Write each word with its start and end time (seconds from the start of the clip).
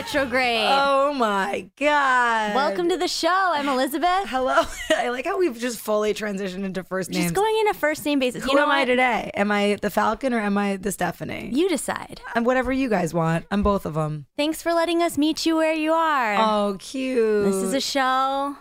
Retrograde. 0.00 0.66
Oh 0.66 1.12
my 1.12 1.68
god! 1.76 2.54
Welcome 2.54 2.88
to 2.88 2.96
the 2.96 3.06
show. 3.08 3.28
I'm 3.28 3.68
Elizabeth. 3.68 4.28
Hello. 4.28 4.62
I 4.96 5.10
like 5.10 5.26
how 5.26 5.38
we've 5.38 5.58
just 5.58 5.78
fully 5.78 6.14
transitioned 6.14 6.64
into 6.64 6.82
first 6.82 7.10
names. 7.10 7.24
Just 7.24 7.34
going 7.34 7.54
in 7.60 7.68
a 7.68 7.74
first 7.74 8.04
name 8.06 8.18
basis. 8.18 8.42
Who 8.44 8.52
you 8.52 8.56
know 8.56 8.62
am 8.62 8.70
I 8.70 8.86
today? 8.86 9.30
Am 9.34 9.52
I 9.52 9.76
the 9.82 9.90
Falcon 9.90 10.32
or 10.32 10.40
am 10.40 10.56
I 10.56 10.76
the 10.76 10.90
Stephanie? 10.90 11.50
You 11.52 11.68
decide. 11.68 12.22
I'm 12.34 12.44
whatever 12.44 12.72
you 12.72 12.88
guys 12.88 13.12
want. 13.12 13.44
I'm 13.50 13.62
both 13.62 13.84
of 13.84 13.92
them. 13.92 14.26
Thanks 14.38 14.62
for 14.62 14.72
letting 14.72 15.02
us 15.02 15.18
meet 15.18 15.44
you 15.44 15.56
where 15.56 15.74
you 15.74 15.92
are. 15.92 16.36
Oh, 16.36 16.76
cute. 16.78 17.44
this 17.44 17.56
is 17.56 17.74
a 17.74 17.80
show 17.80 18.56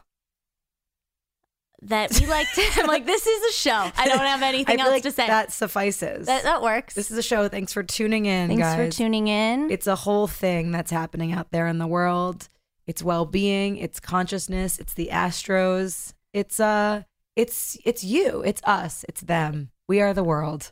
that 1.84 2.20
we 2.20 2.28
like 2.28 2.52
to. 2.54 2.64
I'm 2.76 2.88
like, 2.88 3.06
this 3.06 3.26
is 3.26 3.56
a 3.56 3.58
show. 3.58 3.92
I 3.98 4.08
don't 4.08 4.20
have 4.20 4.42
anything 4.54 4.80
else 4.80 4.90
like 4.90 5.04
to 5.04 5.12
say. 5.12 5.28
That 5.28 5.52
suffices. 5.52 6.28
that, 6.28 6.44
that 6.44 6.62
works. 6.62 6.94
this 6.94 7.12
is 7.12 7.18
a 7.18 7.24
show. 7.24 7.48
Thanks 7.48 7.74
for 7.74 7.84
tuning 7.84 8.26
in, 8.26 8.50
Thanks 8.50 8.62
guys. 8.64 8.76
for 8.94 8.98
tuning 8.98 9.28
in. 9.28 9.72
It's 9.72 9.88
a 9.88 9.96
whole 9.96 10.28
thing 10.28 10.72
that's 10.72 10.92
happening 10.92 11.32
out 11.32 11.52
there 11.52 11.68
in 11.68 11.78
the 11.78 11.88
world. 11.88 12.50
It's 12.88 13.04
well-being, 13.04 13.78
it's 13.78 14.00
consciousness, 14.00 14.80
it's 14.80 14.96
the 14.96 15.10
astros. 15.12 16.14
It's 16.34 16.60
uh 16.60 17.04
it's 17.36 17.78
it's 17.86 18.04
you, 18.04 18.41
it's 18.41 18.62
us, 18.64 19.05
it's 19.08 19.21
them. 19.21 19.70
We 19.88 20.02
are 20.02 20.14
the 20.14 20.24
world. 20.24 20.71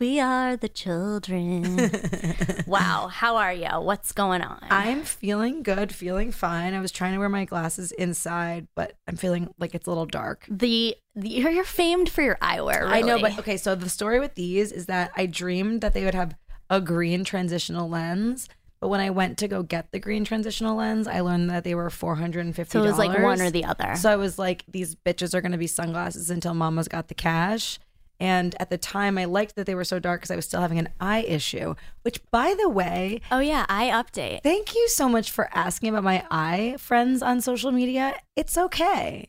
We 0.00 0.20
are 0.20 0.56
the 0.56 0.68
children. 0.68 1.90
wow. 2.66 3.08
How 3.08 3.36
are 3.36 3.52
you? 3.52 3.68
What's 3.68 4.12
going 4.12 4.42
on? 4.42 4.60
I'm 4.70 5.02
feeling 5.02 5.62
good, 5.62 5.92
feeling 5.92 6.30
fine. 6.30 6.74
I 6.74 6.80
was 6.80 6.92
trying 6.92 7.14
to 7.14 7.18
wear 7.18 7.28
my 7.28 7.44
glasses 7.44 7.90
inside, 7.92 8.68
but 8.76 8.94
I'm 9.08 9.16
feeling 9.16 9.52
like 9.58 9.74
it's 9.74 9.86
a 9.86 9.90
little 9.90 10.06
dark. 10.06 10.44
the, 10.48 10.96
the 11.14 11.28
you're, 11.28 11.64
famed 11.64 12.08
for 12.08 12.22
your 12.22 12.36
eyewear. 12.36 12.88
I 12.88 13.00
know, 13.00 13.16
really. 13.16 13.30
but 13.30 13.38
okay, 13.40 13.56
so 13.56 13.74
the 13.74 13.88
story 13.88 14.20
with 14.20 14.34
these 14.36 14.70
is 14.70 14.86
that 14.86 15.10
I 15.16 15.26
dreamed 15.26 15.80
that 15.80 15.94
they 15.94 16.04
would 16.04 16.14
have 16.14 16.36
a 16.70 16.80
green 16.80 17.24
transitional 17.24 17.88
lens, 17.88 18.48
but 18.80 18.88
when 18.88 19.00
I 19.00 19.10
went 19.10 19.38
to 19.38 19.48
go 19.48 19.64
get 19.64 19.90
the 19.90 19.98
green 19.98 20.24
transitional 20.24 20.76
lens, 20.76 21.08
I 21.08 21.20
learned 21.20 21.50
that 21.50 21.64
they 21.64 21.74
were 21.74 21.88
$450. 21.88 22.70
So 22.70 22.84
it 22.84 22.86
was 22.86 22.98
like 22.98 23.18
one 23.20 23.40
or 23.40 23.50
the 23.50 23.64
other. 23.64 23.96
So 23.96 24.10
I 24.10 24.16
was 24.16 24.38
like, 24.38 24.64
these 24.68 24.94
bitches 24.94 25.34
are 25.34 25.40
going 25.40 25.52
to 25.52 25.58
be 25.58 25.66
sunglasses 25.66 26.30
until 26.30 26.54
mama's 26.54 26.86
got 26.86 27.08
the 27.08 27.14
cash. 27.14 27.80
And 28.20 28.54
at 28.60 28.68
the 28.70 28.78
time, 28.78 29.16
I 29.16 29.26
liked 29.26 29.54
that 29.56 29.66
they 29.66 29.74
were 29.76 29.84
so 29.84 29.98
dark 29.98 30.20
because 30.20 30.30
I 30.32 30.36
was 30.36 30.44
still 30.44 30.60
having 30.60 30.78
an 30.78 30.88
eye 31.00 31.22
issue, 31.22 31.74
which, 32.02 32.20
by 32.30 32.54
the 32.60 32.68
way, 32.68 33.20
oh 33.30 33.38
yeah, 33.38 33.64
eye 33.68 33.90
update. 33.90 34.42
Thank 34.42 34.74
you 34.74 34.88
so 34.88 35.08
much 35.08 35.30
for 35.30 35.48
asking 35.54 35.90
about 35.90 36.02
my 36.04 36.24
eye 36.30 36.76
friends 36.78 37.22
on 37.22 37.40
social 37.40 37.70
media. 37.70 38.14
It's 38.34 38.58
okay. 38.58 39.28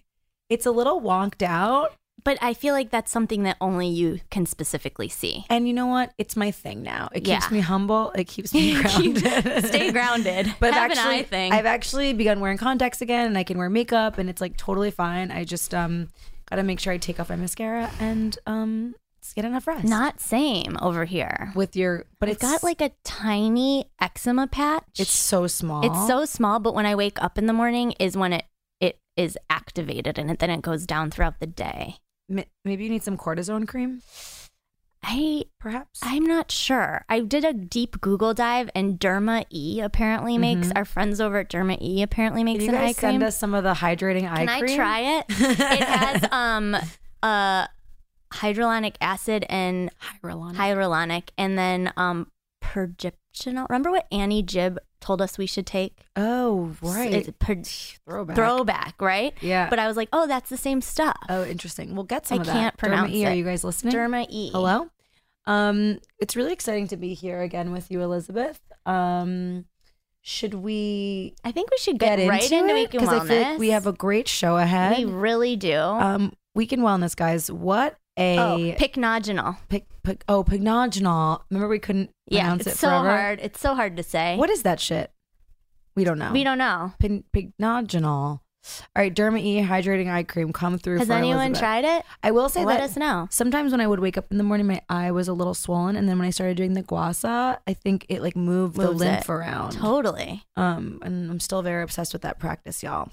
It's 0.49 0.65
a 0.65 0.71
little 0.71 1.01
wonked 1.01 1.43
out. 1.43 1.93
But 2.21 2.37
I 2.41 2.53
feel 2.53 2.73
like 2.73 2.89
that's 2.89 3.09
something 3.11 3.43
that 3.43 3.55
only 3.61 3.87
you 3.87 4.19
can 4.29 4.45
specifically 4.45 5.07
see. 5.07 5.45
And 5.49 5.67
you 5.69 5.73
know 5.73 5.85
what? 5.87 6.11
It's 6.17 6.35
my 6.35 6.51
thing 6.51 6.83
now. 6.83 7.07
It 7.13 7.21
keeps 7.21 7.45
Yeah. 7.45 7.49
me 7.49 7.59
humble. 7.61 8.11
It 8.11 8.25
keeps 8.27 8.53
me 8.55 8.73
grounded. 8.73 9.65
Stay 9.65 9.89
grounded. 9.93 10.53
But 10.59 10.73
Have 10.73 10.91
I've 10.91 10.97
actually, 10.97 11.15
eye 11.19 11.23
thing. 11.23 11.53
I've 11.53 11.65
actually 11.65 12.11
begun 12.11 12.41
wearing 12.41 12.57
contacts 12.57 13.01
again 13.01 13.27
and 13.27 13.37
I 13.37 13.43
can 13.43 13.57
wear 13.57 13.69
makeup 13.69 14.17
and 14.17 14.29
it's 14.29 14.41
like 14.41 14.57
totally 14.57 14.91
fine. 14.91 15.31
I 15.31 15.45
just 15.45 15.73
um 15.73 16.09
gotta 16.49 16.63
make 16.63 16.79
sure 16.79 16.93
I 16.93 16.97
take 16.97 17.19
off 17.19 17.29
my 17.29 17.35
mascara 17.35 17.91
and 17.99 18.37
um 18.45 18.95
get 19.35 19.45
enough 19.45 19.67
rest. 19.67 19.85
Not 19.85 20.19
same 20.19 20.75
over 20.81 21.05
here. 21.05 21.51
with 21.55 21.75
your 21.75 22.05
but 22.19 22.29
it's 22.29 22.41
got 22.41 22.63
like 22.63 22.81
a 22.81 22.91
tiny 23.03 23.85
eczema 24.01 24.47
patch. 24.47 24.83
it's 24.97 25.11
so 25.11 25.45
small. 25.45 25.85
it's 25.85 26.07
so 26.07 26.25
small, 26.25 26.59
but 26.59 26.73
when 26.73 26.85
I 26.87 26.95
wake 26.95 27.21
up 27.21 27.37
in 27.37 27.45
the 27.45 27.53
morning 27.53 27.93
is 27.99 28.17
when 28.17 28.33
it 28.33 28.45
it 28.79 28.97
is 29.15 29.37
activated 29.49 30.17
and 30.17 30.31
it, 30.31 30.39
then 30.39 30.49
it 30.49 30.61
goes 30.61 30.85
down 30.85 31.11
throughout 31.11 31.39
the 31.39 31.47
day. 31.47 31.97
Maybe 32.27 32.83
you 32.83 32.89
need 32.89 33.03
some 33.03 33.17
cortisone 33.17 33.67
cream, 33.67 34.01
I 35.03 35.45
perhaps. 35.59 35.99
I'm 36.03 36.25
not 36.25 36.51
sure. 36.51 37.05
I 37.09 37.21
did 37.21 37.45
a 37.45 37.53
deep 37.53 38.01
Google 38.01 38.33
dive 38.33 38.69
and 38.75 38.99
Derma 38.99 39.45
E 39.49 39.79
apparently 39.81 40.37
makes 40.37 40.71
our 40.75 40.85
friends 40.85 41.21
over 41.21 41.39
at 41.39 41.49
Derma 41.49 41.81
E 41.81 42.01
apparently 42.03 42.43
makes 42.43 42.65
Can 42.65 42.73
Mm-hmm. 42.73 42.75
you 42.75 42.79
an 42.79 42.83
eye 42.83 42.87
guys 42.93 42.97
send 42.97 43.23
us 43.23 43.37
some 43.37 43.53
of 43.53 43.63
the 43.63 43.73
hydrating 43.73 44.29
eye 44.29 44.45
Can 44.45 44.59
cream? 44.59 44.73
I 44.73 44.75
try 44.75 44.99
it? 45.19 45.25
it 45.29 45.83
has 45.83 46.25
um 46.31 46.75
uh 47.23 47.67
hydrolonic 48.33 48.95
acid 49.01 49.45
and 49.49 49.89
Hyaluronic. 50.23 50.55
hyaluronic 50.55 51.29
and 51.37 51.57
then 51.57 51.91
um 51.97 52.27
progyptional. 53.33 53.67
Remember 53.69 53.91
what 53.91 54.07
Annie 54.11 54.43
Jib 54.43 54.77
told 55.01 55.21
us 55.21 55.37
we 55.37 55.45
should 55.45 55.65
take? 55.65 55.99
Oh, 56.15 56.75
right. 56.81 57.13
It's 57.13 57.29
per- 57.39 57.61
Throwback. 58.05 58.35
throwback, 58.35 59.01
right? 59.01 59.33
Yeah. 59.41 59.69
But 59.69 59.79
I 59.79 59.87
was 59.87 59.97
like, 59.97 60.09
oh, 60.13 60.27
that's 60.27 60.49
the 60.49 60.57
same 60.57 60.81
stuff. 60.81 61.17
Oh, 61.29 61.43
interesting. 61.45 61.95
We'll 61.95 62.03
get 62.05 62.27
some 62.27 62.39
I 62.39 62.41
of 62.41 62.47
that. 62.47 62.53
can't 62.53 62.77
pronounce 62.77 63.11
Derma 63.11 63.15
E, 63.15 63.25
Are 63.25 63.33
you 63.35 63.43
guys 63.45 63.63
listening? 63.63 63.93
Derma 63.93 64.25
E. 64.29 64.49
Hello. 64.51 64.89
Um, 65.45 65.99
it's 66.19 66.35
really 66.35 66.53
exciting 66.53 66.87
to 66.89 66.97
be 66.97 67.13
here 67.13 67.41
again 67.41 67.71
with 67.71 67.89
you, 67.89 68.01
Elizabeth. 68.01 68.59
Um, 68.85 69.65
should 70.21 70.53
we 70.53 71.33
I 71.43 71.51
think 71.51 71.71
we 71.71 71.77
should 71.77 71.97
get, 71.97 72.17
get, 72.17 72.27
right 72.27 72.43
into 72.43 72.57
into 72.57 72.69
it? 72.69 72.73
Week 72.73 72.93
in 72.95 73.07
I 73.07 73.25
feel 73.25 73.41
like 73.41 73.59
we 73.59 73.69
have 73.69 73.87
a 73.87 73.93
great 73.93 74.27
show 74.27 74.57
ahead. 74.57 74.97
We 74.97 75.05
really 75.05 75.55
do. 75.55 75.75
um, 75.79 76.33
Week 76.55 76.73
in 76.73 76.81
Wellness, 76.81 77.15
guys. 77.15 77.49
What 77.51 77.95
a 78.19 78.37
oh, 78.37 78.57
pycnogenol. 78.77 79.57
pic, 79.69 79.85
pic, 80.03 80.23
oh 80.27 80.43
pignogenol. 80.43 81.41
Remember 81.49 81.67
we 81.69 81.79
couldn't 81.79 82.11
Yeah, 82.27 82.41
pronounce 82.41 82.67
it's 82.67 82.75
it 82.75 82.79
so 82.79 82.87
forever? 82.89 83.09
hard. 83.09 83.39
It's 83.41 83.59
so 83.59 83.73
hard 83.75 83.95
to 83.97 84.03
say. 84.03 84.35
What 84.37 84.49
is 84.49 84.63
that 84.63 84.79
shit? 84.79 85.11
We 85.95 86.03
don't 86.03 86.19
know. 86.19 86.31
We 86.31 86.43
don't 86.43 86.57
know. 86.57 86.93
Pig, 86.99 87.23
pignogenol. 87.31 88.39
All 88.95 89.01
right, 89.01 89.13
Derma 89.15 89.39
E 89.41 89.61
hydrating 89.61 90.11
eye 90.11 90.23
cream 90.23 90.51
come 90.51 90.77
through. 90.77 90.99
Has 90.99 91.09
anyone 91.09 91.37
Elizabeth. 91.37 91.59
tried 91.59 91.85
it? 91.85 92.03
I 92.21 92.31
will 92.31 92.49
say 92.49 92.65
Let 92.65 92.79
that 92.79 92.89
us 92.89 92.97
know. 92.97 93.27
sometimes 93.31 93.71
when 93.71 93.79
I 93.79 93.87
would 93.87 93.99
wake 94.01 94.17
up 94.17 94.29
in 94.31 94.37
the 94.37 94.43
morning, 94.43 94.67
my 94.67 94.81
eye 94.89 95.11
was 95.11 95.29
a 95.29 95.33
little 95.33 95.53
swollen, 95.53 95.95
and 95.95 96.09
then 96.09 96.19
when 96.19 96.27
I 96.27 96.31
started 96.31 96.57
doing 96.57 96.73
the 96.73 96.81
gua 96.83 97.13
sha, 97.13 97.55
I 97.65 97.73
think 97.73 98.05
it 98.09 98.21
like 98.21 98.35
moved 98.35 98.75
the 98.75 98.91
lymph 98.91 99.21
it. 99.21 99.29
around. 99.29 99.71
Totally. 99.71 100.43
Um, 100.57 100.99
and 101.03 101.31
I'm 101.31 101.39
still 101.39 101.61
very 101.61 101.83
obsessed 101.83 102.11
with 102.11 102.21
that 102.23 102.37
practice, 102.37 102.83
y'all. 102.83 103.09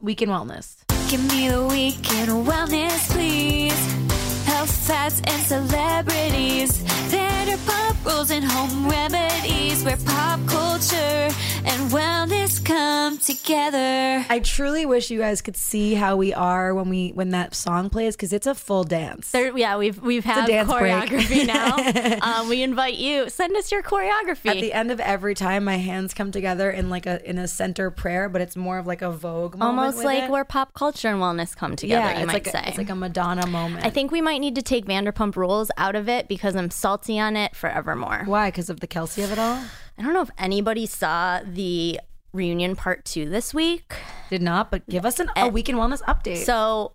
Week 0.00 0.20
in 0.20 0.28
wellness. 0.28 0.84
Give 1.10 1.28
me 1.34 1.48
the 1.48 1.64
weekend 1.64 2.30
wellness, 2.46 3.10
please. 3.10 4.29
And 4.64 5.42
celebrities. 5.46 6.82
Vanderpump 7.08 8.04
rules 8.04 8.30
and 8.30 8.44
home 8.44 8.90
remedies. 8.90 9.82
Where 9.82 9.96
pop 10.04 10.38
culture 10.46 11.30
and 11.64 11.90
wellness 11.90 12.62
come 12.64 13.18
together. 13.18 14.24
I 14.28 14.40
truly 14.42 14.86
wish 14.86 15.10
you 15.10 15.18
guys 15.18 15.40
could 15.42 15.56
see 15.56 15.94
how 15.94 16.16
we 16.16 16.32
are 16.32 16.74
when 16.74 16.88
we 16.88 17.10
when 17.10 17.30
that 17.30 17.54
song 17.54 17.90
plays 17.90 18.16
because 18.16 18.32
it's 18.32 18.46
a 18.46 18.54
full 18.54 18.84
dance. 18.84 19.30
There, 19.30 19.56
yeah, 19.56 19.76
we've 19.76 20.00
we've 20.00 20.24
had 20.24 20.46
dance 20.46 20.70
choreography 20.70 21.46
now. 22.20 22.40
um, 22.40 22.48
we 22.48 22.62
invite 22.62 22.94
you. 22.94 23.28
Send 23.30 23.56
us 23.56 23.72
your 23.72 23.82
choreography. 23.82 24.50
At 24.50 24.60
the 24.60 24.72
end 24.72 24.90
of 24.90 25.00
every 25.00 25.34
time, 25.34 25.64
my 25.64 25.76
hands 25.76 26.14
come 26.14 26.30
together 26.32 26.70
in 26.70 26.90
like 26.90 27.06
a 27.06 27.28
in 27.28 27.38
a 27.38 27.48
center 27.48 27.90
prayer, 27.90 28.28
but 28.28 28.40
it's 28.40 28.56
more 28.56 28.78
of 28.78 28.86
like 28.86 29.02
a 29.02 29.10
Vogue 29.10 29.56
moment. 29.56 29.78
Almost 29.80 30.04
like 30.04 30.24
it. 30.24 30.30
where 30.30 30.44
pop 30.44 30.74
culture 30.74 31.08
and 31.08 31.18
wellness 31.18 31.56
come 31.56 31.76
together. 31.76 32.08
yeah, 32.08 32.18
you 32.18 32.24
it's 32.24 32.26
might 32.26 32.32
like 32.32 32.48
say. 32.48 32.62
a, 32.64 32.68
it's 32.68 32.78
like 32.78 32.90
a 32.90 32.94
Madonna 32.94 33.46
moment. 33.46 33.84
I 33.84 33.90
think 33.90 34.10
we 34.10 34.20
might 34.20 34.38
need 34.38 34.49
to 34.54 34.62
take 34.62 34.86
Vanderpump 34.86 35.36
Rules 35.36 35.70
out 35.76 35.96
of 35.96 36.08
it 36.08 36.28
because 36.28 36.56
I'm 36.56 36.70
salty 36.70 37.18
on 37.18 37.36
it 37.36 37.54
forevermore. 37.54 38.22
why 38.26 38.48
because 38.48 38.70
of 38.70 38.80
the 38.80 38.86
Kelsey 38.86 39.22
of 39.22 39.32
it 39.32 39.38
all. 39.38 39.62
I 39.98 40.02
don't 40.02 40.14
know 40.14 40.22
if 40.22 40.30
anybody 40.38 40.86
saw 40.86 41.40
the 41.44 42.00
reunion 42.32 42.76
part 42.76 43.04
two 43.04 43.28
this 43.28 43.52
week. 43.52 43.94
Did 44.30 44.42
not, 44.42 44.70
but 44.70 44.88
give 44.88 45.04
us 45.04 45.20
an, 45.20 45.28
a 45.36 45.40
eh, 45.40 45.48
week 45.48 45.68
in 45.68 45.76
wellness 45.76 46.02
update. 46.02 46.44
So 46.44 46.94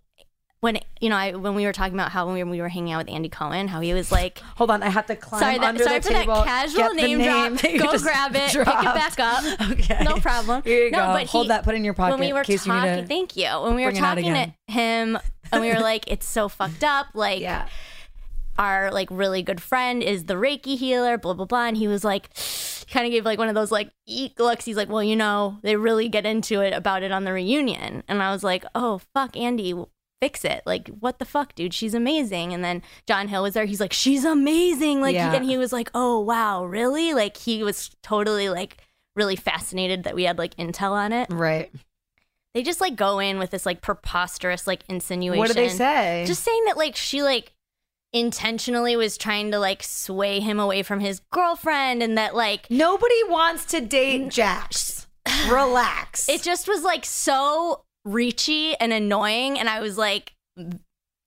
when 0.65 0.79
you 0.99 1.09
know, 1.09 1.15
I 1.15 1.33
when 1.35 1.53
we 1.53 1.63
were 1.65 1.71
talking 1.71 1.93
about 1.93 2.11
how 2.11 2.25
when 2.25 2.33
we 2.33 2.43
were, 2.43 2.49
we 2.49 2.59
were 2.61 2.69
hanging 2.69 2.91
out 2.93 3.05
with 3.05 3.13
Andy 3.13 3.29
Cohen, 3.29 3.67
how 3.67 3.79
he 3.81 3.93
was 3.93 4.11
like, 4.11 4.39
Hold 4.57 4.71
on, 4.71 4.81
I 4.81 4.89
have 4.89 5.05
to 5.05 5.15
climb 5.15 5.39
sorry, 5.41 5.57
that, 5.59 5.67
under 5.67 5.83
sorry 5.83 5.99
the 5.99 6.07
for 6.07 6.13
table. 6.13 6.33
that 6.33 6.45
casual 6.45 6.89
the 6.89 6.95
name, 6.95 7.19
drop. 7.21 7.61
Go 7.93 7.99
grab 7.99 8.35
it, 8.35 8.51
dropped. 8.51 8.69
pick 8.81 8.89
it 8.89 8.95
back 8.95 9.19
up. 9.19 9.71
Okay, 9.71 10.03
No 10.03 10.15
problem. 10.17 10.63
Here 10.63 10.85
you 10.85 10.91
no, 10.91 10.97
go. 10.97 11.05
But 11.13 11.27
Hold 11.27 11.45
he- 11.45 11.47
that. 11.49 11.63
Put 11.63 11.75
in 11.75 11.83
your 11.85 11.93
pocket 11.93 12.11
When 12.17 12.19
we 12.27 12.33
were 12.33 12.39
in 12.39 12.45
case 12.45 12.65
talking, 12.65 12.97
you 12.99 13.05
thank 13.05 13.37
you. 13.37 13.47
When 13.61 13.75
we 13.75 13.85
were 13.85 13.91
bring 13.91 14.03
it 14.03 14.05
out 14.05 14.15
talking 14.15 14.33
to 14.33 14.53
him, 14.73 15.19
and 15.51 15.61
we 15.61 15.71
were 15.71 15.79
like, 15.79 16.05
it's 16.11 16.27
so 16.27 16.49
fucked 16.49 16.83
up. 16.83 17.07
Like, 17.13 17.41
Yeah. 17.41 17.67
our 18.57 18.91
like 18.91 19.09
really 19.11 19.43
good 19.43 19.61
friend 19.61 20.01
is 20.01 20.25
the 20.25 20.33
Reiki 20.33 20.77
healer, 20.77 21.17
blah 21.17 21.33
blah 21.33 21.45
blah. 21.45 21.65
And 21.67 21.77
he 21.77 21.87
was 21.87 22.03
like, 22.03 22.29
kind 22.89 23.05
of 23.05 23.11
gave 23.11 23.25
like 23.25 23.37
one 23.37 23.49
of 23.49 23.55
those 23.55 23.71
like 23.71 23.91
eek 24.07 24.39
looks. 24.39 24.65
He's 24.65 24.77
like, 24.77 24.89
well, 24.89 25.03
you 25.03 25.15
know, 25.15 25.57
they 25.61 25.75
really 25.75 26.09
get 26.09 26.25
into 26.25 26.61
it 26.61 26.73
about 26.73 27.03
it 27.03 27.11
on 27.11 27.23
the 27.23 27.33
reunion. 27.33 28.03
And 28.07 28.23
I 28.23 28.31
was 28.31 28.43
like, 28.43 28.65
oh 28.73 29.01
fuck, 29.13 29.35
Andy, 29.37 29.73
fix 30.21 30.45
it. 30.45 30.61
Like, 30.65 30.87
what 30.99 31.19
the 31.19 31.25
fuck, 31.25 31.55
dude? 31.55 31.73
She's 31.73 31.93
amazing. 31.93 32.53
And 32.53 32.63
then 32.63 32.81
John 33.07 33.27
Hill 33.27 33.43
was 33.43 33.53
there. 33.53 33.65
He's 33.65 33.79
like, 33.81 33.93
she's 33.93 34.23
amazing. 34.25 35.01
Like, 35.01 35.13
Yeah. 35.15 35.33
and 35.33 35.45
he 35.45 35.57
was 35.57 35.71
like, 35.73 35.89
oh 35.93 36.19
wow, 36.19 36.65
really? 36.65 37.13
Like, 37.13 37.37
he 37.37 37.63
was 37.63 37.91
totally 38.01 38.49
like 38.49 38.77
really 39.15 39.35
fascinated 39.35 40.03
that 40.03 40.15
we 40.15 40.23
had 40.23 40.37
like 40.37 40.55
intel 40.57 40.91
on 40.91 41.13
it. 41.13 41.27
Right. 41.31 41.71
they 42.53 42.63
just 42.63 42.81
like 42.81 42.95
go 42.95 43.19
in 43.19 43.37
with 43.39 43.49
this 43.51 43.65
like 43.65 43.81
preposterous 43.81 44.65
like 44.67 44.83
insinuation. 44.89 45.39
What 45.39 45.47
did 45.47 45.57
they 45.57 45.69
say? 45.69 46.23
Just 46.27 46.43
saying 46.43 46.63
that 46.65 46.77
like 46.77 46.95
she 46.95 47.21
like 47.23 47.53
intentionally 48.13 48.95
was 48.95 49.17
trying 49.17 49.51
to 49.51 49.59
like 49.59 49.83
sway 49.83 50.39
him 50.39 50.59
away 50.59 50.81
from 50.83 50.99
his 51.01 51.19
girlfriend 51.31 52.01
and 52.01 52.17
that 52.17 52.33
like 52.35 52.69
Nobody 52.69 53.23
wants 53.27 53.65
to 53.65 53.81
date 53.81 54.29
Jax. 54.29 55.07
Relax. 55.49 56.29
it 56.29 56.41
just 56.43 56.67
was 56.67 56.83
like 56.83 57.03
so 57.05 57.83
reachy 58.05 58.75
and 58.79 58.93
annoying 58.93 59.59
and 59.59 59.67
I 59.67 59.81
was 59.81 59.97
like 59.97 60.33
it 60.57 60.77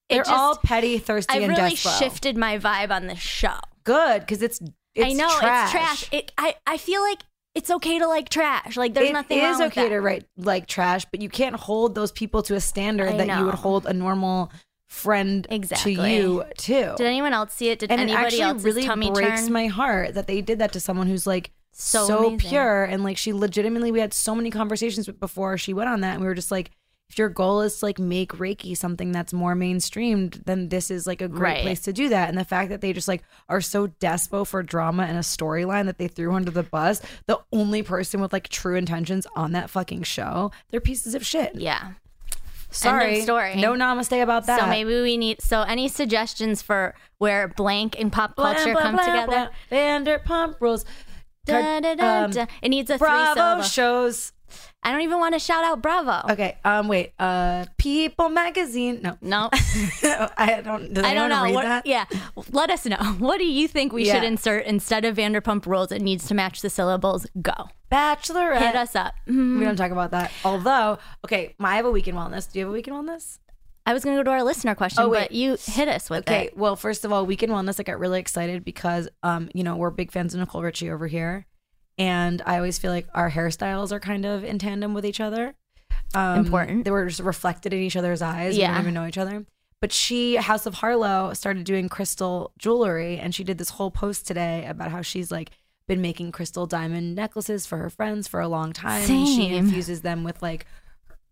They're 0.08 0.22
just, 0.22 0.30
all 0.32 0.56
petty, 0.56 0.98
thirsty, 0.98 1.34
I 1.34 1.40
and 1.40 1.48
really 1.56 1.74
shifted 1.74 2.36
my 2.36 2.56
vibe 2.58 2.90
on 2.90 3.08
this 3.08 3.18
show. 3.18 3.58
Good, 3.84 4.20
because 4.20 4.42
it's, 4.42 4.58
it's 4.94 5.04
I 5.06 5.12
know 5.12 5.28
trash. 5.38 5.64
it's 5.64 5.72
trash. 5.72 6.08
It 6.12 6.32
I 6.38 6.54
I 6.66 6.78
feel 6.78 7.02
like 7.02 7.18
it's 7.54 7.70
okay 7.70 7.98
to 7.98 8.06
like 8.06 8.28
trash. 8.28 8.76
Like 8.76 8.94
there's 8.94 9.10
It 9.10 9.12
nothing 9.12 9.38
is 9.38 9.42
wrong 9.44 9.58
with 9.64 9.72
okay 9.72 9.82
that. 9.84 9.88
to 9.90 10.00
write 10.00 10.24
like 10.36 10.66
trash, 10.66 11.04
but 11.10 11.20
you 11.20 11.28
can't 11.28 11.56
hold 11.56 11.94
those 11.94 12.12
people 12.12 12.42
to 12.44 12.54
a 12.54 12.60
standard 12.60 13.08
I 13.10 13.16
that 13.24 13.38
you 13.38 13.44
would 13.44 13.54
hold 13.54 13.84
a 13.86 13.92
normal 13.92 14.50
friend 14.86 15.46
Exactly. 15.50 15.96
to 15.96 16.08
you 16.08 16.44
too. 16.56 16.94
Did 16.96 17.06
anyone 17.06 17.34
else 17.34 17.52
see 17.52 17.68
it? 17.68 17.78
Did 17.80 17.90
and 17.90 18.00
it 18.00 18.04
anybody 18.04 18.24
actually 18.26 18.40
else's 18.42 18.64
really 18.64 18.84
tummy 18.84 19.10
breaks 19.10 19.42
turn? 19.42 19.52
my 19.52 19.66
heart 19.66 20.14
that 20.14 20.26
they 20.26 20.40
did 20.40 20.60
that 20.60 20.72
to 20.72 20.80
someone 20.80 21.06
who's 21.08 21.26
like 21.26 21.50
So 21.72 22.06
so, 22.06 22.36
pure 22.38 22.84
and 22.84 23.04
like 23.04 23.16
she 23.16 23.32
legitimately 23.32 23.92
we 23.92 24.00
had 24.00 24.12
so 24.12 24.34
many 24.34 24.50
conversations 24.50 25.06
before 25.08 25.56
she 25.58 25.72
went 25.72 25.88
on 25.88 26.00
that 26.00 26.14
and 26.14 26.20
we 26.20 26.26
were 26.26 26.34
just 26.34 26.50
like 26.50 26.70
if 27.08 27.16
your 27.16 27.28
goal 27.30 27.60
is 27.62 27.78
to 27.78 27.86
like 27.86 27.98
make 27.98 28.32
reiki 28.32 28.76
something 28.76 29.12
that's 29.12 29.32
more 29.32 29.54
mainstreamed 29.54 30.44
then 30.44 30.68
this 30.70 30.90
is 30.90 31.06
like 31.06 31.22
a 31.22 31.28
great 31.28 31.40
Right. 31.52 31.62
place 31.62 31.80
to 31.82 31.92
do 31.92 32.08
that 32.10 32.28
and 32.28 32.36
the 32.36 32.44
fact 32.44 32.70
that 32.70 32.80
they 32.80 32.92
just 32.92 33.06
like 33.08 33.22
are 33.48 33.60
so 33.60 33.86
despo 33.86 34.46
for 34.46 34.62
drama 34.62 35.04
and 35.04 35.16
a 35.16 35.20
storyline 35.20 35.86
that 35.86 35.98
they 35.98 36.08
threw 36.08 36.34
under 36.34 36.50
the 36.50 36.64
bus 36.64 37.00
the 37.26 37.38
only 37.52 37.82
person 37.82 38.20
with 38.20 38.32
like 38.32 38.48
true 38.48 38.74
intentions 38.76 39.26
on 39.36 39.52
that 39.52 39.70
fucking 39.70 40.02
show 40.02 40.50
they're 40.70 40.80
pieces 40.80 41.14
of 41.14 41.24
shit 41.24 41.54
yeah. 41.54 41.92
sorry 42.70 43.22
story. 43.22 43.54
no 43.56 43.72
namaste 43.72 44.20
about 44.22 44.46
that 44.46 44.60
So 44.60 44.66
maybe 44.66 45.00
we 45.00 45.16
need. 45.16 45.40
So 45.40 45.62
any 45.62 45.88
suggestions 45.88 46.60
for 46.60 46.94
where 47.18 47.48
blank 47.48 47.98
and 47.98 48.12
pop 48.12 48.36
Blah, 48.36 48.54
culture 48.54 48.72
blah, 48.72 48.82
come 48.82 48.94
blah, 48.96 49.04
together? 49.06 49.50
blah. 49.70 49.78
Vanderpump 49.78 50.60
rules 50.60 50.84
Da, 51.48 51.80
da, 51.80 51.94
da, 51.94 52.24
um, 52.24 52.30
da. 52.30 52.46
It 52.62 52.68
needs 52.68 52.90
a 52.90 52.98
three 52.98 53.06
Bravo 53.08 53.34
syllable. 53.34 53.62
shows 53.62 54.32
I 54.82 54.92
don't 54.92 55.02
even 55.02 55.18
want 55.18 55.34
to 55.34 55.38
shout 55.38 55.62
out 55.64 55.82
Bravo. 55.82 56.32
Okay. 56.32 56.56
Um. 56.64 56.88
Wait. 56.88 57.12
Uh. 57.18 57.66
People 57.76 58.28
magazine. 58.30 59.00
No. 59.02 59.16
No, 59.20 59.50
I 60.38 60.62
don't. 60.64 60.94
Does 60.94 61.04
I 61.04 61.12
don't 61.14 61.28
know. 61.28 61.42
Read 61.44 61.54
What, 61.54 61.62
that? 61.64 61.84
Yeah, 61.86 62.06
let 62.52 62.70
us 62.70 62.86
know. 62.86 62.96
What 63.18 63.38
do 63.38 63.44
you 63.44 63.68
think 63.68 63.92
we 63.92 64.04
Yeah. 64.06 64.14
should 64.14 64.24
insert 64.24 64.64
instead 64.64 65.04
of 65.04 65.16
Vanderpump 65.16 65.66
Rules? 65.66 65.92
It 65.92 66.00
needs 66.00 66.26
to 66.28 66.34
match 66.34 66.62
the 66.62 66.70
syllables. 66.70 67.26
Go. 67.42 67.52
Bachelorette. 67.92 68.58
Hit 68.58 68.76
us 68.76 68.94
up. 68.96 69.14
Mhm. 69.28 69.58
We 69.58 69.64
don't 69.64 69.76
talk 69.76 69.90
about 69.90 70.12
that. 70.12 70.30
Although, 70.44 70.98
okay, 71.24 71.54
my, 71.58 71.72
I 71.72 71.76
have 71.76 71.84
a 71.86 71.90
weekend 71.90 72.16
wellness. 72.16 72.50
Do 72.50 72.58
you 72.58 72.64
have 72.66 72.70
a 72.70 72.74
weekend 72.74 72.96
wellness? 72.96 73.38
I 73.88 73.94
was 73.94 74.04
going 74.04 74.14
to 74.16 74.20
go 74.20 74.24
to 74.24 74.30
our 74.32 74.42
listener 74.42 74.74
question, 74.74 75.02
Oh, 75.04 75.08
but 75.10 75.32
you 75.32 75.56
hit 75.58 75.88
us 75.88 76.10
with 76.10 76.28
Okay. 76.28 76.44
it. 76.44 76.46
Okay. 76.48 76.54
Well, 76.56 76.76
first 76.76 77.06
of 77.06 77.12
all, 77.12 77.24
weekend 77.24 77.52
wellness. 77.52 77.80
I 77.80 77.84
got 77.84 77.98
really 77.98 78.20
excited 78.20 78.62
because, 78.62 79.08
um, 79.22 79.48
you 79.54 79.64
know, 79.64 79.76
we're 79.76 79.88
big 79.88 80.12
fans 80.12 80.34
of 80.34 80.40
Nicole 80.40 80.62
Richie 80.62 80.90
over 80.90 81.06
here, 81.06 81.46
and 81.96 82.42
I 82.44 82.56
always 82.56 82.78
feel 82.78 82.90
like 82.92 83.06
our 83.14 83.30
hairstyles 83.30 83.90
are 83.90 83.98
kind 84.00 84.26
of 84.26 84.44
in 84.44 84.58
tandem 84.58 84.92
with 84.92 85.06
each 85.06 85.20
other. 85.20 85.54
Um, 86.14 86.40
Important. 86.40 86.84
They 86.84 86.90
were 86.90 87.06
just 87.06 87.20
reflected 87.20 87.72
in 87.72 87.78
each 87.80 87.96
other's 87.96 88.20
eyes. 88.20 88.56
We 88.56 88.60
Yeah. 88.60 88.68
didn't 88.72 88.82
even 88.82 88.94
know 88.94 89.06
each 89.06 89.16
other. 89.18 89.46
But 89.80 89.90
she, 89.92 90.36
House 90.36 90.66
of 90.66 90.74
Harlow, 90.74 91.32
started 91.32 91.64
doing 91.64 91.88
crystal 91.88 92.52
jewelry, 92.58 93.16
and 93.18 93.34
she 93.34 93.42
did 93.42 93.56
this 93.56 93.70
whole 93.70 93.90
post 93.90 94.26
today 94.26 94.66
about 94.66 94.90
how 94.90 95.00
she's 95.00 95.30
like 95.30 95.50
been 95.86 96.02
making 96.02 96.30
crystal 96.32 96.66
diamond 96.66 97.14
necklaces 97.14 97.64
for 97.64 97.78
her 97.78 97.88
friends 97.88 98.28
for 98.28 98.40
a 98.40 98.48
long 98.48 98.74
time. 98.74 99.08
And 99.10 99.26
she 99.26 99.56
infuses 99.56 100.02
them 100.02 100.24
with 100.24 100.42
like 100.42 100.66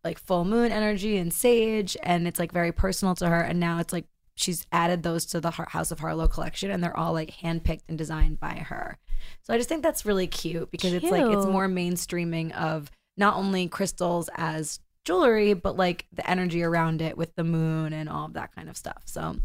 like 0.06 0.18
full 0.18 0.44
moon 0.44 0.72
energy 0.72 1.18
and 1.18 1.32
sage, 1.32 1.96
and 2.02 2.26
it's 2.26 2.38
like 2.38 2.52
very 2.52 2.72
personal 2.72 3.14
to 3.16 3.28
her. 3.28 3.40
And 3.40 3.60
now 3.60 3.78
it's 3.80 3.92
like 3.92 4.06
she's 4.36 4.66
added 4.72 5.02
those 5.02 5.26
to 5.26 5.40
the 5.40 5.50
House 5.50 5.90
of 5.90 5.98
Harlow 6.00 6.28
collection, 6.28 6.70
and 6.70 6.82
they're 6.82 6.96
all 6.96 7.12
like 7.12 7.30
handpicked 7.42 7.82
and 7.88 7.98
designed 7.98 8.40
by 8.40 8.54
her. 8.54 8.98
So 9.42 9.52
I 9.52 9.58
just 9.58 9.68
think 9.68 9.82
that's 9.82 10.06
really 10.06 10.26
cute 10.26 10.70
because 10.70 10.92
it's 10.92 11.10
like 11.10 11.24
it's 11.26 11.46
more 11.46 11.68
mainstreaming 11.68 12.52
of 12.52 12.90
not 13.16 13.36
only 13.36 13.68
crystals 13.68 14.30
as 14.36 14.80
jewelry, 15.04 15.54
but 15.54 15.76
like 15.76 16.06
the 16.12 16.28
energy 16.28 16.62
around 16.62 17.00
it 17.00 17.16
with 17.16 17.34
the 17.34 17.44
moon 17.44 17.92
and 17.92 18.08
all 18.08 18.26
of 18.26 18.34
that 18.34 18.54
kind 18.54 18.68
of 18.68 18.76
stuff. 18.76 19.02
So 19.06 19.36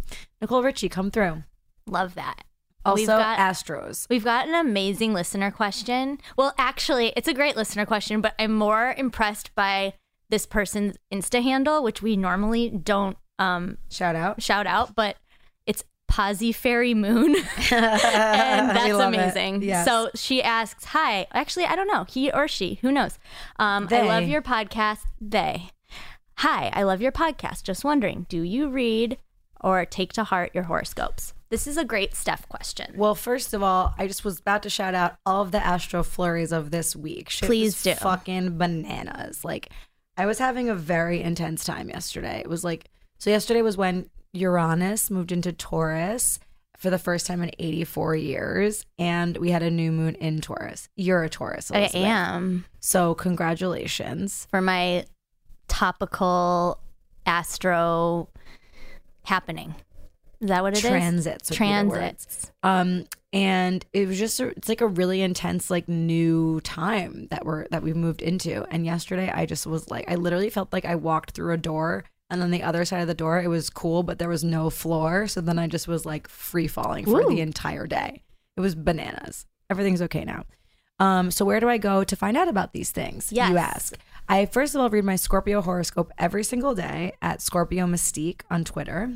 Nicole 0.41 0.63
Richie, 0.63 0.89
come 0.89 1.11
through. 1.11 1.43
Love 1.87 2.15
that. 2.15 2.43
Also, 2.83 3.01
We've 3.01 3.07
got- 3.07 3.37
Astros. 3.37 4.07
We've 4.09 4.23
got 4.23 4.47
an 4.47 4.55
amazing 4.55 5.13
listener 5.13 5.51
question. 5.51 6.17
Well, 6.35 6.53
actually, 6.57 7.13
it's 7.15 7.27
a 7.27 7.33
great 7.33 7.55
listener 7.55 7.85
question, 7.85 8.21
but 8.21 8.33
I'm 8.39 8.53
more 8.53 8.95
impressed 8.97 9.53
by 9.53 9.93
this 10.31 10.47
person's 10.47 10.95
Insta 11.13 11.43
handle, 11.43 11.83
which 11.83 12.01
we 12.01 12.17
normally 12.17 12.69
don't 12.69 13.17
um, 13.37 13.77
Shout 13.89 14.15
out. 14.15 14.41
shout 14.41 14.65
out, 14.65 14.95
but 14.95 15.17
it's 15.67 15.83
Posy 16.07 16.51
Fairy 16.51 16.93
Moon. 16.93 17.35
and 17.71 18.69
that's 18.69 18.99
amazing. 18.99 19.61
Yes. 19.61 19.85
So 19.85 20.09
she 20.15 20.41
asks, 20.41 20.85
Hi, 20.85 21.27
actually, 21.33 21.65
I 21.65 21.75
don't 21.75 21.87
know, 21.87 22.05
he 22.05 22.31
or 22.31 22.47
she, 22.47 22.79
who 22.81 22.91
knows? 22.91 23.19
Um, 23.59 23.87
I 23.91 24.01
love 24.01 24.23
your 24.23 24.41
podcast. 24.41 25.01
They. 25.19 25.69
Hi, 26.37 26.71
I 26.73 26.83
love 26.83 27.01
your 27.01 27.11
podcast. 27.11 27.63
Just 27.63 27.83
wondering, 27.83 28.25
do 28.27 28.41
you 28.41 28.69
read 28.69 29.17
or 29.59 29.85
take 29.85 30.13
to 30.13 30.23
heart 30.23 30.51
your 30.55 30.63
horoscopes? 30.63 31.33
This 31.49 31.67
is 31.67 31.75
a 31.75 31.83
great 31.83 32.15
Steph 32.15 32.47
question. 32.47 32.93
Well, 32.95 33.13
first 33.13 33.53
of 33.53 33.61
all, 33.61 33.93
I 33.97 34.07
just 34.07 34.23
was 34.23 34.39
about 34.39 34.63
to 34.63 34.69
shout 34.69 34.95
out 34.95 35.17
all 35.25 35.41
of 35.41 35.51
the 35.51 35.63
Astro 35.63 36.01
flurries 36.01 36.53
of 36.53 36.71
this 36.71 36.95
week. 36.95 37.29
Shit 37.29 37.47
Please 37.47 37.83
do. 37.83 37.93
Fucking 37.93 38.57
bananas. 38.57 39.43
Like, 39.43 39.69
I 40.17 40.25
was 40.25 40.39
having 40.39 40.69
a 40.69 40.75
very 40.75 41.21
intense 41.21 41.63
time 41.63 41.89
yesterday. 41.89 42.39
It 42.39 42.49
was 42.49 42.63
like, 42.63 42.89
so 43.17 43.29
yesterday 43.29 43.61
was 43.61 43.77
when 43.77 44.09
Uranus 44.33 45.09
moved 45.09 45.31
into 45.31 45.51
Taurus 45.53 46.39
for 46.77 46.89
the 46.89 46.97
first 46.99 47.27
time 47.27 47.41
in 47.43 47.51
84 47.59 48.15
years, 48.15 48.85
and 48.97 49.37
we 49.37 49.51
had 49.51 49.61
a 49.61 49.69
new 49.69 49.91
moon 49.91 50.15
in 50.15 50.41
Taurus. 50.41 50.89
You're 50.95 51.23
a 51.23 51.29
Taurus. 51.29 51.71
I 51.71 51.89
am 51.93 52.65
So, 52.79 53.13
congratulations. 53.13 54.47
for 54.49 54.61
my 54.61 55.05
topical 55.67 56.79
astro 57.25 58.27
happening. 59.25 59.75
Is 60.41 60.47
that 60.49 60.63
what 60.63 60.73
it 60.73 60.83
is? 60.83 60.89
Transits. 60.89 61.49
be. 61.49 61.55
Transits. 61.55 62.51
um 62.63 63.05
and 63.33 63.85
it 63.93 64.07
was 64.09 64.19
just 64.19 64.39
a, 64.41 64.47
it's 64.47 64.67
like 64.67 64.81
a 64.81 64.87
really 64.87 65.21
intense 65.21 65.69
like 65.69 65.87
new 65.87 66.59
time 66.61 67.27
that 67.29 67.45
we're 67.45 67.67
that 67.69 67.81
we 67.83 67.93
moved 67.93 68.21
into 68.21 68.65
and 68.71 68.85
yesterday 68.85 69.31
i 69.33 69.45
just 69.45 69.65
was 69.65 69.89
like 69.89 70.09
i 70.11 70.15
literally 70.15 70.49
felt 70.49 70.73
like 70.73 70.83
i 70.83 70.95
walked 70.95 71.31
through 71.31 71.53
a 71.53 71.57
door 71.57 72.03
and 72.29 72.41
on 72.43 72.51
the 72.51 72.61
other 72.63 72.83
side 72.83 73.01
of 73.01 73.07
the 73.07 73.13
door 73.13 73.41
it 73.41 73.47
was 73.47 73.69
cool 73.69 74.03
but 74.03 74.19
there 74.19 74.27
was 74.27 74.43
no 74.43 74.69
floor 74.69 75.27
so 75.27 75.39
then 75.39 75.57
i 75.57 75.65
just 75.67 75.87
was 75.87 76.05
like 76.05 76.27
free 76.27 76.67
falling 76.67 77.05
for 77.05 77.21
Ooh. 77.21 77.29
the 77.29 77.39
entire 77.39 77.87
day 77.87 78.21
it 78.57 78.61
was 78.61 78.75
bananas 78.75 79.45
everything's 79.69 80.01
okay 80.01 80.25
now 80.25 80.43
um 80.99 81.31
so 81.31 81.45
where 81.45 81.59
do 81.61 81.69
i 81.69 81.77
go 81.77 82.03
to 82.03 82.15
find 82.17 82.35
out 82.35 82.49
about 82.49 82.73
these 82.73 82.91
things 82.91 83.31
Yes. 83.31 83.49
you 83.49 83.57
ask 83.57 83.95
i 84.27 84.45
first 84.45 84.75
of 84.75 84.81
all 84.81 84.89
read 84.89 85.05
my 85.05 85.15
scorpio 85.15 85.61
horoscope 85.61 86.11
every 86.17 86.43
single 86.43 86.75
day 86.75 87.13
at 87.21 87.41
scorpio 87.41 87.85
mystique 87.85 88.41
on 88.49 88.65
twitter 88.65 89.09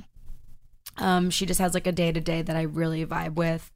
um, 0.97 1.29
she 1.29 1.45
just 1.45 1.59
has 1.59 1.73
like 1.73 1.87
a 1.87 1.91
day 1.91 2.11
to 2.11 2.21
day 2.21 2.41
that 2.41 2.55
I 2.55 2.63
really 2.63 3.05
vibe 3.05 3.35
with. 3.35 3.71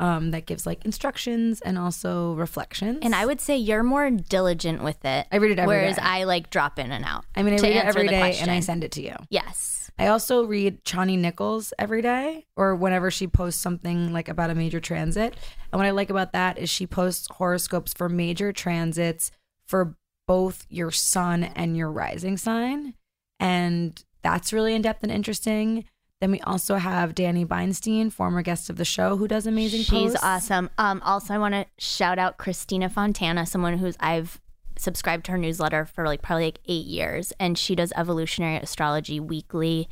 Um, 0.00 0.32
that 0.32 0.44
gives 0.46 0.66
like 0.66 0.84
instructions 0.84 1.60
and 1.60 1.78
also 1.78 2.34
reflections. 2.34 2.98
And 3.02 3.14
I 3.14 3.24
would 3.24 3.40
say 3.40 3.56
you're 3.56 3.84
more 3.84 4.10
diligent 4.10 4.82
with 4.82 5.04
it. 5.04 5.28
I 5.30 5.36
read 5.36 5.52
it 5.52 5.60
every 5.60 5.76
whereas 5.76 5.94
day. 5.94 6.02
I 6.02 6.24
like 6.24 6.50
drop 6.50 6.80
in 6.80 6.90
and 6.90 7.04
out. 7.04 7.24
I 7.36 7.44
mean, 7.44 7.54
I 7.54 7.58
read 7.58 7.76
it 7.76 7.84
every 7.84 8.08
day 8.08 8.18
question. 8.18 8.48
and 8.48 8.56
I 8.56 8.58
send 8.58 8.82
it 8.82 8.90
to 8.92 9.02
you. 9.02 9.14
Yes. 9.30 9.84
I 9.96 10.08
also 10.08 10.44
read 10.44 10.84
Chani 10.84 11.16
Nicholas 11.16 11.72
every 11.78 12.02
day 12.02 12.46
or 12.56 12.74
whenever 12.74 13.12
she 13.12 13.28
posts 13.28 13.62
something 13.62 14.12
like 14.12 14.28
about 14.28 14.50
a 14.50 14.54
major 14.56 14.80
transit. 14.80 15.36
And 15.72 15.78
what 15.78 15.86
I 15.86 15.92
like 15.92 16.10
about 16.10 16.32
that 16.32 16.58
is 16.58 16.68
she 16.68 16.88
posts 16.88 17.28
horoscopes 17.30 17.94
for 17.94 18.08
major 18.08 18.52
transits 18.52 19.30
for 19.64 19.96
both 20.26 20.66
your 20.68 20.90
sun 20.90 21.44
and 21.44 21.76
your 21.76 21.92
rising 21.92 22.36
sign. 22.36 22.94
And 23.38 24.02
that's 24.22 24.52
really 24.52 24.74
in 24.74 24.82
depth 24.82 25.04
and 25.04 25.12
interesting. 25.12 25.84
Then 26.24 26.30
we 26.30 26.40
also 26.40 26.76
have 26.76 27.14
Danny 27.14 27.44
Beinstein, 27.44 28.08
former 28.08 28.40
guest 28.40 28.70
of 28.70 28.76
the 28.76 28.84
show, 28.86 29.18
who 29.18 29.28
does 29.28 29.46
amazing 29.46 29.82
She's 29.82 30.12
posts. 30.12 30.20
awesome. 30.24 30.70
Um, 30.78 31.02
also, 31.04 31.34
I 31.34 31.38
want 31.38 31.52
to 31.52 31.66
shout 31.76 32.18
out 32.18 32.38
Christina 32.38 32.88
Fontana, 32.88 33.44
someone 33.44 33.76
who's 33.76 33.94
I've 34.00 34.40
subscribed 34.78 35.26
to 35.26 35.32
her 35.32 35.36
newsletter 35.36 35.84
for 35.84 36.06
like 36.06 36.22
probably 36.22 36.46
like 36.46 36.60
eight 36.64 36.86
years, 36.86 37.34
and 37.38 37.58
she 37.58 37.74
does 37.74 37.92
evolutionary 37.94 38.56
astrology 38.56 39.20
weekly 39.20 39.86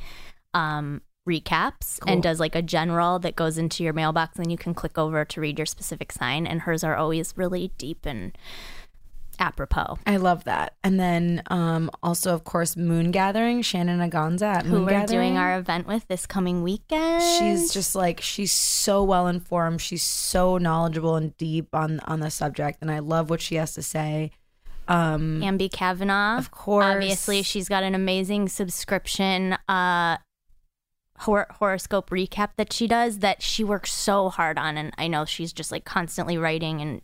um, 0.55 1.03
recaps 1.29 1.99
Cool. 1.99 2.11
and 2.13 2.23
does 2.23 2.39
like 2.39 2.55
a 2.55 2.63
general 2.63 3.19
that 3.19 3.35
goes 3.35 3.59
into 3.59 3.83
your 3.83 3.93
mailbox, 3.93 4.39
and 4.39 4.49
you 4.49 4.57
can 4.57 4.73
click 4.73 4.97
over 4.97 5.23
to 5.25 5.39
read 5.39 5.59
your 5.59 5.67
specific 5.67 6.11
sign. 6.11 6.47
And 6.47 6.61
hers 6.61 6.83
are 6.83 6.95
always 6.95 7.35
really 7.37 7.73
deep 7.77 8.07
and 8.07 8.35
apropos. 9.39 9.97
I 10.05 10.17
love 10.17 10.43
that. 10.45 10.75
And 10.83 10.99
then 10.99 11.43
um, 11.47 11.89
also, 12.01 12.33
of 12.33 12.43
course, 12.43 12.75
Moon 12.75 13.11
Gathering, 13.11 13.61
Shannon 13.61 13.99
Agonza 13.99 14.55
at 14.57 14.65
Who 14.65 14.71
Moon 14.71 14.85
we're 14.85 14.91
Gathering. 14.91 15.19
doing 15.19 15.37
our 15.37 15.57
event 15.57 15.87
with 15.87 16.07
this 16.07 16.25
coming 16.25 16.63
weekend. 16.63 17.21
She's 17.39 17.73
just 17.73 17.95
like 17.95 18.21
she's 18.21 18.51
so 18.51 19.03
well 19.03 19.27
informed. 19.27 19.81
She's 19.81 20.03
so 20.03 20.57
knowledgeable 20.57 21.15
and 21.15 21.35
deep 21.37 21.73
on 21.73 21.99
on 22.01 22.19
the 22.19 22.29
subject, 22.29 22.79
and 22.81 22.91
I 22.91 22.99
love 22.99 23.29
what 23.29 23.41
she 23.41 23.55
has 23.55 23.73
to 23.73 23.81
say. 23.81 24.31
Um, 24.87 25.41
Ambi 25.41 25.71
Kavanagh. 25.71 26.37
Of 26.39 26.51
course. 26.51 26.85
Obviously, 26.85 27.41
she's 27.41 27.69
got 27.69 27.83
an 27.83 27.95
amazing 27.95 28.49
subscription 28.49 29.57
uh, 29.69 30.17
hor- 31.23 31.47
horoscope 31.51 32.09
recap 32.09 32.49
that 32.57 32.71
she 32.71 32.87
does 32.87 33.19
that 33.19 33.41
she 33.41 33.63
works 33.63 33.93
so 33.93 34.29
hard 34.29 34.57
on. 34.57 34.77
And 34.77 34.93
I 34.97 35.07
know 35.07 35.25
she's 35.25 35.53
just 35.53 35.71
like 35.71 35.85
constantly 35.85 36.37
writing 36.37 36.81
and 36.81 37.01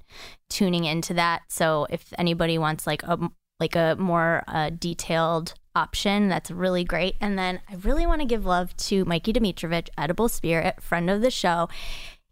tuning 0.50 0.86
into 0.86 1.14
that. 1.16 1.42
So 1.50 1.88
if 1.90 2.14
anybody 2.18 2.58
wants 2.58 2.86
like 2.86 3.04
a 3.04 3.18
like 3.60 3.76
a 3.76 3.98
more 4.00 4.44
uh, 4.48 4.70
detailed 4.70 5.54
option, 5.76 6.30
that's 6.30 6.50
really 6.50 6.86
great. 6.86 7.16
And 7.20 7.38
then 7.38 7.60
I 7.70 7.76
really 7.76 8.06
want 8.06 8.22
to 8.22 8.28
give 8.28 8.46
love 8.46 8.76
to 8.78 9.04
Mikey 9.04 9.34
Dimitrovich, 9.34 9.90
Edible 9.98 10.30
Spirit, 10.30 10.82
friend 10.82 11.10
of 11.10 11.22
the 11.22 11.32
show. 11.32 11.68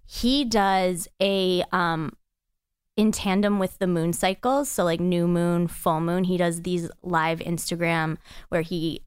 He 0.06 0.46
does 0.46 1.10
a 1.22 1.64
um, 1.74 2.14
in 2.96 3.12
tandem 3.12 3.60
with 3.60 3.78
the 3.78 3.88
moon 3.88 4.14
cycles. 4.14 4.70
So, 4.70 4.84
like 4.84 5.00
new 5.00 5.28
moon, 5.28 5.68
full 5.68 6.02
moon, 6.02 6.24
he 6.26 6.38
does 6.38 6.62
these 6.62 6.90
live 7.04 7.40
Instagram 7.40 8.18
where 8.50 8.62
he 8.62 9.02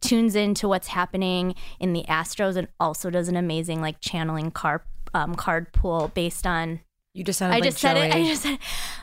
tunes 0.00 0.34
into 0.36 0.68
what's 0.68 0.88
happening 0.88 1.54
in 1.80 1.92
the 1.92 2.04
astros 2.08 2.56
and 2.56 2.68
also 2.78 3.10
does 3.10 3.28
an 3.28 3.36
amazing 3.36 3.80
like 3.80 4.00
channeling 4.00 4.50
card 4.50 4.82
um, 5.14 5.34
card 5.34 5.72
pool 5.72 6.10
based 6.14 6.46
on. 6.46 6.80
you 7.14 7.24
just 7.24 7.38
sounded 7.38 7.54
I 7.56 7.58
like 7.60 7.64
just 7.70 7.78
said 7.78 7.96
it. 7.96 8.14
I 8.14 8.24
just 8.24 8.42
said 8.42 8.58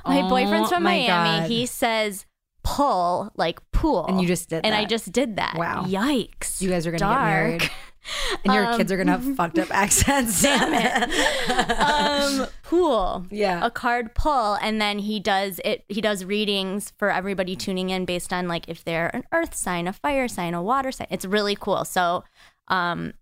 my 0.06 0.22
Oh 0.22 0.30
boyfriend's 0.30 0.70
from 0.70 0.84
my 0.84 0.98
Miami. 0.98 1.40
God. 1.42 1.50
He 1.50 1.66
says 1.66 2.26
pull 2.64 3.32
like 3.36 3.60
pool, 3.72 4.06
And 4.08 4.22
you 4.22 4.28
just 4.28 4.50
did 4.50 4.66
and 4.66 4.74
I 4.76 4.86
just 4.86 5.12
did 5.12 5.36
that. 5.38 5.56
Wow. 5.58 5.84
Yikes! 5.88 6.62
You 6.62 6.70
guys 6.70 6.88
are 6.88 6.92
gonna 6.92 7.00
Dark. 7.00 7.20
get 7.20 7.26
married, 7.26 7.72
and 8.44 8.54
your 8.54 8.66
Um, 8.66 8.78
kids 8.78 8.92
are 8.92 8.98
gonna 8.98 9.12
have 9.14 9.36
fucked 9.36 9.60
up 9.60 9.70
accents. 9.72 10.42
Damn 10.44 10.74
it. 10.74 11.80
um, 11.80 12.48
pool. 12.64 13.26
Yeah. 13.30 13.66
A 13.66 13.72
card 13.72 14.14
pull, 14.16 14.56
and 14.56 14.82
then 14.82 15.00
he 15.00 15.20
does 15.20 15.60
it. 15.64 15.84
He 15.90 16.02
does 16.02 16.26
readings 16.26 16.92
for 16.98 17.12
everybody 17.12 17.56
tuning 17.56 17.90
in 17.90 18.06
based 18.06 18.32
on 18.34 18.48
like 18.48 18.68
if 18.70 18.84
they're 18.84 19.10
an 19.16 19.24
earth 19.32 19.56
sign, 19.56 19.88
a 19.88 19.94
fire 19.94 20.28
sign, 20.28 20.54
a 20.54 20.62
water 20.62 20.92
sign. 20.92 21.08
It's 21.10 21.26
really 21.26 21.56
cool. 21.56 21.86
So, 21.86 22.24
um, 22.68 23.14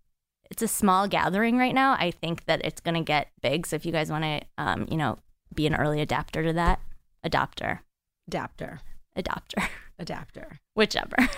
it's 0.50 0.62
a 0.62 0.68
small 0.68 1.08
gathering 1.08 1.58
right 1.58 1.74
now. 1.74 1.94
I 1.94 2.12
think 2.12 2.46
that 2.46 2.62
it's 2.66 2.82
gonna 2.82 3.04
get 3.04 3.30
big. 3.42 3.66
So 3.68 3.76
if 3.76 3.86
you 3.86 3.92
guys 3.92 4.12
want 4.12 4.24
to, 4.24 4.42
um, 4.58 4.88
you 4.92 4.98
know, 4.98 5.18
be 5.56 5.66
an 5.68 5.76
early 5.76 6.02
adapter 6.02 6.44
to 6.44 6.54
that, 6.54 6.80
adopter, 7.26 7.80
adapter, 8.28 8.82
adopter, 9.18 9.68
adapter. 10.02 10.60
whichever. 10.74 11.16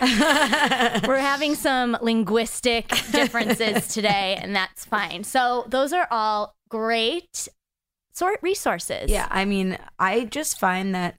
We're 1.06 1.18
having 1.18 1.54
some 1.54 1.96
linguistic 2.00 2.88
differences 3.12 3.88
today, 3.94 4.38
and 4.40 4.54
that's 4.56 4.84
fine. 4.84 5.24
So 5.24 5.64
those 5.68 5.92
are 5.92 6.08
all 6.10 6.54
great 6.68 7.48
sort 8.12 8.38
resources. 8.42 9.10
Yeah, 9.10 9.28
I 9.30 9.44
mean, 9.44 9.76
I 9.98 10.24
just 10.24 10.58
find 10.58 10.94
that 10.94 11.16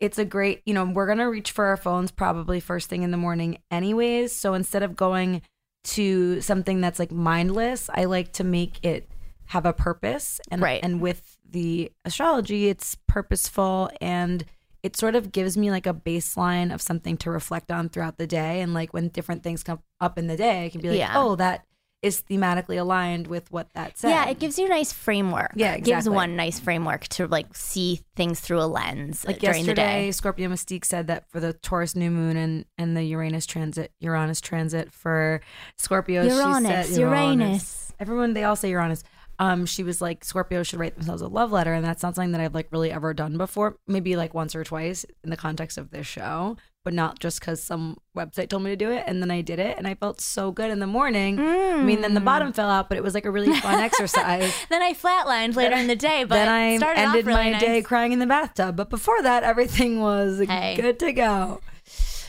it's 0.00 0.18
a 0.18 0.24
great, 0.24 0.60
you 0.66 0.74
know, 0.74 0.84
we're 0.84 1.06
going 1.06 1.18
to 1.18 1.24
reach 1.24 1.52
for 1.52 1.66
our 1.66 1.76
phones 1.76 2.10
probably 2.10 2.60
first 2.60 2.88
thing 2.90 3.02
in 3.02 3.10
the 3.10 3.16
morning 3.16 3.58
anyways. 3.70 4.32
So 4.32 4.52
instead 4.54 4.82
of 4.82 4.94
going 4.94 5.40
to 5.84 6.40
something 6.42 6.80
that's 6.80 6.98
like 6.98 7.12
mindless, 7.12 7.88
I 7.94 8.04
like 8.04 8.32
to 8.34 8.44
make 8.44 8.84
it 8.84 9.08
have 9.46 9.64
a 9.64 9.72
purpose. 9.72 10.40
And 10.50 10.60
Right. 10.60 10.80
and 10.82 11.00
with 11.00 11.38
the 11.48 11.92
astrology, 12.04 12.68
it's 12.68 12.96
purposeful 13.06 13.90
and 14.00 14.44
it 14.82 14.96
sort 14.96 15.14
of 15.14 15.32
gives 15.32 15.56
me 15.56 15.70
like 15.70 15.86
a 15.86 15.94
baseline 15.94 16.72
of 16.72 16.80
something 16.82 17.16
to 17.18 17.30
reflect 17.30 17.70
on 17.70 17.88
throughout 17.88 18.18
the 18.18 18.26
day 18.26 18.60
and 18.60 18.74
like 18.74 18.92
when 18.92 19.08
different 19.08 19.42
things 19.42 19.62
come 19.62 19.80
up 20.00 20.18
in 20.18 20.26
the 20.26 20.36
day, 20.36 20.64
I 20.66 20.68
can 20.68 20.80
be 20.80 20.90
like, 20.90 20.98
Yeah. 20.98 21.12
"Oh, 21.16 21.36
that 21.36 21.64
is 22.02 22.22
thematically 22.30 22.78
aligned 22.78 23.26
with 23.26 23.50
what 23.50 23.68
that 23.74 23.96
said." 23.98 24.10
Yeah, 24.10 24.28
it 24.28 24.38
gives 24.38 24.58
you 24.58 24.66
a 24.66 24.68
nice 24.68 24.92
framework. 24.92 25.52
Yeah, 25.56 25.72
It 25.74 25.82
gives 25.84 26.08
one 26.08 26.36
nice 26.36 26.60
framework 26.60 27.08
to 27.08 27.26
like 27.26 27.56
see 27.56 28.00
things 28.14 28.38
through 28.40 28.60
a 28.60 28.66
lens 28.68 29.24
uh, 29.24 29.28
like 29.28 29.38
during 29.40 29.62
the 29.64 29.68
yesterday 29.68 30.04
day. 30.06 30.10
scorpio 30.12 30.48
mystique 30.48 30.84
said 30.84 31.06
that 31.08 31.28
for 31.30 31.40
the 31.40 31.52
taurus 31.54 31.96
new 31.96 32.10
moon 32.10 32.36
and 32.36 32.64
and 32.78 32.96
the 32.96 33.02
uranus 33.02 33.46
transit 33.46 33.92
uranus 33.98 34.40
transit 34.40 34.92
for 34.92 35.40
scorpio 35.78 36.22
Uranus, 36.22 36.88
said 36.88 36.98
Uranus. 36.98 37.92
everyone 37.98 38.34
they 38.34 38.44
all 38.44 38.56
say 38.56 38.70
uranus 38.70 39.02
um 39.38 39.66
she 39.66 39.82
was 39.82 40.00
like 40.00 40.24
scorpio 40.24 40.62
should 40.62 40.78
write 40.80 40.94
themselves 40.94 41.22
a 41.22 41.28
love 41.28 41.52
letter 41.52 41.72
and 41.74 41.84
that's 41.84 42.02
not 42.02 42.14
something 42.14 42.32
that 42.32 42.40
i've 42.40 42.54
like 42.54 42.68
really 42.70 42.90
ever 42.90 43.12
done 43.14 43.36
before 43.36 43.76
maybe 43.86 44.16
like 44.16 44.32
once 44.34 44.54
or 44.54 44.64
twice 44.64 45.04
in 45.24 45.30
the 45.30 45.36
context 45.36 45.76
of 45.78 45.90
this 45.90 46.06
show 46.06 46.56
but 46.84 46.94
not 46.94 47.18
just 47.18 47.40
because 47.40 47.60
some 47.62 47.96
website 48.16 48.48
told 48.48 48.62
me 48.62 48.70
to 48.70 48.76
do 48.76 48.90
it 48.90 49.02
and 49.06 49.20
then 49.20 49.30
i 49.30 49.40
did 49.40 49.58
it 49.58 49.76
and 49.76 49.86
i 49.88 49.94
felt 49.94 50.20
so 50.20 50.50
good 50.52 50.70
in 50.70 50.78
the 50.78 50.86
morning 50.86 51.38
i 51.40 51.82
mean 51.82 52.00
then 52.00 52.14
the 52.14 52.20
Mm. 52.20 52.24
bottom 52.24 52.52
fell 52.52 52.70
out 52.70 52.88
but 52.88 52.96
it 52.96 53.02
was 53.04 53.12
like 53.14 53.26
a 53.26 53.30
really 53.30 53.52
fun 53.60 53.80
exercise 53.88 54.54
Then 54.70 54.82
I 54.82 54.92
flatlined 54.94 55.54
later 55.56 55.74
in 55.76 55.86
the 55.88 55.96
day, 55.96 56.24
but 56.24 56.36
then 56.36 56.48
I 56.48 56.76
started 56.76 57.00
ended 57.00 57.20
off 57.24 57.26
really 57.26 57.50
my 57.52 57.58
day 57.58 57.82
crying 57.82 58.12
in 58.12 58.18
the 58.20 58.26
bathtub. 58.26 58.76
But 58.76 58.88
before 58.90 59.20
that, 59.22 59.42
everything 59.42 60.00
was 60.00 60.40
Hey. 60.46 60.76
good 60.76 60.98
to 61.00 61.12
go. 61.12 61.60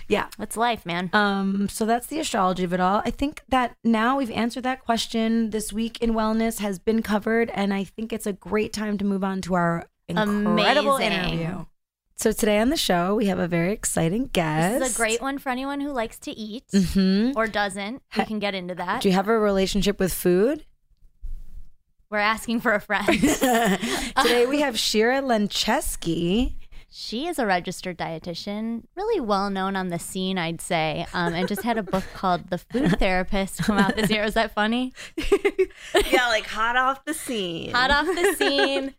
Yeah. 0.08 0.28
That's 0.38 0.56
life, 0.56 0.86
man. 0.86 1.10
Um, 1.14 1.68
so 1.70 1.86
that's 1.86 2.08
the 2.08 2.20
astrology 2.20 2.64
of 2.64 2.74
it 2.74 2.80
all. 2.80 3.02
I 3.06 3.12
think 3.12 3.42
that 3.50 3.76
now 3.84 4.18
we've 4.18 4.32
answered 4.32 4.64
that 4.64 4.84
question. 4.86 5.50
This 5.50 5.74
week 5.74 6.02
in 6.02 6.14
wellness 6.14 6.60
has 6.60 6.80
been 6.80 7.02
covered, 7.02 7.50
and 7.52 7.74
I 7.74 7.84
think 7.84 8.14
it's 8.14 8.26
a 8.26 8.34
great 8.34 8.74
time 8.74 8.98
to 9.00 9.06
move 9.06 9.24
on 9.24 9.42
to 9.42 9.56
our 9.56 9.86
incredible 10.08 10.96
Amazing. 10.96 11.40
interview. 11.40 11.66
So 12.16 12.32
today 12.32 12.60
on 12.60 12.70
the 12.70 12.78
show, 12.78 13.14
we 13.16 13.28
have 13.28 13.38
a 13.38 13.48
very 13.48 13.72
exciting 13.72 14.30
guest. 14.34 14.80
This 14.80 14.90
is 14.90 14.96
a 14.96 14.98
great 14.98 15.22
one 15.22 15.38
for 15.38 15.50
anyone 15.50 15.82
who 15.82 15.92
likes 15.92 16.18
to 16.20 16.32
eat 16.32 16.64
hmm 16.74 17.32
or 17.36 17.46
doesn't. 17.46 18.02
We 18.18 18.26
can 18.26 18.40
get 18.40 18.56
into 18.56 18.74
that. 18.76 19.02
Do 19.02 19.10
you 19.10 19.14
have 19.14 19.28
a 19.28 19.38
relationship 19.38 20.00
with 20.00 20.12
food? 20.14 20.66
We're 22.10 22.18
asking 22.20 22.62
for 22.62 22.74
a 22.74 22.80
friend. 22.80 23.06
Today 23.22 24.46
we 24.48 24.62
have 24.62 24.80
Shira 24.80 25.22
Lenchewski. 25.22 26.54
She 27.00 27.28
is 27.28 27.38
a 27.38 27.46
registered 27.46 27.96
dietitian, 27.96 28.86
really 28.96 29.22
well 29.22 29.52
known 29.52 29.76
on 29.76 29.90
the 29.90 30.00
scene, 30.00 30.40
I'd 30.40 30.60
say, 30.60 31.06
um, 31.14 31.36
and 31.36 31.48
just 31.48 31.62
had 31.62 31.78
a 31.78 31.84
book 31.84 32.04
called 32.16 32.50
The 32.50 32.58
Food 32.58 32.98
Therapist 32.98 33.60
come 33.60 33.78
out 33.78 33.96
this 33.96 34.10
year. 34.10 34.24
Was 34.24 34.34
that 34.34 34.56
funny? 34.56 34.94
yeah, 36.12 36.28
like 36.30 36.48
hot 36.48 36.76
off 36.76 37.06
the 37.06 37.14
scene. 37.14 37.70
Hot 37.70 37.92
off 37.92 38.08
the 38.08 38.34
scene, 38.34 38.96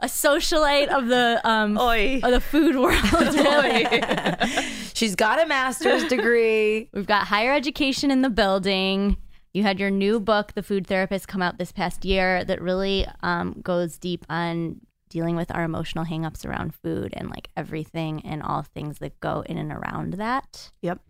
a 0.00 0.06
socialite 0.06 0.88
of 0.88 1.08
the 1.08 1.42
um, 1.44 1.76
Oi. 1.78 2.20
of 2.24 2.30
the 2.30 2.40
food 2.40 2.74
world. 2.76 2.96
She's 4.94 5.14
got 5.14 5.38
a 5.38 5.44
master's 5.44 6.04
degree. 6.04 6.88
We've 6.94 7.06
got 7.06 7.26
higher 7.26 7.52
education 7.52 8.10
in 8.10 8.22
the 8.22 8.30
building. 8.30 9.18
You 9.52 9.62
had 9.62 9.78
your 9.78 9.90
new 9.90 10.20
book, 10.20 10.54
The 10.54 10.62
Food 10.62 10.86
Therapist, 10.86 11.28
come 11.28 11.42
out 11.42 11.58
this 11.58 11.70
past 11.70 12.06
year 12.06 12.44
that 12.46 12.62
really 12.62 13.06
um, 13.22 13.60
goes 13.62 13.98
deep 13.98 14.24
on 14.30 14.80
dealing 15.12 15.36
with 15.36 15.54
our 15.54 15.62
emotional 15.62 16.04
hangups 16.04 16.44
around 16.46 16.74
food 16.74 17.12
and 17.16 17.28
like 17.28 17.48
everything 17.56 18.20
and 18.24 18.42
all 18.42 18.62
things 18.62 18.98
that 18.98 19.20
go 19.20 19.42
in 19.46 19.58
and 19.58 19.70
around 19.72 20.14
that. 20.14 20.70
Yep. 20.80 21.00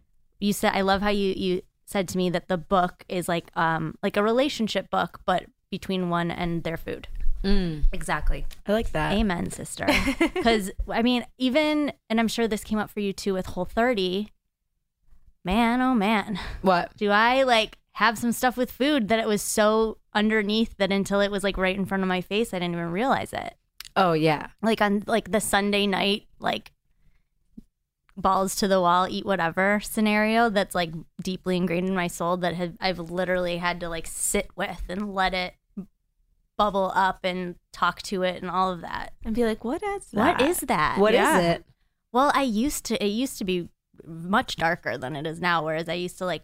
You 0.40 0.52
said 0.52 0.72
I 0.74 0.80
love 0.80 1.02
how 1.02 1.10
you 1.10 1.32
you 1.36 1.62
said 1.86 2.08
to 2.08 2.16
me 2.18 2.30
that 2.30 2.48
the 2.48 2.58
book 2.58 3.04
is 3.08 3.28
like 3.28 3.50
um 3.56 3.94
like 4.02 4.16
a 4.16 4.22
relationship 4.22 4.90
book, 4.90 5.20
but 5.24 5.44
between 5.70 6.10
one 6.10 6.30
and 6.30 6.64
their 6.64 6.76
food. 6.76 7.06
Mm. 7.44 7.84
Exactly. 7.92 8.46
I 8.66 8.72
like 8.72 8.92
that. 8.92 9.12
Amen, 9.14 9.50
sister. 9.50 9.86
Because 10.34 10.70
I 10.88 11.02
mean, 11.02 11.24
even 11.38 11.92
and 12.10 12.18
I'm 12.20 12.28
sure 12.28 12.46
this 12.48 12.64
came 12.64 12.78
up 12.78 12.90
for 12.90 13.00
you 13.00 13.12
too 13.12 13.34
with 13.34 13.46
Whole 13.46 13.64
30. 13.64 14.28
Man, 15.44 15.80
oh 15.80 15.94
man, 15.94 16.38
What? 16.62 16.96
do 16.96 17.10
I 17.10 17.42
like 17.42 17.78
have 17.94 18.16
some 18.16 18.32
stuff 18.32 18.56
with 18.56 18.70
food 18.70 19.08
that 19.08 19.18
it 19.18 19.26
was 19.26 19.42
so 19.42 19.98
underneath 20.14 20.74
that 20.78 20.90
until 20.92 21.20
it 21.20 21.30
was 21.30 21.42
like 21.44 21.58
right 21.58 21.76
in 21.76 21.84
front 21.84 22.02
of 22.02 22.08
my 22.08 22.20
face, 22.20 22.54
I 22.54 22.58
didn't 22.58 22.74
even 22.74 22.90
realize 22.92 23.32
it. 23.32 23.54
Oh 23.96 24.12
yeah. 24.12 24.48
Like 24.62 24.80
on 24.80 25.02
like 25.06 25.30
the 25.30 25.40
Sunday 25.40 25.86
night, 25.86 26.26
like 26.38 26.72
balls 28.16 28.54
to 28.56 28.68
the 28.68 28.80
wall, 28.80 29.06
eat 29.08 29.24
whatever 29.24 29.80
scenario 29.82 30.50
that's 30.50 30.74
like 30.74 30.92
deeply 31.22 31.56
ingrained 31.56 31.88
in 31.88 31.94
my 31.94 32.06
soul 32.08 32.36
that 32.38 32.54
have 32.54 32.74
I've 32.80 32.98
literally 32.98 33.58
had 33.58 33.80
to 33.80 33.88
like 33.88 34.06
sit 34.06 34.48
with 34.56 34.82
and 34.88 35.14
let 35.14 35.34
it 35.34 35.54
bubble 36.58 36.92
up 36.94 37.20
and 37.24 37.56
talk 37.72 38.02
to 38.02 38.22
it 38.22 38.42
and 38.42 38.50
all 38.50 38.70
of 38.70 38.82
that. 38.82 39.12
And 39.24 39.34
be 39.34 39.44
like, 39.44 39.64
what 39.64 39.82
is 39.82 40.06
that? 40.12 40.38
What 40.38 40.48
is 40.48 40.60
that? 40.60 40.98
What 40.98 41.14
is 41.14 41.18
Yeah. 41.18 41.40
it? 41.40 41.64
Well, 42.12 42.30
I 42.34 42.42
used 42.42 42.84
to. 42.86 43.02
It 43.02 43.08
used 43.08 43.38
to 43.38 43.44
be 43.44 43.68
much 44.04 44.56
darker 44.56 44.98
than 44.98 45.16
it 45.16 45.26
is 45.26 45.40
now. 45.40 45.64
Whereas 45.64 45.88
I 45.88 45.94
used 45.94 46.18
to 46.18 46.26
like 46.26 46.42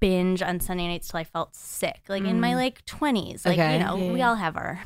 binge 0.00 0.42
on 0.42 0.60
Sunday 0.60 0.86
nights 0.86 1.08
till 1.08 1.18
I 1.18 1.24
felt 1.24 1.56
sick, 1.56 2.02
like 2.08 2.22
in 2.22 2.40
my 2.40 2.52
mm. 2.52 2.56
like 2.56 2.84
twenties. 2.84 3.44
Like 3.44 3.58
Okay. 3.58 3.78
you 3.78 3.84
know, 3.84 3.96
we 4.12 4.22
all 4.22 4.36
have 4.36 4.56
our 4.56 4.80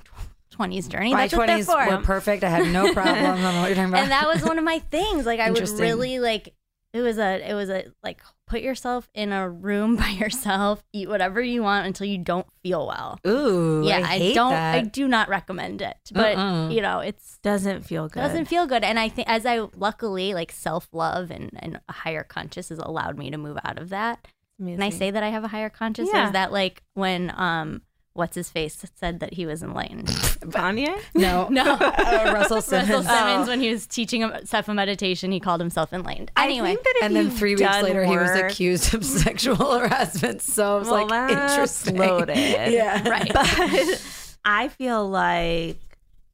twenties 0.52 0.86
journey. 0.88 1.12
My 1.12 1.22
That's 1.26 1.34
what 1.34 1.46
they're 1.48 1.64
twenties 1.64 1.66
for. 1.90 1.96
were 1.96 2.02
perfect. 2.02 2.44
I 2.44 2.50
had 2.50 2.66
no 2.72 2.92
problem. 2.94 3.16
I 3.16 3.22
don't 3.22 3.42
know 3.42 3.60
what 3.60 3.66
you're 3.68 3.74
talking 3.76 3.88
about. 3.88 4.02
and 4.02 4.10
that 4.12 4.28
was 4.28 4.42
one 4.44 4.58
of 4.58 4.64
my 4.64 4.78
things. 4.78 5.26
Like 5.26 5.40
I 5.40 5.48
would 5.50 5.58
Interesting. 5.58 5.80
really 5.80 6.18
like. 6.20 6.54
It 6.92 7.00
was 7.00 7.16
a. 7.18 7.50
It 7.50 7.54
was 7.54 7.70
a 7.70 7.86
like 8.04 8.20
put 8.46 8.60
yourself 8.60 9.08
in 9.14 9.32
a 9.32 9.48
room 9.48 9.96
by 10.02 10.08
yourself, 10.10 10.84
eat 10.92 11.08
whatever 11.08 11.40
you 11.40 11.62
want 11.62 11.86
until 11.86 12.06
you 12.06 12.18
don't 12.18 12.46
feel 12.62 12.86
well. 12.86 13.18
Ooh, 13.26 13.82
yeah, 13.82 13.96
I, 14.00 14.18
hate 14.18 14.34
don't. 14.34 14.50
That. 14.52 14.74
I 14.74 14.80
do 14.82 15.08
not 15.08 15.30
recommend 15.30 15.80
it, 15.80 15.96
but 16.12 16.36
Uh-uh. 16.36 16.68
you 16.68 16.82
know, 16.82 17.00
it's 17.00 17.38
Doesn't 17.38 17.86
feel 17.86 18.08
good. 18.08 18.20
doesn't 18.20 18.44
feel 18.44 18.66
good 18.66 18.84
and 18.84 18.98
i 19.00 19.08
think 19.08 19.26
as 19.28 19.46
i 19.46 19.58
luckily 19.74 20.34
like 20.34 20.52
self-love 20.52 21.30
and, 21.30 21.50
and 21.60 21.80
a 21.88 21.92
higher 21.92 22.22
conscious 22.24 22.68
has 22.68 22.78
allowed 22.78 23.16
me 23.18 23.30
to 23.30 23.38
move 23.38 23.56
out 23.64 23.78
of 23.78 23.88
that 23.88 24.28
and 24.60 24.84
i 24.84 24.90
say 24.90 25.10
that 25.10 25.22
i 25.22 25.28
have 25.30 25.42
a 25.44 25.48
higher 25.48 25.70
conscious 25.70 26.08
Yeah. 26.12 26.26
is 26.26 26.32
that 26.32 26.52
like 26.52 26.82
when 26.94 27.32
um 27.36 27.82
what's 28.14 28.34
his 28.34 28.50
face 28.50 28.84
said 28.96 29.20
that 29.20 29.32
he 29.34 29.46
was 29.46 29.62
enlightened. 29.62 30.06
Kanye? 30.42 31.00
No, 31.14 31.48
No. 31.50 31.62
uh, 31.80 32.32
Russell 32.34 32.56
Russell 32.58 32.62
Simmons. 32.62 33.06
Simmons, 33.06 33.48
when 33.48 33.60
he 33.60 33.70
was 33.70 33.86
teaching 33.86 34.20
himself 34.20 34.68
a 34.68 34.74
meditation, 34.74 35.32
he 35.32 35.40
called 35.40 35.60
himself 35.60 35.92
enlightened. 35.92 36.30
Anyway, 36.36 36.70
I 36.70 36.74
think 36.74 36.84
that 36.84 36.94
if 36.96 37.02
And 37.04 37.16
then 37.16 37.30
three 37.30 37.52
weeks 37.52 37.62
done 37.62 37.84
later, 37.84 38.04
he 38.04 38.16
was 38.16 38.30
accused 38.30 38.94
of 38.94 39.04
sexual 39.04 39.56
harassment. 39.78 40.42
So 40.42 40.76
I 40.76 40.78
was 40.78 40.88
Well, 40.88 41.06
like, 41.06 41.28
that's 41.28 41.52
interesting. 41.52 41.96
loaded. 41.96 42.36
Yeah. 42.36 43.08
right. 43.08 43.32
But 43.32 44.36
I 44.44 44.68
feel 44.68 45.08
like 45.08 45.78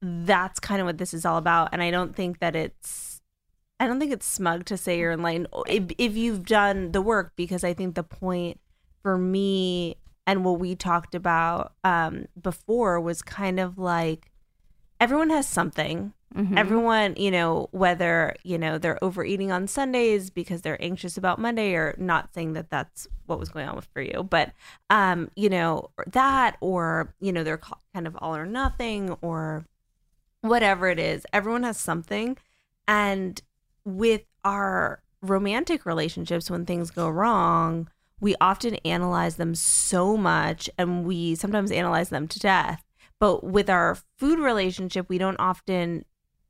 that's 0.01 0.61
kind 0.61 0.81
of 0.81 0.87
what 0.87 0.99
this 0.99 1.15
is 1.15 1.25
all 1.25 1.37
about. 1.39 1.71
And 1.73 1.83
I 1.83 1.91
don't 1.91 2.15
think 2.15 2.39
that 2.41 2.57
it's, 2.57 3.21
I 3.81 3.87
don't 3.87 4.01
think 4.01 4.13
it's 4.13 4.27
smug 4.27 4.65
to 4.67 4.77
say 4.77 4.99
you're 4.99 5.13
enlightened 5.13 5.47
if, 5.69 5.85
if 5.99 6.17
you've 6.17 6.45
done 6.45 6.91
the 6.93 7.03
work, 7.03 7.33
because 7.37 7.63
I 7.63 7.75
think 7.75 7.95
the 7.95 8.03
point 8.03 8.59
for 9.03 9.17
me 9.17 9.97
and 10.29 10.45
what 10.45 10.61
we 10.61 10.77
talked 10.77 11.15
about 11.15 11.73
um, 11.85 12.27
before 12.41 13.01
was 13.01 13.23
kind 13.23 13.59
of 13.59 13.79
like 13.79 14.31
everyone 15.01 15.31
has 15.31 15.49
something. 15.49 16.13
Mhm. 16.37 16.59
Everyone, 16.59 17.15
you 17.17 17.31
know, 17.31 17.69
whether, 17.71 18.37
you 18.45 18.59
know, 18.59 18.77
they're 18.77 19.03
overeating 19.03 19.51
on 19.51 19.67
Sundays 19.67 20.29
because 20.29 20.61
they're 20.61 20.81
anxious 20.85 21.17
about 21.17 21.39
Monday 21.39 21.73
or 21.73 21.95
not 21.97 22.35
saying 22.35 22.53
that 22.53 22.69
that's 22.69 23.09
what 23.25 23.41
was 23.41 23.49
going 23.49 23.67
on 23.67 23.81
for 23.95 24.03
you, 24.03 24.23
but, 24.29 24.53
um, 24.91 25.31
you 25.35 25.49
know, 25.49 25.89
that 26.07 26.59
or, 26.61 27.15
you 27.21 27.33
know, 27.33 27.43
they're 27.43 27.63
kind 27.95 28.07
of 28.07 28.15
all 28.21 28.37
or 28.37 28.45
nothing 28.45 29.17
or 29.23 29.65
whatever 30.43 30.89
it 30.89 30.99
is. 30.99 31.25
Everyone 31.33 31.63
has 31.63 31.79
something. 31.79 32.37
And 32.87 33.41
with 33.87 34.25
our 34.45 35.03
romantic 35.23 35.87
relationships, 35.87 36.51
when 36.51 36.67
things 36.67 36.91
go 36.91 37.09
wrong, 37.09 37.89
we 38.21 38.35
often 38.41 38.75
analyze 38.77 39.37
them 39.37 39.55
so 39.55 40.17
much 40.17 40.69
and 40.77 41.05
we 41.05 41.35
sometimes 41.35 41.71
analyze 41.71 42.09
them 42.09 42.27
to 42.29 42.39
death. 42.39 42.85
But 43.21 43.45
with 43.45 43.69
our 43.69 43.97
food 44.17 44.39
relationship, 44.39 45.09
we 45.09 45.19
don't 45.19 45.41
often 45.41 46.05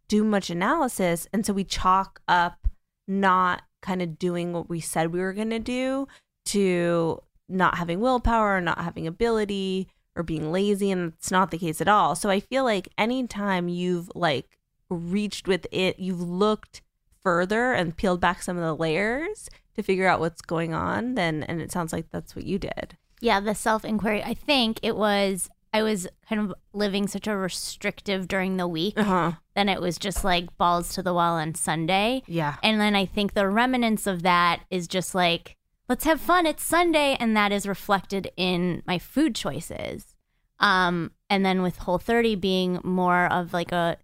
do 0.08 0.25
much 0.25 0.50
analysis. 0.50 1.26
And 1.32 1.44
so 1.44 1.52
we 1.52 1.64
chalk 1.64 2.20
up 2.28 2.68
not 3.06 3.62
kind 3.80 4.02
of 4.02 4.18
doing 4.18 4.52
what 4.52 4.68
we 4.68 4.80
said 4.80 5.12
we 5.12 5.20
were 5.20 5.32
going 5.32 5.50
to 5.50 5.58
do 5.58 6.08
to 6.46 7.22
not 7.48 7.78
having 7.78 8.00
willpower 8.00 8.56
or 8.56 8.60
not 8.60 8.80
having 8.80 9.06
ability 9.06 9.88
or 10.16 10.22
being 10.22 10.50
lazy. 10.50 10.90
And 10.90 11.12
it's 11.18 11.30
not 11.30 11.50
the 11.50 11.58
case 11.58 11.80
at 11.80 11.88
all. 11.88 12.14
So 12.14 12.28
I 12.28 12.40
feel 12.40 12.64
like 12.64 12.88
anytime 12.98 13.68
you've 13.68 14.10
like 14.14 14.58
reached 14.90 15.46
with 15.46 15.66
it, 15.70 15.98
you've 15.98 16.20
looked 16.20 16.82
further 17.22 17.72
and 17.72 17.96
peeled 17.96 18.20
back 18.20 18.42
some 18.42 18.56
of 18.56 18.62
the 18.62 18.75
layers 18.75 19.48
to 19.78 19.82
figure 19.82 20.06
out 20.06 20.20
what's 20.20 20.42
going 20.42 20.75
on, 20.75 21.14
then, 21.14 21.42
and 21.44 21.61
it 21.62 21.73
sounds 21.73 21.92
like 21.92 22.11
that's 22.11 22.37
what 22.37 22.44
you 22.44 22.58
did. 22.58 22.97
yeah, 23.20 23.40
the 23.40 23.54
self 23.54 23.85
inquiry. 23.85 24.23
I 24.23 24.35
think 24.35 24.78
it 24.82 24.97
was. 24.97 25.49
I 25.73 25.82
was 25.82 26.08
kind 26.26 26.40
of 26.40 26.54
living 26.73 27.06
such 27.08 27.26
a 27.26 27.37
restrictive 27.37 28.26
during 28.26 28.56
the 28.56 28.66
week. 28.66 28.94
Uh 28.99 29.04
huh. 29.04 29.32
Then 29.54 29.68
it 29.68 29.80
was 29.82 29.99
just 29.99 30.25
like 30.25 30.56
balls 30.56 30.94
to 30.94 31.02
the 31.02 31.12
wall 31.12 31.35
on 31.35 31.54
Sunday. 31.54 32.23
Yeah. 32.26 32.56
And 32.62 32.80
then 32.80 32.97
I 32.97 33.04
think 33.04 33.35
the 33.35 33.49
remnants 33.49 34.06
of 34.06 34.23
that 34.23 34.61
is 34.70 34.88
just 34.88 35.14
like, 35.14 35.56
let's 35.87 36.04
have 36.04 36.23
fun. 36.23 36.47
It's 36.47 36.64
Sunday. 36.64 37.18
And 37.20 37.37
that 37.37 37.52
is 37.52 37.66
reflected 37.68 38.30
in 38.35 38.82
my 38.87 38.99
food 38.99 39.35
choices. 39.35 40.14
Um, 40.58 41.12
and 41.28 41.44
then 41.44 41.61
with 41.61 41.76
Whole 41.76 41.99
30 41.99 42.35
being 42.37 42.80
more 42.82 43.26
of 43.26 43.52
like 43.52 43.70
a 43.70 43.99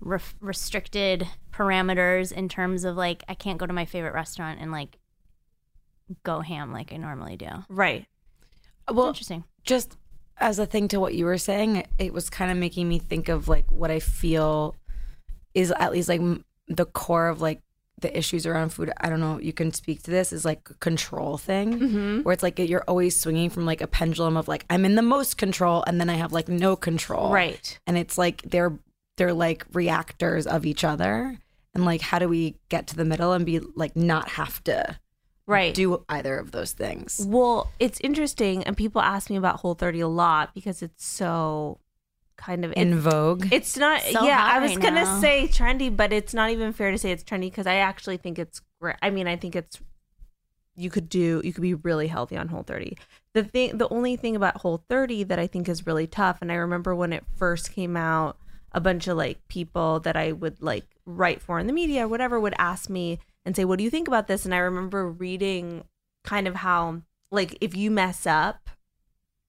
re- 0.00 0.18
restricted 0.40 1.28
parameters 1.56 2.32
in 2.32 2.48
terms 2.48 2.84
of 2.84 2.96
like, 2.96 3.24
I 3.28 3.34
can't 3.34 3.58
go 3.58 3.66
to 3.66 3.72
my 3.72 3.84
favorite 3.84 4.14
restaurant 4.14 4.60
and 4.60 4.70
like 4.72 4.98
go 6.22 6.40
ham 6.40 6.72
like 6.72 6.92
I 6.92 6.96
normally 6.96 7.36
do. 7.36 7.48
Right. 7.68 8.06
It's 8.88 8.94
Well, 8.96 9.08
interesting. 9.08 9.44
just 9.64 9.96
as 10.38 10.58
a 10.58 10.66
thing 10.66 10.88
to 10.88 11.00
what 11.00 11.14
you 11.14 11.24
were 11.24 11.38
saying, 11.38 11.76
it- 11.76 11.88
it 11.98 12.12
was 12.12 12.28
kind 12.30 12.50
of 12.50 12.56
making 12.58 12.88
me 12.88 12.98
think 12.98 13.28
of 13.28 13.48
like 13.48 13.70
what 13.70 13.90
I 13.90 14.00
feel 14.00 14.74
is 15.54 15.72
at 15.72 15.92
least 15.92 16.08
like 16.08 16.20
the 16.68 16.84
core 16.84 17.28
of 17.28 17.40
like 17.40 17.62
the 18.02 18.16
issues 18.16 18.44
around 18.44 18.68
food. 18.74 18.92
I 19.00 19.08
don't 19.08 19.20
know. 19.20 19.40
You 19.40 19.54
can 19.54 19.72
speak 19.72 20.02
to 20.02 20.10
this 20.10 20.30
is 20.32 20.44
like 20.44 20.68
a 20.70 20.74
control 20.74 21.38
thing 21.38 21.78
Mm-hmm. 21.80 22.20
where 22.22 22.34
it's 22.34 22.42
like 22.42 22.58
you're 22.58 22.84
always 22.86 23.18
swinging 23.18 23.48
from 23.48 23.64
like 23.64 23.80
a 23.80 23.86
pendulum 23.86 24.36
of 24.36 24.48
like 24.48 24.66
I'm 24.68 24.84
in 24.84 24.96
the 24.96 25.02
most 25.02 25.38
control 25.38 25.82
and 25.86 25.98
then 25.98 26.10
I 26.10 26.14
have 26.14 26.32
like 26.32 26.48
no 26.48 26.76
control. 26.76 27.32
Right. 27.32 27.78
And 27.86 27.96
it's 27.96 28.18
like 28.18 28.42
they're 28.42 28.78
they're 29.16 29.32
like 29.32 29.64
reactors 29.72 30.46
of 30.46 30.66
each 30.66 30.84
other. 30.84 31.38
And 31.76 31.84
like 31.84 32.00
how 32.00 32.18
do 32.18 32.26
we 32.28 32.56
get 32.70 32.86
to 32.88 32.96
the 32.96 33.04
middle 33.04 33.32
and 33.32 33.44
be 33.44 33.60
like 33.74 33.94
not 33.94 34.30
have 34.30 34.64
to 34.64 34.98
Right. 35.46 35.74
do 35.74 36.04
either 36.08 36.38
of 36.38 36.50
those 36.50 36.72
things? 36.72 37.24
Well, 37.28 37.70
it's 37.78 38.00
interesting, 38.00 38.64
and 38.64 38.76
people 38.76 39.00
ask 39.00 39.30
me 39.30 39.36
about 39.36 39.60
Whole 39.60 39.74
30 39.74 40.00
a 40.00 40.08
lot 40.08 40.54
because 40.54 40.82
it's 40.82 41.04
so 41.06 41.78
kind 42.36 42.64
of 42.64 42.72
In 42.76 42.94
it's, 42.94 43.02
vogue. 43.02 43.46
it's 43.52 43.76
not. 43.76 44.00
So 44.02 44.24
yeah, 44.24 44.42
I 44.42 44.58
was 44.58 44.72
right 44.74 44.82
gonna 44.82 45.04
now. 45.04 45.20
say 45.20 45.46
trendy, 45.48 45.94
but 45.94 46.12
it's 46.12 46.34
not 46.34 46.50
even 46.50 46.72
fair 46.72 46.90
to 46.90 46.98
say 46.98 47.10
it's 47.12 47.22
trendy 47.22 47.42
because 47.42 47.66
I 47.66 47.76
actually 47.76 48.16
think 48.16 48.38
it's 48.38 48.60
great. 48.80 48.96
I 49.02 49.10
mean, 49.10 49.28
I 49.28 49.36
think 49.36 49.54
it's 49.54 49.78
you 50.74 50.90
could 50.90 51.08
do 51.08 51.40
you 51.44 51.52
could 51.52 51.62
be 51.62 51.74
really 51.74 52.06
healthy 52.08 52.36
on 52.36 52.48
Whole 52.48 52.62
30. 52.62 52.96
The 53.34 53.44
thing, 53.44 53.76
the 53.78 53.88
only 53.90 54.16
thing 54.16 54.34
about 54.34 54.56
Whole 54.62 54.82
30 54.88 55.24
that 55.24 55.38
I 55.38 55.46
think 55.46 55.68
is 55.68 55.86
really 55.86 56.06
tough, 56.06 56.38
and 56.40 56.50
I 56.50 56.54
remember 56.56 56.94
when 56.94 57.12
it 57.12 57.24
first 57.36 57.72
came 57.72 57.96
out, 57.96 58.36
a 58.72 58.80
bunch 58.80 59.06
of 59.08 59.16
like 59.16 59.46
people 59.48 60.00
that 60.00 60.16
I 60.16 60.32
would 60.32 60.60
like 60.62 60.84
write 61.06 61.40
for 61.40 61.58
in 61.58 61.66
the 61.66 61.72
media, 61.72 62.08
whatever, 62.08 62.38
would 62.38 62.54
ask 62.58 62.90
me 62.90 63.18
and 63.44 63.56
say, 63.56 63.64
"What 63.64 63.78
do 63.78 63.84
you 63.84 63.90
think 63.90 64.08
about 64.08 64.26
this?" 64.28 64.44
And 64.44 64.54
I 64.54 64.58
remember 64.58 65.08
reading 65.08 65.84
kind 66.24 66.46
of 66.46 66.56
how 66.56 67.02
like 67.30 67.56
if 67.60 67.76
you 67.76 67.90
mess 67.90 68.26
up, 68.26 68.68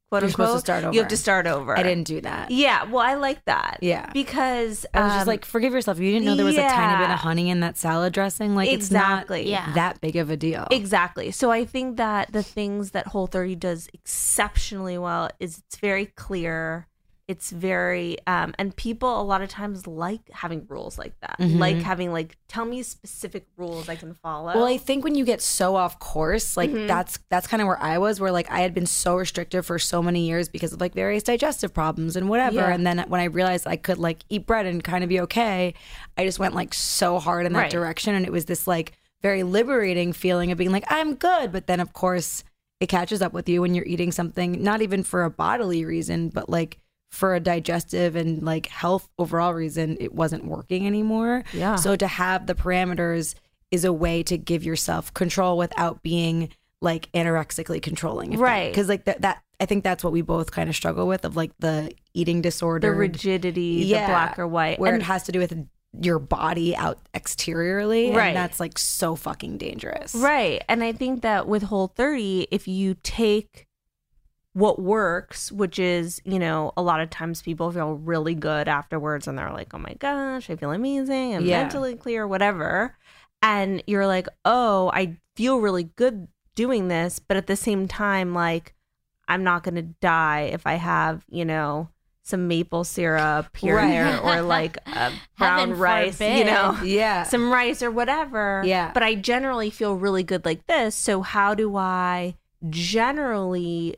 quote 0.10 0.24
You're 0.24 0.32
supposed 0.32 0.66
to 0.66 0.74
unquote, 0.74 0.82
start 0.82 0.94
you 0.94 1.00
have 1.02 1.10
to 1.10 1.18
start 1.18 1.48
over. 1.48 1.78
I 1.78 1.84
didn't 1.84 2.06
do 2.06 2.22
that. 2.22 2.52
Yeah, 2.52 2.86
well, 2.86 3.04
I 3.04 3.16
like 3.16 3.44
that. 3.46 3.80
Yeah. 3.82 4.10
because 4.14 4.86
I 4.94 5.02
was 5.02 5.12
um, 5.12 5.18
just 5.18 5.28
like, 5.28 5.46
forgive 5.46 5.74
yourself. 5.74 6.00
You 6.00 6.12
didn't 6.12 6.26
know 6.26 6.36
there 6.36 6.46
was 6.46 6.58
a 6.58 6.62
tiny 6.62 6.98
bit 6.98 7.10
yeah. 7.10 7.14
of 7.14 7.20
honey 7.20 7.50
in 7.50 7.60
that 7.62 7.78
salad 7.78 8.14
dressing. 8.14 8.56
Like, 8.56 8.70
Exactly. 8.70 9.42
it's 9.42 9.50
not 9.52 9.68
Yeah. 9.68 9.74
that 9.74 10.02
big 10.02 10.16
of 10.16 10.30
a 10.30 10.38
deal. 10.38 10.68
Exactly. 10.72 11.32
So 11.32 11.52
I 11.52 11.66
think 11.66 11.98
that 11.98 12.32
the 12.32 12.44
things 12.44 12.92
that 12.92 13.08
Whole 13.08 13.28
30 13.28 13.56
does 13.56 13.90
exceptionally 13.94 14.98
well 14.98 15.30
is 15.40 15.60
it's 15.60 15.78
very 15.78 16.06
clear. 16.06 16.88
It's 17.28 17.52
very 17.52 18.18
um 18.26 18.54
and 18.58 18.74
people 18.74 19.20
a 19.22 19.24
lot 19.24 19.42
of 19.42 19.50
times 19.50 19.86
like 19.86 20.22
having 20.32 20.66
rules 20.70 20.98
like 20.98 21.20
that. 21.20 21.36
Mhm. 21.40 21.60
Like 21.60 21.76
having 21.82 22.14
like 22.14 22.38
tell 22.48 22.64
me 22.64 22.82
specific 22.84 23.48
rules 23.58 23.90
I 23.90 23.98
can 23.98 24.14
follow. 24.14 24.54
well, 24.56 24.64
I 24.66 24.78
think 24.78 25.04
when 25.04 25.14
you 25.16 25.26
get 25.26 25.42
so 25.42 25.76
off 25.76 26.00
course, 26.00 26.56
like 26.56 26.70
Mhm. 26.72 26.88
that's 26.88 27.20
that's 27.30 27.46
kind 27.46 27.62
of 27.62 27.68
where 27.68 27.82
I 27.84 27.98
was, 27.98 28.22
where 28.22 28.32
like 28.32 28.50
I 28.50 28.62
had 28.62 28.74
been 28.74 28.86
so 28.86 29.18
restrictive 29.18 29.66
for 29.66 29.78
so 29.78 30.02
many 30.02 30.26
years 30.26 30.48
because 30.48 30.72
of 30.72 30.80
like 30.80 30.94
various 30.94 31.22
digestive 31.24 31.74
problems 31.74 32.16
and 32.16 32.30
whatever. 32.30 32.56
Yeah. 32.56 32.74
And 32.74 32.88
then 32.88 33.04
when 33.10 33.20
I 33.20 33.26
realized 33.26 33.68
I 33.68 33.76
could 33.76 33.98
like 33.98 34.20
eat 34.30 34.46
bread 34.48 34.66
and 34.66 34.82
kind 34.82 35.04
of 35.04 35.10
be 35.10 35.20
okay, 35.22 35.74
I 36.18 36.24
just 36.24 36.40
went 36.40 36.56
like 36.56 36.74
so 36.74 37.20
hard 37.20 37.46
in 37.46 37.52
that 37.54 37.60
Right. 37.64 37.72
direction, 37.72 38.16
and 38.16 38.26
it 38.26 38.32
was 38.32 38.46
this 38.46 38.68
like 38.68 38.94
very 39.22 39.44
liberating 39.44 40.14
feeling 40.14 40.54
of 40.54 40.58
being 40.58 40.72
like 40.72 40.86
I'm 40.90 41.16
good, 41.16 41.52
but 41.52 41.68
then 41.68 41.82
of 41.82 41.92
course 41.92 42.46
it 42.80 42.88
catches 42.88 43.22
up 43.22 43.34
with 43.34 43.50
you 43.50 43.60
when 43.62 43.74
you're 43.76 43.84
eating 43.86 44.14
something 44.14 44.64
not 44.64 44.82
even 44.82 45.04
for 45.04 45.26
a 45.26 45.30
bodily 45.30 45.84
reason, 45.84 46.30
but 46.30 46.48
like 46.50 46.78
for 47.12 47.36
a 47.36 47.40
digestive 47.40 48.16
and 48.16 48.44
like 48.44 48.68
health 48.68 49.08
overall 49.18 49.54
reason, 49.54 49.98
it 50.00 50.14
wasn't 50.14 50.46
working 50.46 50.86
anymore. 50.86 51.44
Yeah. 51.54 51.76
So 51.76 51.96
to 51.96 52.08
have 52.08 52.48
the 52.48 52.56
parameters 52.56 53.36
is 53.72 53.84
a 53.86 53.94
way 53.94 54.24
to 54.24 54.38
give 54.38 54.64
yourself 54.64 55.14
control 55.14 55.58
without 55.58 56.02
being 56.04 56.50
like 56.82 57.12
anorexically 57.14 57.82
controlling. 57.82 58.38
Right. 58.38 58.70
Because 58.72 58.88
like 58.88 59.06
that, 59.06 59.22
that, 59.22 59.42
I 59.60 59.66
think 59.66 59.84
that's 59.84 60.04
what 60.04 60.14
we 60.14 60.22
both 60.22 60.52
kind 60.52 60.70
of 60.70 60.76
struggle 60.76 61.08
with 61.08 61.26
of 61.26 61.36
like 61.36 61.52
the 61.60 61.92
eating 62.14 62.42
disorder. 62.42 62.90
the 62.90 62.94
rigidity, 62.96 63.84
Yeah. 63.86 64.02
the 64.02 64.12
black 64.12 64.40
or 64.40 64.48
white. 64.48 64.80
where 64.80 64.94
and 64.94 65.02
it 65.02 65.06
has 65.06 65.24
to 65.24 65.32
do 65.32 65.40
with 65.40 65.54
your 66.02 66.20
body 66.20 66.76
out 66.76 67.00
exteriorly. 67.16 68.12
Right. 68.12 68.28
And 68.28 68.38
that's 68.38 68.60
like 68.60 68.78
so 68.78 69.16
fucking 69.16 69.58
dangerous. 69.58 70.14
Right. 70.14 70.64
And 70.70 70.84
I 70.84 70.92
think 70.92 71.22
that 71.22 71.48
with 71.48 71.64
Whole 71.64 71.88
30, 71.88 72.48
if 72.52 72.68
you 72.68 72.96
take 73.04 73.67
what 74.58 74.82
works, 74.82 75.52
which 75.52 75.78
is, 75.78 76.20
you 76.26 76.40
know, 76.40 76.72
a 76.76 76.82
lot 76.82 77.00
of 77.00 77.12
times 77.12 77.44
people 77.44 77.72
feel 77.72 77.94
really 77.94 78.34
good 78.34 78.68
afterwards 78.68 79.28
and 79.28 79.38
they're 79.38 79.52
like, 79.54 79.72
oh 79.76 79.78
my 79.78 79.94
gosh, 80.00 80.50
I 80.50 80.56
feel 80.56 80.72
amazing. 80.72 81.36
I'm 81.36 81.46
Yeah. 81.46 81.62
mentally 81.62 81.94
clear, 81.96 82.28
whatever. 82.28 82.96
And 83.44 83.84
you're 83.86 84.08
like, 84.08 84.28
oh, 84.46 84.90
I 84.96 85.18
feel 85.36 85.60
really 85.60 85.84
good 85.84 86.28
doing 86.56 86.88
this. 86.88 87.20
But 87.20 87.38
at 87.38 87.46
the 87.46 87.56
same 87.56 87.88
time, 87.88 88.34
like, 88.34 88.74
I'm 89.28 89.44
not 89.44 89.62
going 89.62 89.76
to 89.76 89.84
die 89.84 90.50
if 90.54 90.66
I 90.66 90.74
have, 90.74 91.24
you 91.30 91.46
know, 91.46 91.90
some 92.24 92.48
maple 92.48 92.84
syrup 92.84 93.56
here 93.56 93.78
and 93.78 93.92
there 93.92 94.20
or 94.22 94.42
like 94.42 94.80
brown 95.38 95.78
rice, 95.78 96.20
you 96.20 96.44
know 96.46 96.76
Yeah. 96.84 97.24
some 97.24 97.54
rice 97.54 97.84
or 97.84 97.92
whatever. 97.92 98.64
Yeah. 98.66 98.90
But 98.92 99.04
I 99.04 99.14
generally 99.14 99.70
feel 99.70 99.94
really 99.94 100.24
good 100.24 100.46
like 100.46 100.66
this. 100.66 100.96
So 100.96 101.22
how 101.22 101.54
do 101.54 101.76
I 101.78 102.36
generally 102.70 103.96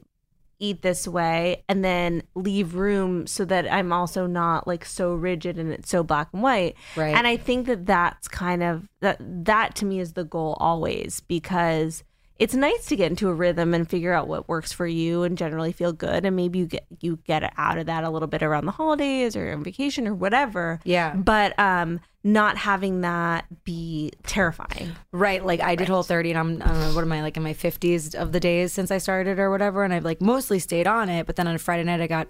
eat 0.60 0.82
this 0.82 1.08
way 1.08 1.64
and 1.68 1.84
then 1.84 2.22
leave 2.36 2.76
room 2.76 3.26
so 3.26 3.46
that 3.46 3.72
I'm 3.72 3.92
also 3.94 4.28
not 4.28 4.68
like 4.68 4.86
so 4.86 5.14
rigid 5.14 5.58
and 5.58 5.72
it's 5.72 5.90
so 5.90 6.04
black 6.04 6.30
and 6.34 6.44
white. 6.44 6.76
Right. 6.96 7.16
And 7.16 7.26
I 7.26 7.38
think 7.38 7.66
that 7.68 7.86
that's 7.86 8.28
kind 8.28 8.62
of 8.62 8.88
that 9.00 9.18
that 9.20 9.76
to 9.76 9.86
me 9.86 10.00
is 10.00 10.14
the 10.14 10.26
goal 10.26 10.58
always 10.60 11.22
because 11.22 12.04
it's 12.40 12.56
nice 12.56 12.86
to 12.88 12.96
get 12.96 13.12
into 13.12 13.28
a 13.30 13.34
rhythm 13.34 13.74
and 13.74 13.88
figure 13.90 14.14
out 14.14 14.28
what 14.28 14.48
works 14.50 14.72
for 14.72 14.88
you 14.88 15.24
and 15.24 15.38
generally 15.38 15.72
feel 15.72 15.92
good 15.94 16.26
and 16.26 16.36
maybe 16.36 16.58
you 16.60 16.66
get 16.66 16.86
you 17.02 17.18
get 17.26 17.52
out 17.58 17.78
of 17.78 17.86
that 17.88 18.04
a 18.04 18.10
little 18.10 18.28
bit 18.30 18.42
around 18.42 18.66
the 18.66 18.72
holidays 18.72 19.36
or 19.36 19.52
on 19.52 19.64
vacation 19.64 20.08
or 20.08 20.16
whatever 20.16 20.80
Yeah. 20.86 21.14
but 21.16 21.58
um 21.60 22.00
not 22.24 22.58
having 22.58 23.02
that 23.02 23.46
be 23.64 24.12
terrifying 24.24 24.92
Right. 25.12 25.44
Like 25.46 25.62
I 25.62 25.76
did 25.76 25.88
whole 25.88 26.04
30 26.04 26.32
and 26.32 26.40
I'm, 26.40 26.62
I 26.62 26.68
don't 26.68 26.80
know, 26.82 26.94
what 26.96 27.02
am 27.04 27.12
I 27.14 27.22
like 27.22 27.38
in 27.38 27.44
my 27.44 27.54
50s 27.54 28.14
of 28.16 28.32
the 28.34 28.40
days 28.42 28.74
since 28.74 28.92
I 28.92 28.98
started 28.98 29.40
or 29.40 29.50
whatever. 29.50 29.84
And 29.86 29.94
I've 29.94 30.04
like 30.06 30.20
mostly 30.22 30.60
stayed 30.60 30.86
on 30.88 31.08
it. 31.10 31.26
But 31.26 31.38
then 31.38 31.48
on 31.48 31.56
a 31.56 31.58
Friday 31.58 31.84
night, 31.86 32.02
I 32.02 32.08
got 32.08 32.28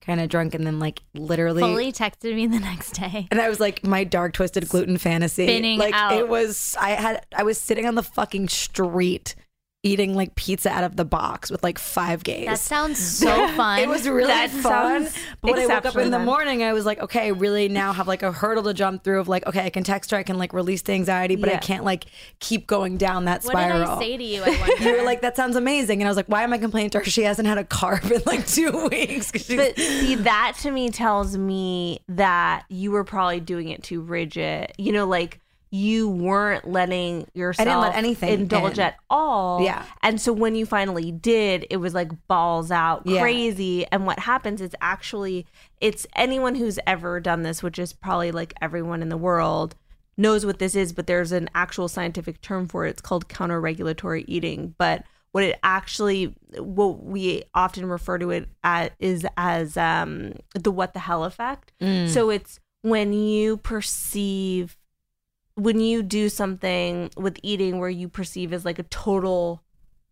kind 0.00 0.20
of 0.20 0.28
drunk 0.28 0.54
and 0.54 0.66
then 0.66 0.80
like 0.80 1.02
literally. 1.14 1.60
Fully 1.62 1.92
texted 1.92 2.34
me 2.34 2.46
the 2.48 2.58
next 2.58 2.92
day. 2.92 3.28
and 3.30 3.40
I 3.40 3.48
was 3.48 3.60
like, 3.60 3.84
my 3.86 4.02
dark 4.04 4.32
twisted 4.32 4.68
gluten 4.68 4.98
fantasy. 4.98 5.46
Spinning 5.46 5.78
like 5.78 5.94
out. 5.94 6.14
it 6.14 6.28
was, 6.28 6.76
I 6.80 6.90
had, 6.90 7.24
I 7.34 7.44
was 7.44 7.58
sitting 7.60 7.86
on 7.86 7.94
the 7.94 8.02
fucking 8.02 8.48
street 8.48 9.36
eating 9.84 10.14
like 10.16 10.34
pizza 10.34 10.68
out 10.70 10.82
of 10.82 10.96
the 10.96 11.04
box 11.04 11.50
with 11.52 11.62
like 11.62 11.78
five 11.78 12.24
gays. 12.24 12.46
That 12.46 12.58
sounds 12.58 12.98
so 13.02 13.46
fun. 13.48 13.78
It 13.78 13.88
was 13.88 14.08
really 14.08 14.26
That 14.26 14.50
fun. 14.50 15.08
But 15.40 15.52
when 15.52 15.60
I 15.60 15.66
woke 15.66 15.86
up 15.86 15.96
in 15.96 16.10
the 16.10 16.18
morning, 16.18 16.64
I 16.64 16.72
was 16.72 16.84
like, 16.84 16.98
okay, 17.00 17.26
I 17.26 17.28
really 17.28 17.68
now 17.68 17.92
have 17.92 18.08
like 18.08 18.24
a 18.24 18.32
hurdle 18.32 18.64
to 18.64 18.74
jump 18.74 19.04
through 19.04 19.20
of 19.20 19.28
like, 19.28 19.46
okay, 19.46 19.64
I 19.64 19.70
can 19.70 19.84
text 19.84 20.10
her, 20.10 20.16
I 20.16 20.24
can 20.24 20.36
like 20.36 20.52
release 20.52 20.82
the 20.82 20.94
anxiety, 20.94 21.36
but 21.36 21.48
I 21.48 21.58
can't 21.58 21.84
like 21.84 22.06
keep 22.40 22.66
going 22.66 22.96
down 22.96 23.26
that 23.26 23.44
what 23.44 23.52
spiral. 23.52 23.78
did 23.78 23.88
I 23.88 23.98
say 24.00 24.16
to 24.16 24.24
you? 24.24 24.42
I. 24.44 24.76
You 24.88 24.96
were 24.96 25.02
like, 25.04 25.20
that 25.22 25.36
sounds 25.36 25.56
amazing. 25.56 26.00
And 26.00 26.08
I 26.08 26.10
was 26.10 26.16
like, 26.16 26.28
why 26.28 26.42
am 26.42 26.52
I 26.52 26.58
complaining 26.58 26.90
to 26.90 26.98
her? 26.98 27.04
She 27.04 27.22
hasn't 27.22 27.46
had 27.46 27.58
a 27.58 27.64
carb 27.64 28.10
in 28.10 28.22
like 28.26 28.46
two 28.48 28.88
weeks. 28.88 29.30
but 29.48 29.76
see 29.76 30.14
that 30.16 30.56
to 30.62 30.70
me 30.70 30.90
tells 30.90 31.36
me 31.36 32.00
that 32.08 32.64
you 32.68 32.90
were 32.90 33.04
probably 33.04 33.40
doing 33.40 33.68
it 33.68 33.82
too 33.82 34.00
rigid 34.00 34.72
you 34.78 34.92
know 34.92 35.06
like 35.06 35.40
you 35.70 36.08
weren't 36.08 36.66
letting 36.66 37.26
yourself 37.34 37.82
let 37.82 37.94
anything 37.94 38.28
indulge 38.30 38.74
in. 38.78 38.84
at 38.84 38.96
all 39.10 39.62
Yeah. 39.62 39.84
and 40.02 40.20
so 40.20 40.32
when 40.32 40.54
you 40.54 40.64
finally 40.64 41.12
did 41.12 41.66
it 41.70 41.76
was 41.76 41.92
like 41.94 42.10
balls 42.26 42.70
out 42.70 43.02
Yeah. 43.04 43.20
crazy 43.20 43.86
and 43.92 44.06
what 44.06 44.18
happens 44.20 44.60
is 44.60 44.74
actually 44.80 45.46
it's 45.80 46.06
anyone 46.16 46.54
who's 46.54 46.78
ever 46.86 47.20
done 47.20 47.42
this 47.42 47.62
which 47.62 47.78
is 47.78 47.92
probably 47.92 48.32
like 48.32 48.54
everyone 48.62 49.02
in 49.02 49.08
the 49.10 49.16
world 49.18 49.74
knows 50.16 50.46
what 50.46 50.58
this 50.58 50.74
is 50.74 50.92
but 50.92 51.06
there's 51.06 51.32
an 51.32 51.48
actual 51.54 51.86
scientific 51.86 52.40
term 52.40 52.66
for 52.66 52.86
it 52.86 52.90
it's 52.90 53.02
called 53.02 53.28
counter 53.28 53.60
regulatory 53.60 54.24
eating 54.26 54.74
but 54.78 55.04
what 55.32 55.44
it 55.44 55.58
actually 55.62 56.34
what 56.56 57.04
we 57.04 57.42
often 57.54 57.84
refer 57.86 58.16
to 58.18 58.30
it 58.30 58.48
as 58.64 58.88
is 58.98 59.26
as 59.36 59.76
um 59.76 60.32
the 60.54 60.70
what 60.70 60.94
the 60.94 60.98
hell 61.00 61.24
effect 61.24 61.72
so 62.06 62.30
it's 62.30 62.58
when 62.82 63.12
you 63.12 63.58
perceive 63.58 64.77
when 65.58 65.80
you 65.80 66.02
do 66.02 66.28
something 66.28 67.10
with 67.16 67.38
eating 67.42 67.78
where 67.80 67.90
you 67.90 68.08
perceive 68.08 68.52
as 68.52 68.64
like 68.64 68.78
a 68.78 68.84
total 68.84 69.60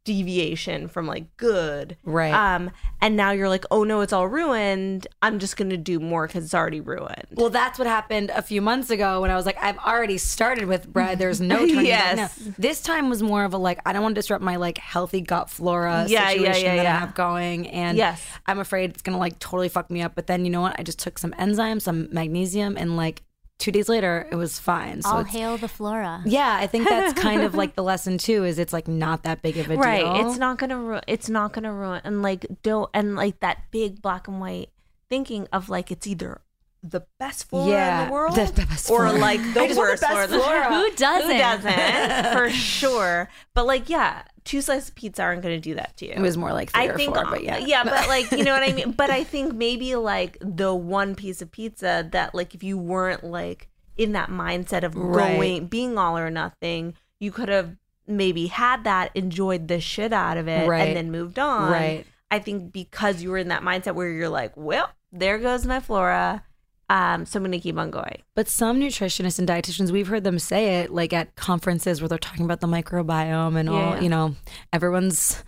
deviation 0.05 0.87
from 0.87 1.05
like 1.07 1.37
good 1.37 1.97
Right. 2.05 2.33
um 2.33 2.71
and 3.01 3.17
now 3.17 3.33
you're 3.33 3.49
like 3.49 3.65
oh 3.73 3.83
no 3.83 4.03
it's 4.03 4.13
all 4.13 4.29
ruined 4.29 5.09
i'm 5.21 5.41
just 5.41 5.57
gonna 5.57 5.77
do 5.77 5.99
more 5.99 6.29
because 6.29 6.45
it's 6.45 6.55
already 6.55 6.81
ruined 6.81 7.25
well, 7.33 7.51
that's 7.51 7.77
what 7.77 7.89
happened 7.89 8.31
a 8.31 8.41
few 8.41 8.63
months 8.63 8.89
ago 8.91 9.21
when 9.21 9.31
I 9.31 9.35
was 9.37 9.45
like, 9.45 9.59
I've 9.63 9.77
already 9.79 10.17
started 10.17 10.67
with 10.67 10.91
bread. 10.91 11.19
There's 11.19 11.41
no 11.41 11.59
turning 11.67 11.75
back 11.75 12.17
Yes. 12.17 12.41
now. 12.47 12.53
This 12.57 12.81
time 12.81 13.11
was 13.11 13.23
more 13.23 13.45
of 13.45 13.53
a 13.53 13.59
like, 13.59 13.79
I 13.85 13.93
don't 13.93 14.03
want 14.03 14.15
to 14.15 14.19
disrupt 14.21 14.43
my 14.43 14.57
like 14.57 14.79
healthy 14.79 15.21
gut 15.21 15.51
flora 15.51 16.07
Yeah, 16.09 16.31
yeah, 16.31 16.39
situation 16.53 16.65
yeah, 16.67 16.77
that 16.77 16.83
yeah. 16.85 16.97
I 16.97 17.01
have 17.01 17.15
going. 17.15 17.67
And 17.69 17.99
Yes. 17.99 18.25
I'm 18.47 18.59
afraid 18.59 18.91
it's 18.91 19.03
to 19.03 19.17
like 19.17 19.39
totally 19.39 19.69
fuck 19.69 19.91
me 19.91 20.01
up. 20.03 20.15
But 20.15 20.29
then 20.29 20.45
you 20.47 20.51
know 20.51 20.63
what? 20.63 20.77
I 20.79 20.83
just 20.83 20.99
took 20.99 21.19
some 21.19 21.33
enzymes, 21.33 21.83
some 21.83 22.09
magnesium, 22.11 22.77
and 22.79 22.97
like 22.97 23.23
two 23.59 23.73
days 23.73 23.89
later, 23.89 24.29
it 24.31 24.37
was 24.37 24.59
fine. 24.59 25.03
So 25.03 25.09
All 25.11 25.25
hail 25.25 25.57
the 25.57 25.69
flora. 25.69 26.23
yeah, 26.27 26.57
I 26.61 26.67
think 26.67 26.89
that's 26.89 27.19
kind 27.21 27.43
of 27.43 27.55
like 27.55 27.75
the 27.75 27.83
lesson 27.83 28.19
too. 28.19 28.45
Is 28.45 28.59
it's 28.59 28.73
like 28.73 28.87
not 28.89 29.23
that 29.25 29.43
big 29.43 29.57
of 29.59 29.71
a 29.71 29.77
right 29.77 30.03
deal. 30.03 30.29
it's 30.29 30.39
not 30.39 30.59
gonna 30.59 30.79
ru- 30.79 31.01
it's 31.07 31.29
not 31.29 31.53
gonna 31.53 31.73
ruin 31.73 32.01
and 32.05 32.23
like 32.23 32.47
don't 32.63 32.91
and 32.95 33.17
like 33.17 33.41
that 33.41 33.59
big 33.71 34.01
black 34.03 34.29
and 34.29 34.41
white 34.41 34.71
thinking 35.09 35.47
of 35.53 35.69
like 35.69 35.91
it's 35.91 36.07
either 36.07 36.41
the 36.89 37.05
best 37.19 37.49
flora 37.49 38.03
in 38.03 38.07
the 38.07 38.13
world 38.13 38.35
the- 38.37 38.45
the 38.53 38.67
best 38.67 38.91
or 38.91 39.11
like 39.13 39.41
the 39.55 39.61
I 39.61 39.67
just 39.69 39.77
want 39.79 39.89
the 39.89 39.93
worst 39.93 40.03
best 40.03 40.29
flora. 40.31 40.43
flora. 40.43 40.75
Who 40.75 40.91
doesn't? 40.97 41.31
Who 41.31 41.39
doesn't? 41.39 42.33
For 42.37 42.51
sure. 42.51 43.29
But 43.55 43.67
like, 43.67 43.89
yeah, 43.89 44.23
two 44.45 44.61
slices 44.61 44.91
of 44.91 44.95
pizza 44.95 45.23
aren't 45.23 45.43
going 45.43 45.55
to 45.57 45.61
do 45.61 45.75
that 45.75 45.97
to 45.99 46.07
you. 46.07 46.13
It 46.13 46.21
was 46.21 46.37
more 46.37 46.53
like 46.53 46.71
three 46.71 46.83
I 46.83 46.87
or 46.87 46.97
think, 46.97 47.15
four, 47.15 47.25
but 47.25 47.43
yeah. 47.43 47.59
yeah, 47.59 47.83
but 47.85 48.09
like, 48.09 48.31
you 48.33 48.45
know 48.45 48.53
what 48.53 48.63
I 48.63 48.73
mean. 48.73 48.93
But 48.93 49.11
I 49.11 49.25
think 49.25 49.55
maybe 49.55 49.95
like 49.97 50.39
the 50.41 50.75
one 50.75 51.15
piece 51.15 51.43
of 51.43 51.51
pizza 51.51 52.09
that 52.13 52.35
like 52.35 52.55
if 52.55 52.63
you 52.63 52.79
weren't 52.79 53.25
like 53.25 53.69
in 53.97 54.13
that 54.13 54.29
mindset 54.31 54.83
of 54.85 54.95
Right. 54.95 55.37
going 55.37 55.67
being 55.67 55.99
all 55.99 56.17
or 56.19 56.31
nothing, 56.31 56.95
you 57.19 57.33
could 57.33 57.49
have 57.49 57.77
maybe 58.07 58.47
had 58.47 58.85
that, 58.85 59.11
enjoyed 59.15 59.67
the 59.69 59.81
shit 59.81 60.13
out 60.13 60.37
of 60.37 60.47
it, 60.49 60.69
Right. 60.69 60.89
and 60.89 60.97
then 60.97 61.11
moved 61.11 61.39
on. 61.39 61.73
Right. 61.73 62.07
I 62.31 62.39
think 62.41 62.73
because 62.73 63.23
you 63.23 63.31
were 63.31 63.39
in 63.39 63.49
that 63.49 63.63
mindset 63.63 63.95
where 63.95 64.09
you're 64.09 64.29
like, 64.29 64.53
well, 64.57 64.91
there 65.13 65.39
goes 65.39 65.65
my 65.65 65.81
flora. 65.81 66.45
Um, 66.89 67.27
so 67.27 67.39
I'm 67.39 67.45
gonna 67.45 67.59
keep 67.59 67.77
on 67.77 67.91
going. 67.91 68.23
But 68.37 68.49
some 68.49 68.79
nutritionists 68.79 69.39
and 69.41 69.49
dietitians, 69.49 69.91
we've 69.91 70.07
heard 70.07 70.23
them 70.23 70.39
say 70.39 70.81
it 70.81 70.91
like 70.93 71.13
at 71.13 71.35
conferences 71.35 72.01
where 72.01 72.09
they're 72.09 72.17
talking 72.19 72.45
about 72.45 72.61
the 72.61 72.69
microbiome 72.69 73.57
and 73.57 73.69
all, 73.69 73.95
Yeah. 73.97 74.01
you 74.01 74.09
know, 74.09 74.37
everyone's 74.73 75.43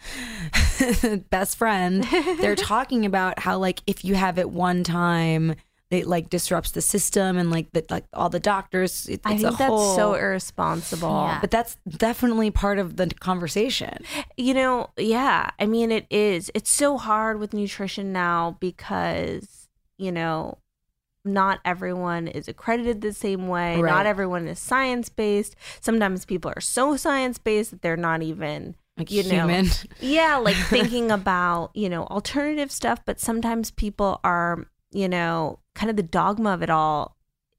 best 1.31 1.57
friend. 1.57 2.05
They're 2.41 2.55
talking 2.57 3.07
about 3.07 3.39
how 3.39 3.59
like 3.59 3.81
if 3.87 4.05
you 4.05 4.15
have 4.15 4.39
it 4.39 4.51
one 4.51 4.83
time, 4.85 5.55
it 5.91 6.07
like 6.07 6.29
disrupts 6.29 6.73
the 6.73 6.83
system 6.83 7.39
and 7.39 7.51
like 7.51 7.71
the 7.73 7.85
like 7.89 8.05
all 8.13 8.29
the 8.29 8.41
doctors. 8.41 9.07
It, 9.09 9.21
I 9.25 9.35
it's 9.35 9.43
think 9.43 9.55
a 9.55 9.57
that's 9.59 9.69
whole, 9.69 9.97
so 9.97 10.15
irresponsible. 10.15 11.09
Yeah. 11.09 11.39
But 11.41 11.51
that's 11.51 11.77
definitely 11.89 12.51
part 12.51 12.79
of 12.79 12.97
the 12.97 13.07
conversation. 13.21 13.99
You 14.37 14.55
know, 14.55 14.91
yeah. 14.99 15.51
I 15.59 15.67
mean, 15.67 15.91
it 15.93 16.07
is. 16.11 16.51
It's 16.55 16.71
so 16.71 16.99
hard 16.99 17.39
with 17.39 17.55
nutrition 17.55 18.13
now 18.13 18.57
because, 18.61 19.69
you 19.97 20.13
know, 20.13 20.59
not 21.35 21.61
everyone 21.65 22.29
is 22.29 22.49
accredited 22.49 23.01
the 23.01 23.13
same 23.13 23.49
way. 23.49 23.81
Right. 23.81 23.91
Not 23.91 24.07
everyone 24.07 24.47
is 24.49 24.59
science 24.59 25.09
based. 25.09 25.57
Sometimes 25.81 26.25
people 26.25 26.53
are 26.55 26.61
so 26.61 26.97
science 26.97 27.39
based 27.39 27.71
that 27.71 27.83
they're 27.83 27.97
not 27.97 28.23
even, 28.23 28.75
Like 28.97 29.11
you 29.11 29.23
know, 29.23 29.47
human. 29.47 29.69
yeah, 30.01 30.37
like 30.37 30.57
thinking 30.69 31.11
about, 31.11 31.71
you 31.75 31.89
know, 31.89 32.05
alternative 32.05 32.71
stuff. 32.71 33.01
But 33.05 33.21
sometimes 33.21 33.71
people 33.71 34.21
are, 34.25 34.67
you 34.91 35.09
know, 35.09 35.61
kind 35.75 35.91
of 35.91 35.97
the 35.97 36.03
dogma 36.03 36.51
of 36.51 36.63
it 36.63 36.71
all 36.71 37.17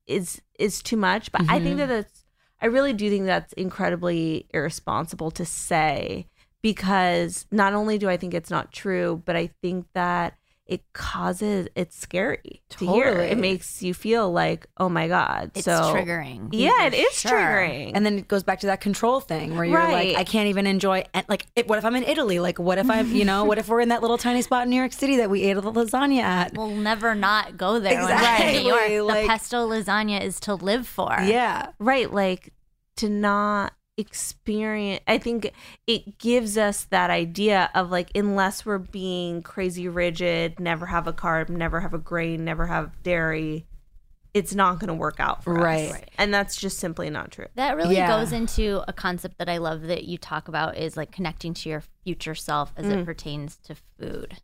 is 0.08 0.42
is 0.58 0.82
too 0.82 0.98
much. 0.98 1.32
But 1.32 1.42
I 1.44 1.60
think 1.60 1.78
mm-hmm. 1.78 1.78
that 1.78 1.88
that's 1.88 2.26
I 2.62 2.66
really 2.66 2.94
do 2.94 3.10
think 3.10 3.26
that's 3.26 3.54
incredibly 3.54 4.48
irresponsible 4.54 5.32
to 5.32 5.46
say 5.46 6.28
because 6.62 7.46
not 7.52 7.74
only 7.74 7.98
do 7.98 8.10
I 8.10 8.18
think 8.18 8.34
it's 8.34 8.50
not 8.50 8.72
true, 8.72 9.22
but 9.26 9.36
I 9.36 9.48
think 9.62 9.86
that 9.94 10.36
it 10.70 10.84
causes 10.94 11.68
it's 11.76 11.98
scary 11.98 12.62
to 12.70 12.86
hear. 12.86 13.06
Totally. 13.06 13.26
It 13.30 13.38
makes 13.40 13.82
you 13.82 13.94
feel 13.96 14.32
like, 14.32 14.68
oh 14.78 14.88
my 14.88 15.08
god, 15.08 15.50
It's 15.56 15.66
so 15.66 15.94
triggering. 15.94 16.50
Yeah, 16.52 16.86
it 16.86 16.94
is 16.94 17.12
Sure. 17.14 17.32
triggering. 17.32 17.94
And 17.96 18.06
then 18.06 18.20
it 18.20 18.28
goes 18.28 18.44
back 18.44 18.60
to 18.60 18.68
that 18.68 18.80
control 18.80 19.20
thing 19.20 19.56
where 19.56 19.66
you're 19.66 19.80
Right. 19.80 20.10
like, 20.10 20.18
I 20.18 20.24
can't 20.24 20.48
even 20.48 20.68
enjoy. 20.68 21.04
And 21.14 21.26
like, 21.28 21.48
it, 21.56 21.68
what 21.68 21.80
if 21.80 21.86
I'm 21.86 21.96
in 21.96 22.04
Italy? 22.04 22.40
Like, 22.40 22.60
what 22.60 22.78
if 22.78 22.88
I'm, 22.90 23.12
you 23.16 23.26
know, 23.26 23.46
what 23.46 23.58
if 23.58 23.68
we're 23.68 23.82
in 23.82 23.90
that 23.90 24.02
little 24.02 24.20
tiny 24.20 24.44
spot 24.44 24.64
in 24.66 24.70
New 24.70 24.76
York 24.76 24.94
City 24.94 25.18
that 25.18 25.30
we 25.32 25.42
ate 25.44 25.56
the 25.56 25.62
lasagna 25.64 26.22
at? 26.22 26.54
We'll 26.56 26.68
never 26.70 27.16
not 27.16 27.58
go 27.58 27.80
there 27.80 28.00
Exactly, 28.00 28.64
New 28.64 28.70
York. 28.70 29.08
like- 29.10 29.24
the 29.24 29.28
pesto 29.28 29.68
lasagna 29.68 30.22
is 30.22 30.40
to 30.42 30.54
live 30.54 30.86
for. 30.88 31.18
yeah, 31.26 31.70
right 31.80 32.14
like 32.14 32.54
to 32.98 33.10
not 33.10 33.74
experience 34.00 35.04
i 35.08 35.18
think 35.18 35.52
it 35.88 36.18
gives 36.18 36.58
us 36.58 36.86
that 36.86 37.10
idea 37.10 37.70
of 37.76 37.92
like 37.92 38.10
unless 38.16 38.66
we're 38.66 38.78
being 38.78 39.42
crazy 39.42 39.88
rigid 39.88 40.60
never 40.60 40.86
have 40.88 41.08
a 41.08 41.14
carb 41.14 41.50
never 41.50 41.82
have 41.82 41.94
a 41.94 41.98
grain 41.98 42.44
never 42.46 42.66
have 42.68 43.02
dairy 43.04 43.66
it's 44.34 44.54
not 44.54 44.78
going 44.80 44.88
to 44.88 44.94
work 44.94 45.20
out 45.20 45.44
for 45.44 45.54
Right. 45.56 45.88
us 45.88 45.92
Right. 45.94 46.12
and 46.18 46.32
that's 46.34 46.56
just 46.56 46.78
simply 46.78 47.10
not 47.10 47.32
true 47.32 47.48
That 47.56 47.76
really 47.76 47.96
Yeah. 47.96 48.08
goes 48.08 48.32
into 48.32 48.84
a 48.88 48.94
concept 48.94 49.40
that 49.40 49.50
I 49.50 49.58
love 49.58 49.82
that 49.84 50.04
you 50.06 50.18
talk 50.20 50.48
about 50.48 50.78
is 50.78 50.96
like 50.96 51.12
connecting 51.12 51.54
to 51.56 51.70
your 51.70 51.84
future 52.04 52.36
self 52.36 52.72
as 52.78 52.86
Mm. 52.86 53.02
it 53.02 53.06
pertains 53.06 53.58
to 53.64 53.76
food. 54.00 54.38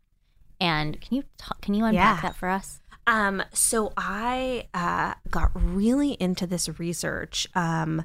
And 0.60 1.00
can 1.00 1.16
you 1.18 1.24
talk, 1.38 1.60
can 1.60 1.74
you 1.74 1.84
unpack 1.84 2.16
Yeah. 2.16 2.28
that 2.30 2.36
for 2.36 2.48
us? 2.48 2.80
Um, 3.06 3.42
so 3.52 3.92
I 3.96 4.68
uh, 4.74 5.14
got 5.30 5.50
really 5.54 6.12
into 6.14 6.46
this 6.48 6.68
research. 6.80 7.46
Um, 7.54 8.02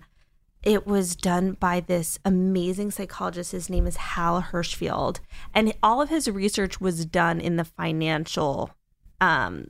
it 0.64 0.86
was 0.86 1.16
done 1.16 1.54
by 1.54 1.80
this 1.80 2.20
amazing 2.24 2.92
psychologist. 2.92 3.52
His 3.52 3.70
name 3.70 3.88
is 3.88 3.98
Hal 3.98 4.42
Hershfield, 4.42 5.20
and 5.54 5.74
all 5.82 6.02
of 6.02 6.10
his 6.10 6.30
research 6.30 6.80
was 6.80 7.06
done 7.06 7.42
in 7.42 7.56
the 7.56 7.64
financial, 7.66 8.70
um, 9.20 9.70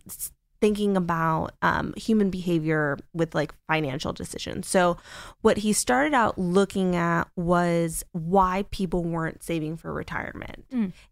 thinking 0.60 0.98
about 0.98 1.54
um, 1.62 1.94
human 1.96 2.30
behavior 2.30 2.98
with 3.14 3.34
like 3.34 3.54
financial 3.68 4.12
decisions. 4.12 4.68
So, 4.68 4.98
what 5.42 5.60
he 5.60 5.72
started 5.72 6.14
out 6.14 6.38
looking 6.38 6.96
at 6.96 7.30
was 7.38 8.04
why 8.12 8.66
people 8.72 9.04
weren't 9.04 9.44
saving 9.44 9.78
for 9.78 9.94
retirement. 9.94 10.66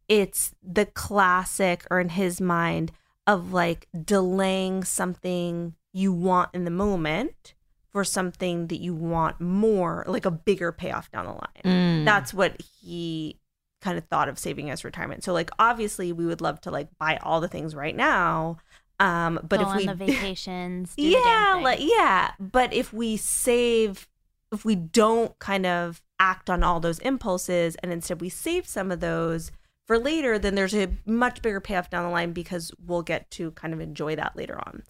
It's 0.10 0.54
the 0.62 0.88
classic, 0.88 1.86
or 1.90 2.02
in 2.02 2.10
his 2.10 2.42
mind, 2.42 2.92
of 3.26 3.54
like 3.54 3.88
delaying 4.04 4.84
something 4.84 5.76
you 5.94 6.12
want 6.12 6.50
in 6.54 6.66
the 6.66 6.72
moment 6.72 7.54
for 8.00 8.06
something 8.06 8.68
that 8.68 8.80
you 8.80 8.96
want 8.96 9.42
more, 9.42 10.06
like 10.08 10.26
a 10.26 10.32
bigger 10.32 10.72
payoff 10.72 11.12
down 11.12 11.26
the 11.26 11.34
line. 11.34 12.06
That's 12.06 12.34
what 12.34 12.56
he 12.62 13.38
kind 13.82 13.98
of 13.98 14.06
thought 14.06 14.30
of 14.30 14.40
saving 14.40 14.70
as 14.70 14.86
retirement. 14.86 15.22
So 15.22 15.34
like 15.34 15.50
obviously 15.60 16.14
we 16.14 16.26
would 16.26 16.40
love 16.40 16.62
to 16.62 16.72
like 16.72 16.88
buy 16.98 17.18
all 17.22 17.42
the 17.42 17.50
things 17.50 17.76
right 17.76 17.94
now. 17.94 18.56
Um 19.02 19.38
but 19.44 19.58
Go 19.60 19.64
if 19.64 19.68
on 19.68 19.78
we 19.78 19.86
the 19.86 19.96
vacations. 20.06 20.96
Do 20.96 21.04
the 21.04 21.10
yeah, 21.10 21.24
damn 21.26 21.62
like 21.62 21.80
yeah, 21.82 22.32
but 22.40 22.74
if 22.74 22.94
we 22.94 23.18
save 23.18 24.08
if 24.54 24.64
we 24.64 24.76
don't 24.76 25.38
kind 25.40 25.66
of 25.66 26.02
act 26.22 26.50
on 26.50 26.64
all 26.64 26.80
those 26.80 27.00
impulses 27.00 27.76
and 27.84 27.92
instead 27.92 28.22
we 28.22 28.30
save 28.30 28.66
some 28.66 28.94
of 28.94 29.02
those 29.02 29.52
for 29.88 30.00
later, 30.00 30.40
then 30.40 30.56
there's 30.56 30.74
a 30.74 30.88
much 31.06 31.42
bigger 31.42 31.60
payoff 31.60 31.90
down 31.90 32.06
the 32.06 32.12
line 32.12 32.32
because 32.32 32.72
we'll 32.86 33.02
get 33.02 33.30
to 33.32 33.52
kind 33.52 33.74
of 33.74 33.82
enjoy 33.82 34.16
that 34.16 34.38
later 34.38 34.58
on. 34.58 34.84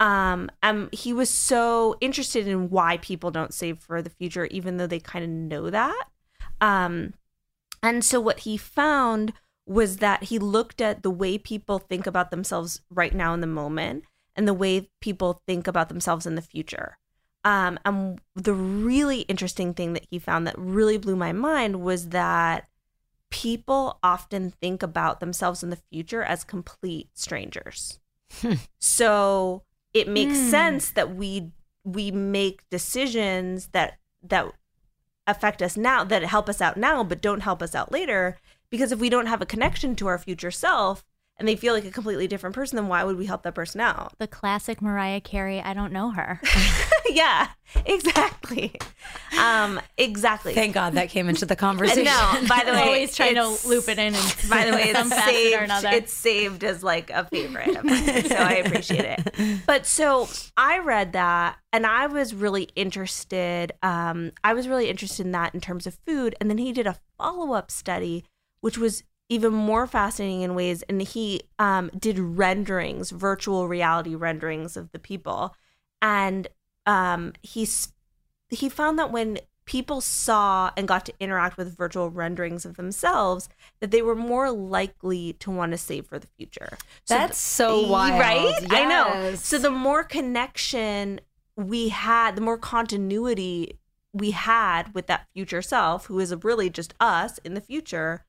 Um, 0.00 0.50
um, 0.62 0.88
he 0.92 1.12
was 1.12 1.30
so 1.30 1.96
interested 2.00 2.48
in 2.48 2.70
why 2.70 2.98
people 2.98 3.30
don't 3.30 3.54
save 3.54 3.78
for 3.78 4.02
the 4.02 4.10
future, 4.10 4.46
even 4.46 4.76
though 4.76 4.86
they 4.86 5.00
kind 5.00 5.24
of 5.24 5.30
know 5.30 5.70
that. 5.70 6.04
Um, 6.60 7.14
and 7.82 8.04
so 8.04 8.20
what 8.20 8.40
he 8.40 8.56
found 8.56 9.32
was 9.66 9.98
that 9.98 10.24
he 10.24 10.38
looked 10.38 10.80
at 10.80 11.02
the 11.02 11.10
way 11.10 11.38
people 11.38 11.78
think 11.78 12.06
about 12.06 12.30
themselves 12.30 12.80
right 12.90 13.14
now 13.14 13.34
in 13.34 13.40
the 13.40 13.46
moment 13.46 14.04
and 14.36 14.48
the 14.48 14.54
way 14.54 14.90
people 15.00 15.42
think 15.46 15.66
about 15.66 15.88
themselves 15.88 16.26
in 16.26 16.34
the 16.34 16.42
future. 16.42 16.98
Um, 17.44 17.78
and 17.84 18.20
the 18.34 18.54
really 18.54 19.20
interesting 19.22 19.74
thing 19.74 19.92
that 19.92 20.06
he 20.10 20.18
found 20.18 20.46
that 20.46 20.58
really 20.58 20.96
blew 20.96 21.14
my 21.14 21.32
mind 21.32 21.82
was 21.82 22.08
that 22.10 22.68
people 23.30 23.98
often 24.02 24.50
think 24.50 24.82
about 24.82 25.20
themselves 25.20 25.62
in 25.62 25.70
the 25.70 25.80
future 25.90 26.22
as 26.22 26.44
complete 26.44 27.10
strangers. 27.14 27.98
so 28.78 29.62
it 29.94 30.08
makes 30.08 30.36
hmm. 30.38 30.50
sense 30.50 30.90
that 30.90 31.14
we 31.14 31.52
we 31.84 32.10
make 32.10 32.68
decisions 32.68 33.68
that 33.68 33.98
that 34.22 34.52
affect 35.26 35.62
us 35.62 35.76
now 35.76 36.04
that 36.04 36.22
help 36.24 36.48
us 36.48 36.60
out 36.60 36.76
now 36.76 37.02
but 37.02 37.22
don't 37.22 37.40
help 37.40 37.62
us 37.62 37.74
out 37.74 37.90
later 37.90 38.36
because 38.68 38.92
if 38.92 38.98
we 38.98 39.08
don't 39.08 39.26
have 39.26 39.40
a 39.40 39.46
connection 39.46 39.96
to 39.96 40.06
our 40.06 40.18
future 40.18 40.50
self 40.50 41.04
and 41.36 41.48
they 41.48 41.56
feel 41.56 41.74
like 41.74 41.84
a 41.84 41.90
completely 41.90 42.26
different 42.26 42.54
person 42.54 42.76
then 42.76 42.88
why 42.88 43.02
would 43.04 43.16
we 43.16 43.26
help 43.26 43.42
that 43.42 43.54
person 43.54 43.80
out 43.80 44.12
the 44.18 44.26
classic 44.28 44.80
Mariah 44.80 45.20
Carey. 45.20 45.60
I 45.60 45.74
don't 45.74 45.92
know 45.92 46.10
her. 46.10 46.40
yeah 47.10 47.48
exactly 47.86 48.72
um 49.38 49.80
exactly 49.98 50.54
Thank 50.54 50.74
God 50.74 50.94
that 50.94 51.08
came 51.10 51.28
into 51.28 51.44
the 51.46 51.56
conversation. 51.56 52.04
no 52.04 52.40
by 52.48 52.62
the 52.64 52.72
way 52.72 52.78
Always 52.82 53.16
trying 53.16 53.34
to 53.34 53.56
loop 53.66 53.88
it 53.88 53.98
in. 53.98 54.14
And 54.14 54.36
by 54.50 54.64
the 54.64 54.72
way, 54.72 54.92
some 54.92 55.06
it's 55.06 55.14
facet 55.16 55.34
or 55.34 55.40
saved. 55.40 55.62
another. 55.64 55.88
It's 55.88 56.12
saved 56.12 56.64
as 56.64 56.82
like 56.84 57.10
a 57.10 57.24
favorite 57.24 57.76
of 57.76 57.84
mine, 57.84 58.24
so 58.24 58.36
I 58.36 58.62
appreciate 58.64 59.04
it. 59.04 59.60
But 59.66 59.86
so 59.86 60.28
I 60.56 60.78
read 60.78 61.12
that, 61.14 61.56
and 61.72 61.86
I 61.86 62.06
was 62.06 62.34
really 62.34 62.68
interested. 62.76 63.72
Um, 63.82 64.32
I 64.44 64.54
was 64.54 64.68
really 64.68 64.88
interested 64.88 65.26
in 65.26 65.32
that 65.32 65.54
in 65.54 65.60
terms 65.60 65.86
of 65.86 65.98
food, 66.06 66.34
and 66.40 66.48
then 66.50 66.58
he 66.58 66.72
did 66.72 66.86
a 66.86 66.96
follow 67.18 67.52
up 67.54 67.70
study, 67.70 68.24
which 68.60 68.78
was 68.78 69.02
even 69.34 69.52
more 69.52 69.86
fascinating 69.86 70.42
in 70.42 70.54
ways. 70.54 70.82
And 70.88 71.02
he 71.02 71.42
um, 71.58 71.90
did 71.98 72.18
renderings, 72.18 73.10
virtual 73.10 73.68
reality 73.68 74.14
renderings 74.14 74.76
of 74.76 74.90
the 74.92 74.98
people, 74.98 75.54
and 76.00 76.48
um, 76.86 77.32
he's 77.42 77.92
he 78.50 78.68
found 78.68 78.98
that 78.98 79.10
when 79.10 79.38
people 79.66 80.00
saw 80.02 80.70
and 80.76 80.86
got 80.86 81.06
to 81.06 81.12
interact 81.18 81.56
with 81.56 81.76
virtual 81.76 82.10
renderings 82.10 82.66
of 82.66 82.76
themselves 82.76 83.48
that 83.80 83.90
they 83.90 84.02
were 84.02 84.14
more 84.14 84.50
likely 84.50 85.32
to 85.34 85.50
want 85.50 85.72
to 85.72 85.78
save 85.78 86.06
for 86.06 86.18
the 86.18 86.26
future 86.36 86.76
So 87.06 87.14
That's 87.14 87.38
so 87.38 87.86
wild. 87.88 88.20
right 88.20 88.54
i 88.70 88.84
know 88.84 89.34
so 89.36 89.56
the 89.58 89.70
more 89.70 90.04
connection 90.04 91.20
we 91.56 91.88
had 91.88 92.36
the 92.36 92.42
more 92.42 92.58
continuity 92.58 93.78
we 94.12 94.32
had 94.32 94.94
with 94.94 95.06
that 95.06 95.26
future 95.32 95.62
self 95.62 96.06
who 96.06 96.20
is 96.20 96.34
really 96.44 96.68
just 96.68 96.92
us 97.00 97.38
in 97.38 97.54
the 97.54 97.60
future 97.62 98.26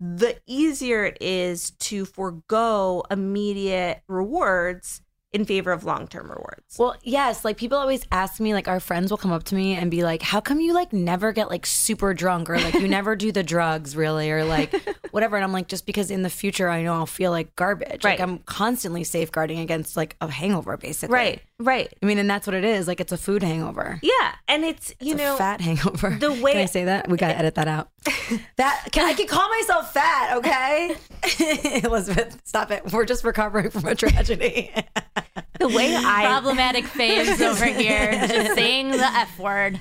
the 0.00 0.36
easier 0.46 1.04
it 1.04 1.18
is 1.20 1.70
to 1.70 2.04
forego 2.04 3.02
immediate 3.10 4.02
rewards 4.08 5.00
in 5.32 5.44
favor 5.44 5.70
of 5.72 5.84
long-term 5.84 6.30
rewards 6.30 6.78
Well, 6.78 6.96
yes, 7.02 7.44
like 7.44 7.58
people 7.58 7.76
always 7.76 8.06
ask 8.10 8.40
me, 8.40 8.54
like 8.54 8.68
our 8.68 8.80
friends 8.80 9.10
will 9.10 9.18
come 9.18 9.32
up 9.32 9.42
to 9.44 9.54
me 9.54 9.74
and 9.74 9.90
be 9.90 10.02
like, 10.02 10.22
"How 10.22 10.40
come 10.40 10.60
you 10.60 10.72
like 10.72 10.92
never 10.94 11.32
get 11.32 11.50
like 11.50 11.66
super 11.66 12.14
drunk 12.14 12.48
or 12.48 12.58
like 12.58 12.74
you 12.74 12.88
never 12.88 13.16
do 13.16 13.32
the 13.32 13.42
drugs 13.42 13.96
really 13.96 14.30
or 14.30 14.44
like 14.44 14.72
whatever?" 15.10 15.36
And 15.36 15.44
I'm 15.44 15.52
like, 15.52 15.68
"Just 15.68 15.84
because 15.84 16.10
in 16.10 16.22
the 16.22 16.30
future 16.30 16.70
I 16.70 16.82
know 16.82 16.94
I'll 16.94 17.06
feel 17.06 17.32
like 17.32 17.54
garbage. 17.56 18.02
Right. 18.04 18.18
Like 18.18 18.20
I'm 18.20 18.38
constantly 18.38 19.04
safeguarding 19.04 19.58
against 19.58 19.94
like 19.96 20.16
a 20.22 20.30
hangover, 20.30 20.76
basically. 20.78 21.12
right 21.14 21.42
right 21.58 21.92
I 22.02 22.06
mean, 22.06 22.18
and 22.18 22.28
that's 22.28 22.46
what 22.46 22.54
it 22.54 22.64
is. 22.64 22.86
Like 22.88 23.00
it's 23.00 23.12
a 23.12 23.16
food 23.16 23.42
hangover. 23.42 23.98
yeah 24.02 24.34
and 24.48 24.64
it's 24.64 24.94
you 25.00 25.12
It's 25.14 25.18
know 25.22 25.34
a 25.34 25.38
fat 25.38 25.60
hangover. 25.60 26.10
the 26.20 26.32
way- 26.32 26.52
can 26.52 26.60
I 26.62 26.66
say 26.66 26.84
that? 26.84 27.08
We 27.08 27.16
gotta 27.16 27.36
edit 27.38 27.54
that 27.56 27.68
out. 27.68 27.90
that 28.56 28.88
can 28.92 29.04
I 29.06 29.14
can 29.14 29.26
call 29.26 29.48
myself 29.48 29.92
fat? 29.92 30.36
Okay, 30.38 30.96
Elizabeth, 31.84 32.40
stop 32.44 32.70
it. 32.70 32.92
We're 32.92 33.04
just 33.04 33.24
recovering 33.24 33.70
from 33.70 33.86
a 33.86 33.94
tragedy. 33.94 34.72
the 35.58 35.68
way 35.68 35.94
I 35.96 36.26
Problematic 36.26 36.84
phase 36.86 37.40
over 37.40 37.64
here, 37.64 38.12
just 38.28 38.54
saying 38.54 38.90
the 38.90 38.98
F 39.04 39.38
word. 39.38 39.80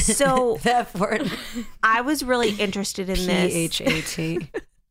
so 0.00 0.58
f 0.64 0.94
word. 0.96 1.30
I 1.82 2.02
was 2.02 2.22
really 2.22 2.50
interested 2.50 3.08
in 3.08 3.16
P 3.16 3.26
this. 3.26 3.54
H 3.54 3.80
A 3.80 4.02
T. 4.02 4.48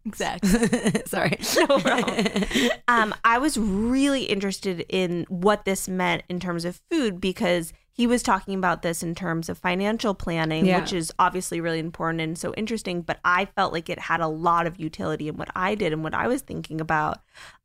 Exactly. 0.10 1.02
Sorry. 1.06 1.38
Um, 2.88 3.14
I 3.24 3.38
was 3.38 3.56
really 3.58 4.24
interested 4.24 4.84
in 4.90 5.26
what 5.30 5.64
this 5.66 5.88
meant 5.88 6.24
in 6.28 6.40
terms 6.40 6.66
of 6.66 6.82
food 6.90 7.22
because 7.22 7.72
he 7.92 8.08
was 8.08 8.24
talking 8.24 8.56
about 8.56 8.82
this 8.82 9.04
in 9.04 9.14
terms 9.14 9.48
of 9.48 9.58
financial 9.60 10.16
planning, 10.16 10.66
Yeah. 10.66 10.80
which 10.80 10.92
is 10.94 11.14
obviously 11.20 11.62
really 11.62 11.78
important 11.80 12.22
and 12.22 12.38
so 12.38 12.52
interesting. 12.56 13.02
But 13.02 13.20
I 13.24 13.46
felt 13.46 13.74
like 13.74 13.90
it 13.90 14.00
had 14.00 14.22
a 14.22 14.28
lot 14.28 14.66
of 14.66 14.80
utility 14.80 15.28
in 15.28 15.38
what 15.38 15.50
I 15.56 15.76
did 15.76 15.94
and 15.94 16.04
what 16.04 16.16
I 16.16 16.28
was 16.28 16.42
thinking 16.42 16.82
about. 16.82 17.20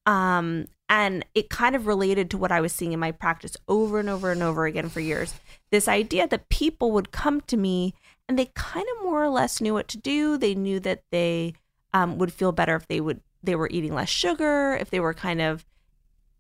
Um, 0.04 0.66
and 0.90 1.24
it 1.35 1.48
kind 1.48 1.74
of 1.74 1.87
related 1.87 2.30
to 2.33 2.38
what 2.38 2.52
I 2.52 2.61
was 2.61 2.72
seeing 2.72 2.92
in 2.92 3.00
my 3.00 3.12
practice 3.12 3.57
over 3.66 3.98
and 3.98 4.11
over 4.11 4.30
and 4.30 4.42
over 4.42 4.66
again 4.66 4.90
for 4.90 5.00
years. 5.00 5.33
This 5.70 5.88
idea 5.88 6.28
that 6.28 6.50
people 6.50 6.92
would 6.92 7.12
come 7.12 7.40
to 7.42 7.57
me 7.57 7.94
and 8.28 8.38
they 8.38 8.50
kind 8.54 8.87
of 8.98 9.04
more 9.04 9.22
or 9.24 9.30
less 9.30 9.61
knew 9.61 9.72
what 9.72 9.88
to 9.88 9.98
do. 9.98 10.37
They 10.37 10.54
knew 10.54 10.80
that 10.80 11.02
they 11.11 11.54
um, 11.94 12.18
would 12.18 12.33
feel 12.33 12.52
better 12.52 12.76
if 12.76 12.87
they 12.88 13.00
would 13.00 13.22
they 13.42 13.54
were 13.54 13.68
eating 13.70 13.94
less 13.94 14.09
sugar, 14.09 14.76
if 14.80 14.90
they 14.90 15.00
were 15.00 15.14
kind 15.14 15.40
of 15.40 15.64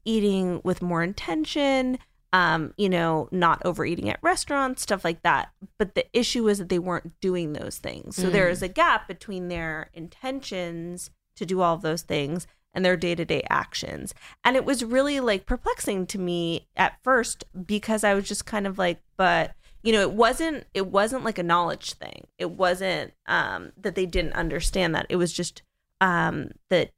eating 0.04 0.60
with 0.64 0.82
more 0.82 1.02
intention, 1.02 1.98
um, 2.32 2.74
you 2.76 2.88
know, 2.88 3.28
not 3.30 3.64
overeating 3.64 4.10
at 4.10 4.18
restaurants, 4.22 4.82
stuff 4.82 5.04
like 5.04 5.22
that. 5.22 5.50
But 5.78 5.94
the 5.94 6.06
issue 6.12 6.48
is 6.48 6.58
that 6.58 6.68
they 6.68 6.78
weren't 6.78 7.18
doing 7.20 7.52
those 7.52 7.78
things. 7.78 8.16
So 8.16 8.28
there 8.28 8.48
is 8.48 8.62
a 8.62 8.68
gap 8.68 9.06
between 9.06 9.48
their 9.48 9.90
intentions 9.94 11.10
to 11.36 11.46
do 11.46 11.60
all 11.60 11.74
of 11.74 11.82
those 11.82 12.02
things 12.02 12.46
and 12.72 12.84
their 12.84 12.96
day-to-day 12.96 13.44
actions. 13.48 14.14
And 14.42 14.56
it 14.56 14.64
was 14.64 14.84
really 14.84 15.20
like 15.20 15.46
perplexing 15.46 16.06
to 16.08 16.18
me 16.18 16.68
at 16.74 17.02
first 17.02 17.44
because 17.66 18.02
I 18.02 18.14
was 18.14 18.26
just 18.26 18.46
kind 18.46 18.66
of 18.66 18.78
like, 18.78 19.00
but 19.16 19.54
you 19.84 19.92
know, 19.92 20.00
it 20.00 20.12
wasn't 20.12 20.64
it 20.72 20.86
wasn't 20.86 21.24
like 21.24 21.38
a 21.38 21.42
knowledge 21.42 21.92
thing. 21.92 22.26
It 22.38 22.50
wasn't 22.50 23.12
um 23.26 23.72
that 23.76 23.94
they 23.94 24.06
didn't 24.06 24.32
understand 24.32 24.94
that. 24.94 25.06
It 25.10 25.16
was 25.16 25.32
just 25.32 25.62
um 26.00 26.52
that 26.70 26.90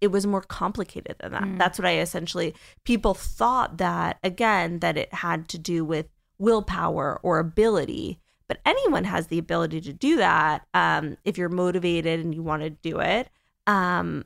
it 0.00 0.08
was 0.10 0.26
more 0.26 0.40
complicated 0.40 1.16
than 1.20 1.32
that. 1.32 1.58
That's 1.58 1.78
what 1.78 1.86
I 1.86 1.98
essentially 1.98 2.54
people 2.84 3.12
thought 3.12 3.76
that 3.76 4.18
again 4.24 4.78
that 4.80 4.96
it 4.96 5.12
had 5.12 5.48
to 5.50 5.58
do 5.58 5.84
with 5.84 6.06
willpower 6.38 7.20
or 7.22 7.38
ability, 7.38 8.18
but 8.48 8.58
anyone 8.64 9.04
has 9.04 9.26
the 9.26 9.38
ability 9.38 9.82
to 9.82 9.92
do 9.92 10.16
that 10.16 10.66
um, 10.72 11.18
if 11.24 11.36
you're 11.36 11.50
motivated 11.50 12.20
and 12.20 12.34
you 12.34 12.42
want 12.42 12.62
to 12.62 12.70
do 12.70 13.00
it. 13.00 13.28
Um, 13.66 14.24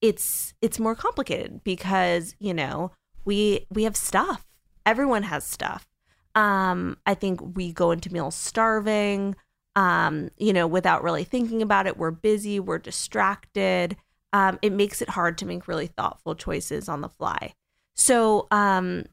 it's 0.00 0.52
it's 0.60 0.80
more 0.80 0.96
complicated 0.96 1.62
because 1.62 2.34
you 2.40 2.52
know 2.52 2.90
we 3.24 3.66
we 3.70 3.84
have 3.84 3.96
stuff. 3.96 4.44
Everyone 4.84 5.22
has 5.22 5.44
stuff. 5.44 5.86
Um, 6.34 6.96
I 7.06 7.14
think 7.14 7.56
we 7.56 7.72
go 7.72 7.90
into 7.90 8.12
meals 8.12 8.34
starving. 8.34 9.36
Um, 9.74 10.30
you 10.36 10.52
know, 10.52 10.66
without 10.66 11.02
really 11.02 11.24
thinking 11.24 11.62
about 11.62 11.86
it, 11.86 11.96
we're 11.96 12.10
busy, 12.10 12.60
we're 12.60 12.78
distracted 12.78 13.96
um, 14.32 14.58
it 14.62 14.72
makes 14.72 15.02
it 15.02 15.10
hard 15.10 15.38
to 15.38 15.46
make 15.46 15.68
really 15.68 15.86
thoughtful 15.86 16.34
choices 16.34 16.88
on 16.88 17.02
the 17.02 17.08
fly. 17.08 17.54
So, 17.94 18.46
um, 18.50 19.04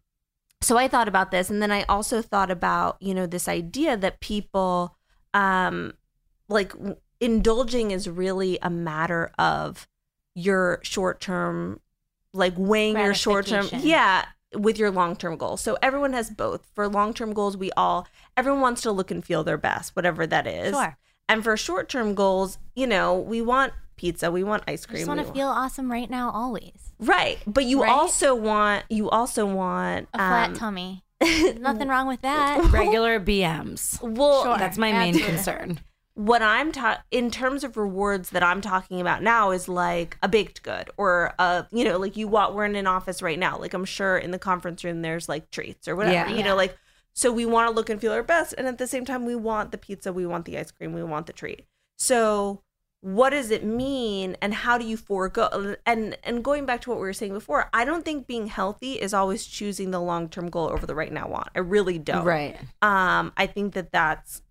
so 0.62 0.77
I 0.77 0.88
thought 0.88 1.08
about 1.08 1.32
this, 1.32 1.49
and 1.49 1.62
then 1.62 1.71
I 1.71 1.84
also 1.84 2.21
thought 2.21 2.51
about 2.51 2.97
you 3.01 3.13
know 3.13 3.25
this 3.25 3.47
idea 3.47 3.97
that 3.97 4.19
people, 4.19 4.97
um, 5.34 5.93
like 6.47 6.73
indulging 7.19 7.91
is 7.91 8.10
really 8.10 8.58
a 8.62 8.69
matter 8.69 9.32
of 9.38 9.88
your 10.36 10.79
short 10.84 11.19
term, 11.19 11.82
like 12.34 12.53
weighing 12.58 12.97
your 12.97 13.13
short 13.13 13.47
term, 13.47 13.67
yeah, 13.79 14.25
with 14.58 14.78
your 14.80 14.92
long 14.92 15.16
term 15.16 15.38
goals. 15.38 15.62
So 15.62 15.78
everyone 15.82 16.14
has 16.14 16.30
both. 16.30 16.68
For 16.76 16.88
long 16.88 17.14
term 17.14 17.34
goals, 17.34 17.56
we 17.58 17.72
all 17.78 18.08
everyone 18.38 18.62
wants 18.62 18.82
to 18.82 18.92
look 18.92 19.12
and 19.12 19.24
feel 19.24 19.44
their 19.44 19.58
best, 19.58 19.96
whatever 19.96 20.26
that 20.28 20.48
is. 20.48 20.74
Sure. 20.74 20.98
And 21.28 21.44
for 21.44 21.56
short 21.58 21.90
term 21.90 22.16
goals, 22.16 22.58
you 22.76 22.88
know, 22.88 23.18
we 23.20 23.42
want 23.42 23.74
pizza, 23.98 24.32
we 24.32 24.44
want 24.44 24.64
ice 24.68 24.86
I 24.86 24.88
cream. 24.88 24.98
just 25.00 25.08
want 25.08 25.18
we 25.20 25.24
to 25.24 25.28
want- 25.30 25.38
feel 25.38 25.48
awesome 25.50 25.92
right 25.92 26.10
now, 26.10 26.32
always. 26.32 26.94
right, 27.00 27.38
but 27.46 27.66
you 27.66 27.84
Right? 27.84 27.92
also 27.92 28.34
want 28.34 28.86
you 28.90 29.10
also 29.10 29.46
want 29.46 30.08
A 30.14 30.18
flat 30.18 30.50
um, 30.50 30.56
tummy. 30.56 31.04
Nothing 31.60 31.90
wrong 31.90 32.08
with 32.08 32.22
that. 32.22 32.64
Regular 32.72 33.20
BMs. 33.20 34.02
well, 34.02 34.44
Sure. 34.44 34.58
That's 34.58 34.78
my 34.78 34.92
main 34.94 35.10
Absolutely. 35.16 35.36
concern. 35.36 35.80
What 36.27 36.41
I'm 36.41 36.73
ta- 36.73 37.01
in 37.12 37.32
terms 37.32 37.63
of 37.63 37.77
rewards 37.77 38.32
that 38.32 38.43
I'm 38.43 38.60
talking 38.60 38.99
about 38.99 39.23
now 39.23 39.51
is 39.51 39.69
like 39.69 40.17
a 40.21 40.27
baked 40.27 40.63
good 40.63 40.89
or 40.97 41.34
a 41.39 41.65
you 41.71 41.86
know 41.86 41.97
like 41.97 42.17
you 42.17 42.27
walk 42.27 42.53
we're 42.53 42.65
in 42.65 42.75
an 42.75 42.88
office 42.88 43.21
right 43.21 43.39
now 43.39 43.58
like 43.58 43.73
I'm 43.73 43.86
sure 43.86 44.17
in 44.17 44.32
the 44.32 44.39
conference 44.39 44.84
room 44.84 45.01
there's 45.01 45.29
like 45.29 45.49
treats 45.49 45.88
or 45.88 45.95
whatever 45.95 46.13
Yeah. 46.13 46.29
you 46.29 46.38
Yeah. 46.39 46.43
know 46.47 46.55
like 46.58 46.77
so 47.13 47.32
we 47.32 47.45
want 47.45 47.69
to 47.69 47.73
look 47.73 47.89
and 47.89 48.01
feel 48.01 48.12
our 48.12 48.21
best 48.21 48.53
and 48.58 48.67
at 48.67 48.77
the 48.77 48.86
same 48.86 49.05
time 49.05 49.25
we 49.25 49.34
want 49.36 49.71
the 49.71 49.77
pizza 49.77 50.12
we 50.12 50.25
want 50.25 50.43
the 50.43 50.58
ice 50.58 50.71
cream 50.71 50.91
we 50.91 51.03
want 51.03 51.25
the 51.25 51.32
treat 51.32 51.63
so 51.97 52.63
what 52.99 53.29
does 53.29 53.49
it 53.49 53.63
mean 53.63 54.36
and 54.41 54.53
how 54.53 54.77
do 54.77 54.86
you 54.86 54.97
forego 54.97 55.77
and 55.86 56.17
and 56.25 56.43
going 56.43 56.65
back 56.65 56.82
to 56.82 56.89
what 56.89 56.97
we 56.99 57.05
were 57.05 57.13
saying 57.13 57.32
before 57.32 57.69
I 57.73 57.86
don't 57.86 58.03
think 58.03 58.27
being 58.27 58.47
healthy 58.47 58.93
is 58.99 59.13
always 59.13 59.45
choosing 59.45 59.91
the 59.91 60.01
long-term 60.01 60.49
goal 60.49 60.69
over 60.69 60.86
the 60.86 60.95
right 60.95 61.13
now 61.13 61.29
want 61.29 61.47
I 61.55 61.60
really 61.60 61.97
don't 61.97 62.25
Right. 62.25 62.58
um 62.82 63.32
I 63.38 63.47
think 63.47 63.73
that 63.75 63.93
that's 63.93 64.41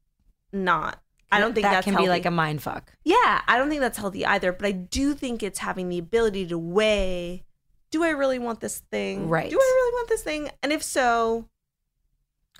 not 0.51 0.99
I 1.31 1.41
don't 1.41 1.53
think 1.55 1.65
that 1.65 1.73
that's 1.73 1.85
can 1.85 1.95
healthy. 1.95 2.07
be 2.07 2.11
like 2.11 2.27
a 2.27 2.31
mind 2.31 2.63
fuck. 2.63 2.93
Yeah, 3.05 3.43
I 3.47 3.59
don't 3.59 3.69
think 3.69 3.81
that's 3.81 3.99
healthy 3.99 4.25
either, 4.25 4.53
but 4.53 4.67
I 4.67 4.73
do 4.73 5.15
think 5.15 5.43
it's 5.43 5.59
having 5.59 5.89
the 5.89 5.99
ability 5.99 6.47
to 6.49 6.59
weigh 6.59 7.45
do 7.91 8.05
I 8.05 8.11
really 8.11 8.39
want 8.39 8.61
this 8.61 8.81
thing? 8.91 9.29
Right. 9.31 9.49
Do 9.51 9.57
I 9.57 9.73
really 9.75 9.93
want 9.95 10.09
this 10.11 10.23
thing? 10.23 10.51
And 10.63 10.73
if 10.73 10.83
so, 10.83 11.49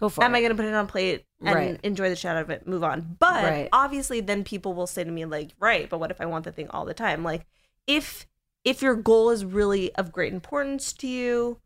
Go 0.01 0.09
for 0.09 0.23
am 0.25 0.31
it. 0.31 0.33
Am 0.33 0.37
I 0.37 0.41
going 0.41 0.51
to 0.51 0.57
put 0.57 0.65
it 0.65 0.75
on 0.75 0.87
plate 0.87 1.25
and 1.43 1.55
Right. 1.55 1.81
enjoy 1.83 2.09
the 2.09 2.17
shit 2.17 2.31
out 2.31 2.39
of 2.39 2.51
it, 2.51 2.67
move 2.67 2.83
on? 2.85 3.17
But 3.19 3.45
Right. 3.45 3.69
obviously 3.73 4.21
then 4.21 4.43
people 4.45 4.73
will 4.75 4.87
say 4.87 5.05
to 5.05 5.11
me 5.11 5.25
like, 5.27 5.51
"Right, 5.59 5.89
but 5.91 5.99
what 5.99 6.11
if 6.11 6.21
I 6.21 6.27
want 6.27 6.45
the 6.45 6.53
thing 6.53 6.69
all 6.71 6.85
the 6.85 6.95
time?" 6.95 7.23
Like 7.25 7.47
if 7.87 8.27
if 8.65 8.81
your 8.83 8.95
goal 8.95 9.31
is 9.31 9.45
really 9.45 9.95
of 9.97 10.13
great 10.13 10.33
importance 10.33 10.93
to 10.95 11.07
you, 11.07 11.61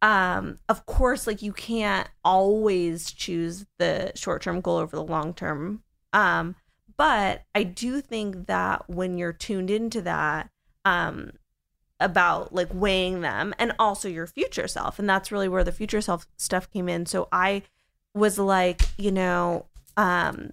um 0.00 0.58
of 0.68 0.86
course 0.86 1.26
like 1.26 1.42
you 1.42 1.52
can't 1.52 2.08
always 2.24 3.10
choose 3.12 3.66
the 3.78 4.12
short-term 4.14 4.60
goal 4.60 4.78
over 4.78 4.96
the 4.96 5.04
long-term. 5.04 5.82
Um 6.12 6.56
but 6.96 7.44
I 7.54 7.62
do 7.62 8.00
think 8.00 8.46
that 8.46 8.88
when 8.88 9.18
you're 9.18 9.32
tuned 9.32 9.70
into 9.70 10.02
that 10.02 10.50
um 10.84 11.32
about 12.00 12.52
like 12.52 12.68
weighing 12.72 13.20
them 13.20 13.54
and 13.58 13.72
also 13.78 14.08
your 14.08 14.26
future 14.26 14.66
self 14.66 14.98
and 14.98 15.08
that's 15.08 15.30
really 15.30 15.48
where 15.48 15.62
the 15.64 15.70
future 15.72 16.00
self 16.00 16.26
stuff 16.36 16.70
came 16.70 16.88
in. 16.88 17.06
So 17.06 17.28
i 17.32 17.62
was 18.14 18.38
like 18.38 18.82
you 18.98 19.10
know 19.10 19.66
um 19.96 20.50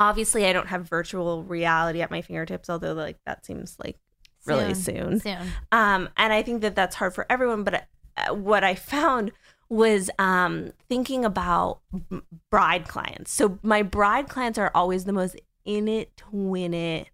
obviously 0.00 0.46
i 0.46 0.52
don't 0.52 0.68
have 0.68 0.88
virtual 0.88 1.42
reality 1.42 2.00
at 2.00 2.10
my 2.10 2.22
fingertips 2.22 2.70
although 2.70 2.92
like 2.94 3.18
that 3.26 3.44
seems 3.44 3.76
like 3.82 3.98
really 4.46 4.72
soon, 4.74 5.20
Soon. 5.20 5.38
um 5.72 6.08
and 6.16 6.32
i 6.32 6.42
think 6.42 6.62
that 6.62 6.74
that's 6.74 6.96
hard 6.96 7.14
for 7.14 7.26
everyone 7.28 7.64
but 7.64 7.86
uh, 8.16 8.34
what 8.34 8.64
i 8.64 8.74
found 8.74 9.32
was 9.70 10.08
um 10.18 10.72
thinking 10.88 11.24
about 11.24 11.80
b- 12.10 12.20
bride 12.50 12.88
clients 12.88 13.30
so 13.30 13.58
my 13.62 13.82
bride 13.82 14.28
clients 14.28 14.58
are 14.58 14.70
always 14.74 15.04
the 15.04 15.12
most 15.12 15.36
in 15.64 15.86
it 15.88 16.16
to 16.16 16.24
win 16.32 16.72
it 16.72 17.08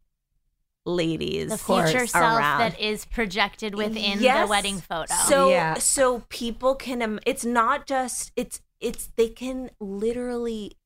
ladies 0.86 1.48
The 1.50 1.58
future 1.58 2.06
self 2.06 2.38
around. 2.38 2.58
that 2.60 2.78
is 2.78 3.04
projected 3.06 3.74
within 3.74 4.18
the 4.20 4.46
wedding 4.48 4.78
photo. 4.80 5.14
So 5.26 5.48
Yeah. 5.50 5.74
so 5.78 6.20
people 6.28 6.74
can 6.74 7.00
im- 7.02 7.20
it's 7.26 7.44
not 7.44 7.86
just 7.86 8.32
it's 8.36 8.60
it's 8.80 9.06
they 9.16 9.28
can 9.30 9.70
literally 9.80 10.76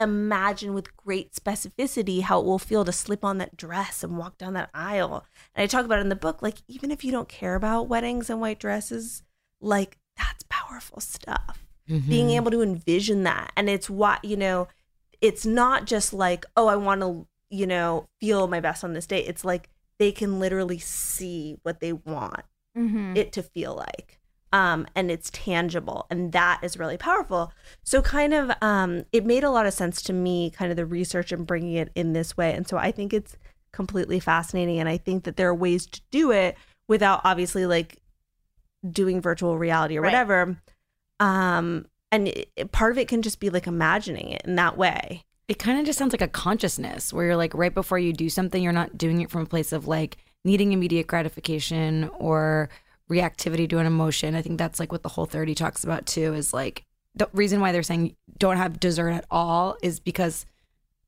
imagine 0.00 0.74
with 0.74 0.94
great 0.96 1.32
specificity 1.32 2.20
how 2.22 2.40
it 2.40 2.44
will 2.46 2.58
feel 2.58 2.84
to 2.84 2.92
slip 2.92 3.24
on 3.24 3.38
that 3.38 3.56
dress 3.56 4.02
and 4.04 4.18
walk 4.18 4.36
down 4.36 4.52
that 4.54 4.68
aisle. 4.74 5.24
And 5.54 5.62
I 5.62 5.66
talk 5.66 5.84
about 5.84 5.98
it 5.98 6.02
in 6.02 6.08
the 6.10 6.16
book 6.16 6.42
like 6.42 6.58
even 6.68 6.90
if 6.90 7.02
you 7.04 7.10
don't 7.10 7.28
care 7.28 7.54
about 7.54 7.88
weddings 7.88 8.28
and 8.28 8.40
white 8.40 8.58
dresses, 8.58 9.22
like 9.60 9.96
that's 10.16 10.44
powerful 10.48 11.00
stuff. 11.00 11.64
Being 12.08 12.30
able 12.30 12.50
to 12.52 12.62
envision 12.62 13.24
that 13.24 13.52
and 13.56 13.68
it's 13.68 13.90
what, 13.90 14.24
you 14.24 14.36
know, 14.36 14.68
it's 15.20 15.44
not 15.44 15.84
just 15.86 16.12
like, 16.12 16.44
oh, 16.56 16.66
I 16.68 16.76
want 16.76 17.00
to, 17.02 17.26
you 17.50 17.66
know, 17.66 18.08
feel 18.20 18.46
my 18.48 18.60
best 18.60 18.82
on 18.84 18.92
this 18.92 19.06
day. 19.06 19.20
It's 19.24 19.44
like 19.44 19.68
they 19.98 20.12
can 20.12 20.38
literally 20.40 20.78
see 20.78 21.56
what 21.62 21.80
they 21.80 21.92
want 21.92 22.44
Mhm. 22.76 23.16
it 23.16 23.32
to 23.32 23.42
feel 23.42 23.74
like 23.74 24.18
um 24.54 24.86
and 24.94 25.10
it's 25.10 25.30
tangible 25.30 26.06
and 26.10 26.32
that 26.32 26.58
is 26.62 26.78
really 26.78 26.96
powerful 26.96 27.52
so 27.82 28.00
kind 28.02 28.32
of 28.34 28.50
um 28.62 29.04
it 29.12 29.24
made 29.26 29.44
a 29.44 29.50
lot 29.50 29.66
of 29.66 29.74
sense 29.74 30.00
to 30.02 30.12
me 30.12 30.50
kind 30.50 30.70
of 30.70 30.76
the 30.76 30.86
research 30.86 31.32
and 31.32 31.46
bringing 31.46 31.74
it 31.74 31.90
in 31.94 32.12
this 32.14 32.34
way 32.36 32.52
and 32.54 32.66
so 32.66 32.76
i 32.78 32.90
think 32.90 33.12
it's 33.12 33.36
completely 33.72 34.18
fascinating 34.18 34.78
and 34.78 34.88
i 34.88 34.96
think 34.96 35.24
that 35.24 35.36
there 35.36 35.48
are 35.48 35.54
ways 35.54 35.84
to 35.86 36.00
do 36.10 36.30
it 36.30 36.56
without 36.88 37.20
obviously 37.24 37.66
like 37.66 37.98
doing 38.90 39.20
virtual 39.20 39.58
reality 39.58 39.96
or 39.96 40.02
Right. 40.02 40.08
whatever 40.12 40.56
um 41.20 41.86
and 42.10 42.28
it, 42.28 42.72
part 42.72 42.92
of 42.92 42.98
it 42.98 43.08
can 43.08 43.22
just 43.22 43.40
be 43.40 43.48
like 43.48 43.66
imagining 43.66 44.28
it 44.28 44.42
in 44.44 44.56
that 44.56 44.76
way. 44.76 45.24
It 45.48 45.58
kind 45.58 45.78
of 45.80 45.86
just 45.86 45.98
sounds 45.98 46.12
like 46.12 46.20
a 46.20 46.28
consciousness 46.28 47.12
where 47.12 47.24
you're 47.26 47.36
like 47.36 47.54
right 47.54 47.72
before 47.72 47.98
you 47.98 48.12
do 48.12 48.28
something 48.28 48.62
you're 48.62 48.72
not 48.72 48.98
doing 48.98 49.20
it 49.22 49.30
from 49.30 49.42
a 49.42 49.46
place 49.46 49.72
of 49.72 49.86
like 49.88 50.18
needing 50.44 50.72
immediate 50.72 51.06
gratification 51.06 52.10
or 52.18 52.68
reactivity 53.10 53.68
to 53.70 53.78
an 53.78 53.86
emotion. 53.86 54.34
I 54.34 54.42
think 54.42 54.58
that's 54.58 54.78
like 54.78 54.92
what 54.92 55.02
the 55.02 55.08
whole 55.08 55.26
30 55.26 55.54
talks 55.54 55.84
about 55.84 56.04
too 56.06 56.34
is 56.34 56.52
like 56.52 56.84
the 57.14 57.28
reason 57.32 57.60
why 57.60 57.72
they're 57.72 57.82
saying 57.82 58.14
don't 58.38 58.56
have 58.58 58.80
dessert 58.80 59.10
at 59.10 59.24
all 59.30 59.76
is 59.82 60.00
because 60.00 60.44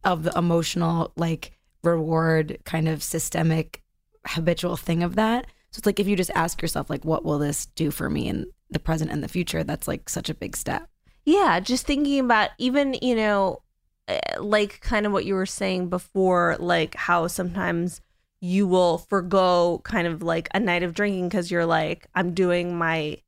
of 0.04 0.22
the 0.22 0.32
emotional 0.38 1.12
like 1.16 1.52
reward 1.82 2.58
kind 2.64 2.88
of 2.88 3.02
systemic 3.02 3.82
habitual 4.26 4.76
thing 4.76 5.02
of 5.02 5.16
that 5.16 5.46
so 5.74 5.78
it's 5.80 5.86
like 5.86 5.98
if 5.98 6.06
you 6.06 6.14
just 6.14 6.30
ask 6.36 6.62
yourself 6.62 6.88
like 6.88 7.04
what 7.04 7.24
will 7.24 7.40
this 7.40 7.66
do 7.74 7.90
for 7.90 8.08
me 8.08 8.28
in 8.28 8.46
the 8.70 8.78
present 8.78 9.10
and 9.10 9.24
the 9.24 9.28
future 9.28 9.64
that's 9.64 9.88
like 9.88 10.08
such 10.08 10.30
a 10.30 10.34
big 10.34 10.56
step 10.56 10.88
Yeah, 11.24 11.58
just 11.58 11.84
thinking 11.86 12.20
about 12.20 12.50
even, 12.58 12.94
you 13.02 13.14
know, 13.16 13.62
eh, 14.08 14.20
like 14.38 14.80
kind 14.80 15.04
of 15.06 15.10
what 15.12 15.24
you 15.24 15.34
were 15.34 15.46
saying 15.46 15.88
before, 15.88 16.56
like 16.60 16.94
how 16.94 17.26
sometimes 17.26 18.00
you 18.40 18.66
will 18.68 18.98
forego 18.98 19.80
kind 19.84 20.06
of 20.06 20.22
like 20.22 20.48
a 20.54 20.60
night 20.60 20.82
of 20.84 20.92
drinking 20.94 21.28
because 21.28 21.50
you're 21.50 21.64
like, 21.66 22.06
I'm 22.14 22.34
doing 22.34 22.76
my 22.76 23.18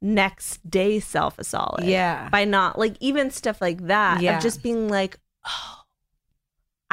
next 0.00 0.68
day 0.68 1.00
self 1.00 1.38
a 1.38 1.44
solid. 1.44 1.84
yeah 1.84 2.28
By 2.30 2.44
not 2.44 2.78
like 2.78 2.96
even 3.00 3.30
stuff 3.30 3.60
like 3.60 3.86
that 3.88 4.20
Yeah. 4.22 4.36
of 4.36 4.42
just 4.42 4.62
being 4.62 4.88
like, 4.88 5.18
oh, 5.46 5.81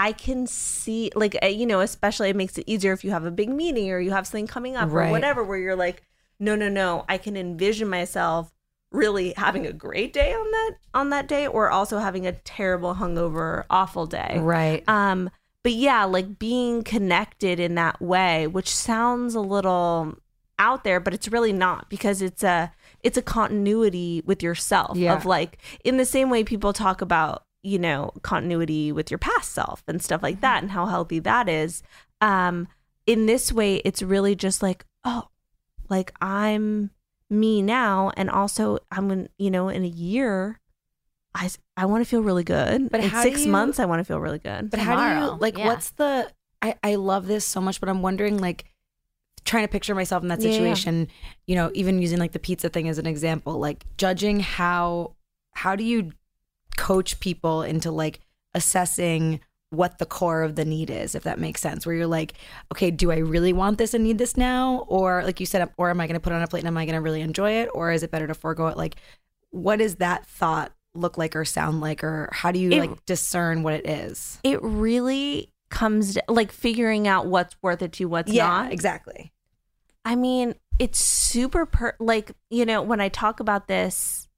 I 0.02 0.14
can 0.14 0.48
see, 0.48 1.12
like, 1.16 1.36
eh, 1.42 1.48
you 1.50 1.66
know, 1.66 1.82
especially 1.82 2.30
it 2.30 2.36
makes 2.36 2.58
it 2.58 2.64
easier 2.68 2.94
if 2.94 3.04
you 3.04 3.12
have 3.12 3.26
a 3.26 3.32
big 3.32 3.50
meeting 3.50 3.92
or 3.92 4.00
you 4.00 4.12
have 4.12 4.26
something 4.28 4.48
coming 4.48 4.76
up 4.78 4.90
Right. 4.92 5.10
or 5.10 5.12
whatever, 5.12 5.44
where 5.44 5.58
you're 5.58 5.76
like, 5.76 6.04
no, 6.40 6.56
no, 6.56 6.70
no, 6.70 7.04
I 7.10 7.18
can 7.18 7.36
envision 7.36 7.90
myself 7.90 8.52
really 8.92 9.34
having 9.38 9.66
a 9.68 9.74
great 9.74 10.14
day 10.14 10.34
on 10.34 10.50
that 10.52 10.72
on 10.96 11.10
that 11.12 11.28
day 11.28 11.46
or 11.46 11.70
also 11.70 12.00
having 12.00 12.26
a 12.26 12.32
terrible 12.32 12.96
hungover 12.96 13.64
awful 13.70 14.08
day 14.08 14.40
right 14.40 14.84
um 14.90 15.30
but 15.64 15.74
yeah 15.74 16.06
like 16.06 16.40
being 16.40 16.82
connected 16.84 17.60
in 17.60 17.76
that 17.76 18.02
way 18.02 18.48
which 18.48 18.76
sounds 18.76 19.36
a 19.36 19.40
little 19.42 20.16
out 20.58 20.84
there 20.84 21.00
but 21.00 21.14
it's 21.14 21.28
really 21.28 21.54
not 21.54 21.88
because 21.88 22.20
it's 22.24 22.44
a 22.44 22.72
it's 23.04 23.16
a 23.16 23.22
continuity 23.22 24.24
with 24.26 24.42
yourself 24.42 24.98
Yeah. 24.98 25.14
of 25.14 25.24
like 25.24 25.60
in 25.84 25.98
the 25.98 26.06
same 26.06 26.32
way 26.32 26.44
people 26.44 26.74
talk 26.74 27.00
about 27.02 27.44
you 27.64 27.78
know 27.80 28.12
continuity 28.22 28.92
with 28.92 29.12
your 29.12 29.18
past 29.18 29.52
self 29.52 29.84
and 29.88 30.02
stuff 30.02 30.24
like 30.24 30.40
that 30.42 30.62
and 30.64 30.72
how 30.72 30.86
healthy 30.86 31.20
that 31.20 31.50
is 31.50 31.84
um 32.22 32.68
in 33.06 33.26
this 33.26 33.52
way 33.52 33.78
it's 33.84 34.02
really 34.02 34.34
just 34.36 34.64
like 34.64 34.86
oh 35.04 35.28
like 35.90 36.14
i'm 36.22 36.90
me 37.30 37.62
now 37.62 38.12
and 38.16 38.30
also 38.30 38.78
i'm 38.92 39.12
in 39.12 39.30
you 39.38 39.52
know 39.52 39.68
in 39.70 39.84
a 39.84 39.88
year 39.88 40.60
I, 41.36 41.50
I 41.78 41.86
want 41.86 42.04
to 42.04 42.10
feel 42.10 42.24
really 42.24 42.44
good 42.44 42.90
But 42.90 43.04
in 43.04 43.12
six 43.12 43.46
you- 43.46 43.52
months 43.52 43.80
i 43.80 43.86
want 43.86 44.00
to 44.00 44.04
feel 44.06 44.20
really 44.20 44.40
good 44.40 44.72
But 44.72 44.80
how 44.80 44.96
do 44.96 45.20
you 45.26 45.38
like? 45.40 45.58
Yeah. 45.58 45.68
What's 45.68 45.92
the? 45.92 46.32
I 46.62 46.76
I 46.84 46.96
love 46.96 47.28
this 47.28 47.46
so 47.46 47.62
much, 47.62 47.80
but 47.80 47.88
I'm 47.88 48.02
wondering 48.02 48.40
like, 48.40 48.66
trying 49.46 49.64
to 49.64 49.68
picture 49.72 49.94
myself 49.96 50.24
in 50.24 50.30
that 50.30 50.42
Yeah, 50.42 50.48
yeah. 50.50 50.54
situation. 50.58 51.08
You 51.46 51.56
know, 51.56 51.72
even 51.76 52.02
using 52.02 52.18
like 52.20 52.32
the 52.32 52.40
pizza 52.40 52.68
thing 52.68 52.90
as 52.90 52.98
an 52.98 53.06
example, 53.06 53.60
like 53.60 53.86
judging 53.98 54.40
how 54.40 55.16
how 55.54 55.76
do 55.76 55.84
you 55.84 56.12
coach 56.78 57.20
people 57.20 57.62
into 57.64 57.92
like 57.92 58.20
assessing 58.54 59.40
what 59.72 60.00
the 60.00 60.06
core 60.06 60.42
of 60.42 60.56
the 60.56 60.66
need 60.66 60.90
is, 60.90 61.14
if 61.14 61.24
that 61.24 61.40
makes 61.40 61.62
sense. 61.62 61.86
Where 61.86 61.94
you're 61.96 62.08
like, 62.08 62.34
okay, 62.72 62.90
do 62.90 63.12
I 63.12 63.18
really 63.18 63.54
want 63.54 63.78
this 63.78 63.94
and 63.94 64.04
need 64.04 64.18
this 64.18 64.36
now, 64.36 64.86
or 64.88 65.24
like 65.24 65.40
you 65.40 65.46
said, 65.46 65.70
or 65.78 65.90
am 65.90 66.02
I 66.02 66.08
going 66.08 66.16
to 66.16 66.20
put 66.20 66.34
it 66.34 66.36
on 66.38 66.42
a 66.42 66.48
plate 66.48 66.62
and 66.62 66.68
am 66.68 66.78
I 66.78 66.86
going 66.86 66.96
to 66.96 67.02
really 67.02 67.22
enjoy 67.22 67.52
it, 67.52 67.70
or 67.74 67.92
is 67.92 68.02
it 68.02 68.10
better 68.12 68.26
to 68.28 68.34
forego 68.34 68.68
it? 68.68 68.78
Like, 68.78 68.96
what 69.52 69.78
does 69.78 69.96
that 69.96 70.26
thought 70.26 70.72
look 70.96 71.18
like 71.20 71.36
or 71.36 71.46
sound 71.46 71.82
like, 71.82 72.04
or 72.04 72.30
how 72.32 72.52
do 72.52 72.60
you 72.60 72.72
It- 72.72 72.80
like 72.80 73.06
discern 73.06 73.62
what 73.62 73.74
it 73.76 73.88
is? 73.88 74.40
it 74.44 74.60
really 74.64 75.54
comes 75.70 76.16
to, 76.16 76.24
like 76.28 76.52
figuring 76.52 77.08
out 77.08 77.28
what's 77.28 77.56
worth 77.62 77.84
it 77.84 77.92
to 77.94 78.04
you 78.06 78.10
what's 78.10 78.32
not 78.34 78.72
exactly. 78.72 79.32
I 80.04 80.16
mean, 80.16 80.56
it's 80.80 80.98
super 80.98 81.68
per 81.68 81.96
like, 82.00 82.32
you 82.50 82.66
know, 82.66 82.82
when 82.82 83.00
I 83.02 83.10
talk 83.10 83.40
about 83.40 83.68
this, 83.68 84.29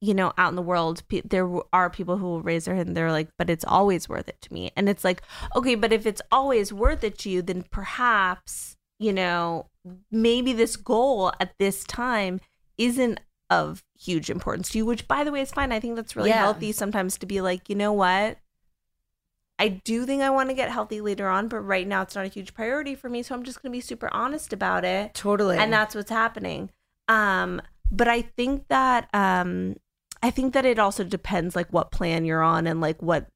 you 0.00 0.14
know, 0.14 0.32
out 0.38 0.50
in 0.50 0.54
the 0.56 0.62
world, 0.62 1.02
pe- 1.08 1.22
there 1.22 1.48
are 1.72 1.90
people 1.90 2.18
who 2.18 2.26
will 2.26 2.42
raise 2.42 2.66
their 2.66 2.74
hand 2.76 2.88
and 2.88 2.96
they're 2.96 3.10
like, 3.10 3.28
but 3.36 3.50
it's 3.50 3.64
always 3.64 4.08
worth 4.08 4.28
it 4.28 4.40
to 4.42 4.52
me. 4.52 4.70
And 4.76 4.88
it's 4.88 5.02
like, 5.04 5.22
okay, 5.56 5.74
but 5.74 5.92
if 5.92 6.06
it's 6.06 6.22
always 6.30 6.72
worth 6.72 7.02
it 7.02 7.18
to 7.18 7.30
you, 7.30 7.42
then 7.42 7.64
perhaps, 7.70 8.76
you 8.98 9.12
know, 9.12 9.66
maybe 10.10 10.52
this 10.52 10.76
goal 10.76 11.32
at 11.40 11.54
this 11.58 11.82
time 11.84 12.40
isn't 12.76 13.18
of 13.50 13.82
huge 13.98 14.30
importance 14.30 14.68
to 14.70 14.78
you, 14.78 14.86
which 14.86 15.08
by 15.08 15.24
the 15.24 15.32
way 15.32 15.40
is 15.40 15.50
fine. 15.50 15.72
I 15.72 15.80
think 15.80 15.96
that's 15.96 16.14
really 16.14 16.28
Yeah. 16.30 16.38
healthy 16.42 16.70
sometimes 16.70 17.18
to 17.18 17.26
be 17.26 17.40
like, 17.40 17.68
you 17.68 17.74
know 17.74 17.92
what? 17.92 18.38
I 19.58 19.68
do 19.68 20.06
think 20.06 20.22
I 20.22 20.30
want 20.30 20.50
to 20.50 20.54
get 20.54 20.70
healthy 20.70 21.00
later 21.00 21.26
on, 21.28 21.48
but 21.48 21.60
right 21.60 21.88
now 21.88 22.02
it's 22.02 22.14
not 22.14 22.24
a 22.24 22.28
huge 22.28 22.54
priority 22.54 22.94
for 22.94 23.08
me. 23.08 23.24
So 23.24 23.34
I'm 23.34 23.42
just 23.42 23.60
going 23.60 23.72
to 23.72 23.76
be 23.76 23.80
super 23.80 24.08
honest 24.12 24.52
about 24.52 24.84
it. 24.84 25.14
Totally. 25.14 25.56
And 25.56 25.72
that's 25.72 25.96
what's 25.96 26.10
happening. 26.10 26.70
Um, 27.08 27.60
but 27.90 28.06
I 28.06 28.22
think 28.22 28.68
that 28.68 29.08
um, 29.12 29.76
I 30.22 30.30
think 30.30 30.54
that 30.54 30.64
it 30.66 30.78
also 30.78 31.04
depends 31.04 31.54
like 31.56 31.68
what 31.70 31.90
plan 31.90 32.24
you're 32.24 32.42
on 32.42 32.66
and 32.66 32.80
like 32.80 33.00
what 33.02 33.26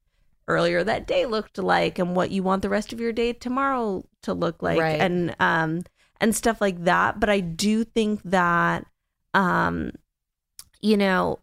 earlier 0.47 0.83
that 0.83 1.07
day 1.07 1.25
looked 1.25 1.57
like 1.57 1.97
and 1.99 2.15
what 2.15 2.29
you 2.31 2.43
want 2.43 2.61
the 2.61 2.69
rest 2.69 2.91
of 2.91 2.99
your 2.99 3.13
day 3.13 3.31
tomorrow 3.33 4.03
to 4.23 4.33
look 4.33 4.61
like 4.61 4.79
Right. 4.79 4.99
and 4.99 5.35
um 5.39 5.83
and 6.19 6.35
stuff 6.35 6.59
like 6.61 6.83
that. 6.83 7.19
But 7.19 7.29
I 7.29 7.39
do 7.39 7.83
think 7.83 8.21
that 8.23 8.85
um 9.33 9.91
you 10.81 10.97
know 10.97 11.39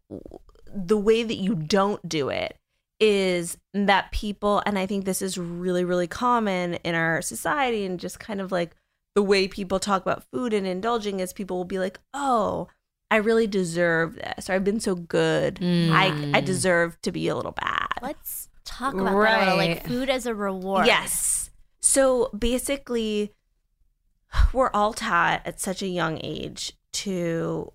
the 0.72 0.98
way 0.98 1.22
that 1.22 1.36
you 1.36 1.54
don't 1.54 2.06
do 2.08 2.28
it 2.28 2.56
is 3.00 3.56
that 3.72 4.12
people 4.12 4.62
and 4.66 4.78
I 4.78 4.84
think 4.84 5.04
this 5.06 5.22
is 5.22 5.38
really 5.38 5.84
really 5.84 6.06
common 6.06 6.74
in 6.74 6.94
our 6.94 7.22
society 7.22 7.86
and 7.86 7.98
just 7.98 8.20
kind 8.20 8.40
of 8.40 8.52
like 8.52 8.76
the 9.14 9.22
way 9.22 9.48
people 9.48 9.80
talk 9.80 10.02
about 10.02 10.24
food 10.32 10.52
and 10.52 10.66
indulging 10.66 11.18
is 11.18 11.32
people 11.32 11.56
will 11.56 11.64
be 11.64 11.78
like, 11.80 11.98
"Oh, 12.14 12.68
I 13.10 13.16
really 13.16 13.46
deserve 13.46 14.16
this," 14.16 14.48
or 14.48 14.54
"I've 14.54 14.64
been 14.64 14.80
so 14.80 14.94
good, 14.94 15.58
I 15.62 16.06
I 16.06 16.40
mm. 16.40 16.44
deserve 16.44 17.00
to 17.02 17.12
be 17.12 17.28
a 17.28 17.36
little 17.36 17.52
bad." 17.52 17.88
Let's 18.02 18.48
talk 18.64 18.94
about 18.94 19.12
that 19.12 19.56
like 19.56 19.86
food 19.86 20.08
as 20.08 20.26
a 20.26 20.34
reward. 20.34 20.86
Yes. 20.86 21.50
So 21.80 22.30
basically, 22.36 23.34
we're 24.52 24.70
all 24.72 24.92
taught 24.92 25.42
at 25.44 25.60
such 25.60 25.82
a 25.82 25.86
young 25.86 26.20
age 26.22 26.72
to 26.92 27.72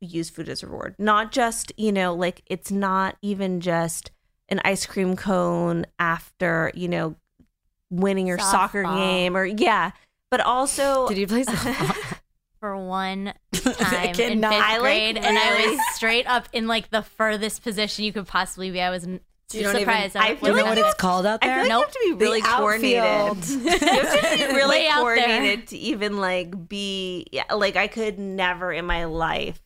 use 0.00 0.30
food 0.30 0.48
as 0.48 0.62
a 0.62 0.66
reward. 0.66 0.94
Not 0.98 1.32
just, 1.32 1.72
you 1.76 1.92
know, 1.92 2.14
like 2.14 2.42
it's 2.46 2.70
not 2.70 3.16
even 3.22 3.60
just 3.60 4.10
an 4.48 4.60
ice 4.64 4.86
cream 4.86 5.16
cone 5.16 5.86
after, 5.98 6.70
you 6.74 6.88
know, 6.88 7.16
winning 7.90 8.26
your 8.26 8.38
soccer 8.38 8.82
game 8.82 9.36
or, 9.36 9.44
yeah. 9.44 9.92
But 10.30 10.40
also, 10.40 11.08
Did 11.08 11.18
you 11.18 11.26
play 11.26 11.44
softball? 11.44 12.13
For 12.64 12.78
one 12.78 13.34
time 13.52 14.06
in 14.08 14.14
fifth 14.14 14.16
cannot- 14.16 14.54
I, 14.54 14.78
like, 14.78 14.80
grade, 14.80 15.16
and 15.18 15.36
I 15.38 15.66
was 15.66 15.78
straight 15.96 16.26
up 16.26 16.48
in 16.54 16.66
like 16.66 16.88
the 16.88 17.02
furthest 17.02 17.62
position 17.62 18.06
you 18.06 18.12
could 18.14 18.26
possibly 18.26 18.70
be. 18.70 18.80
I 18.80 18.88
was 18.88 19.04
n- 19.04 19.20
You 19.52 19.64
don't 19.64 19.72
even- 19.72 19.80
surprised. 19.80 20.16
I 20.16 20.30
was 20.30 20.40
feel 20.40 20.48
you 20.48 20.56
know 20.56 20.64
what 20.64 20.78
you 20.78 20.84
it's 20.86 20.94
called 20.94 21.26
out 21.26 21.42
there. 21.42 21.50
I 21.60 21.68
there? 21.68 21.78
feel 21.78 21.78
like 21.78 21.82
you 21.82 21.82
have 21.82 21.92
to 21.92 22.16
be 22.16 22.24
really 22.24 22.40
coordinated. 22.40 23.48
you 23.50 23.68
have 23.68 24.30
to 24.32 24.46
be 24.48 24.54
really 24.54 24.78
Way 24.78 24.88
coordinated 24.94 25.66
to 25.68 25.76
even 25.76 26.16
like 26.16 26.68
be 26.70 27.26
yeah, 27.32 27.52
like 27.54 27.76
I 27.76 27.86
could 27.86 28.18
never 28.18 28.72
in 28.72 28.86
my 28.86 29.04
life 29.04 29.60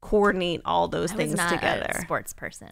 coordinate 0.00 0.62
all 0.64 0.88
those 0.88 1.12
I 1.12 1.16
was 1.16 1.26
things 1.26 1.36
not 1.36 1.50
together. 1.50 1.88
a 1.90 2.00
sports 2.00 2.32
person. 2.32 2.70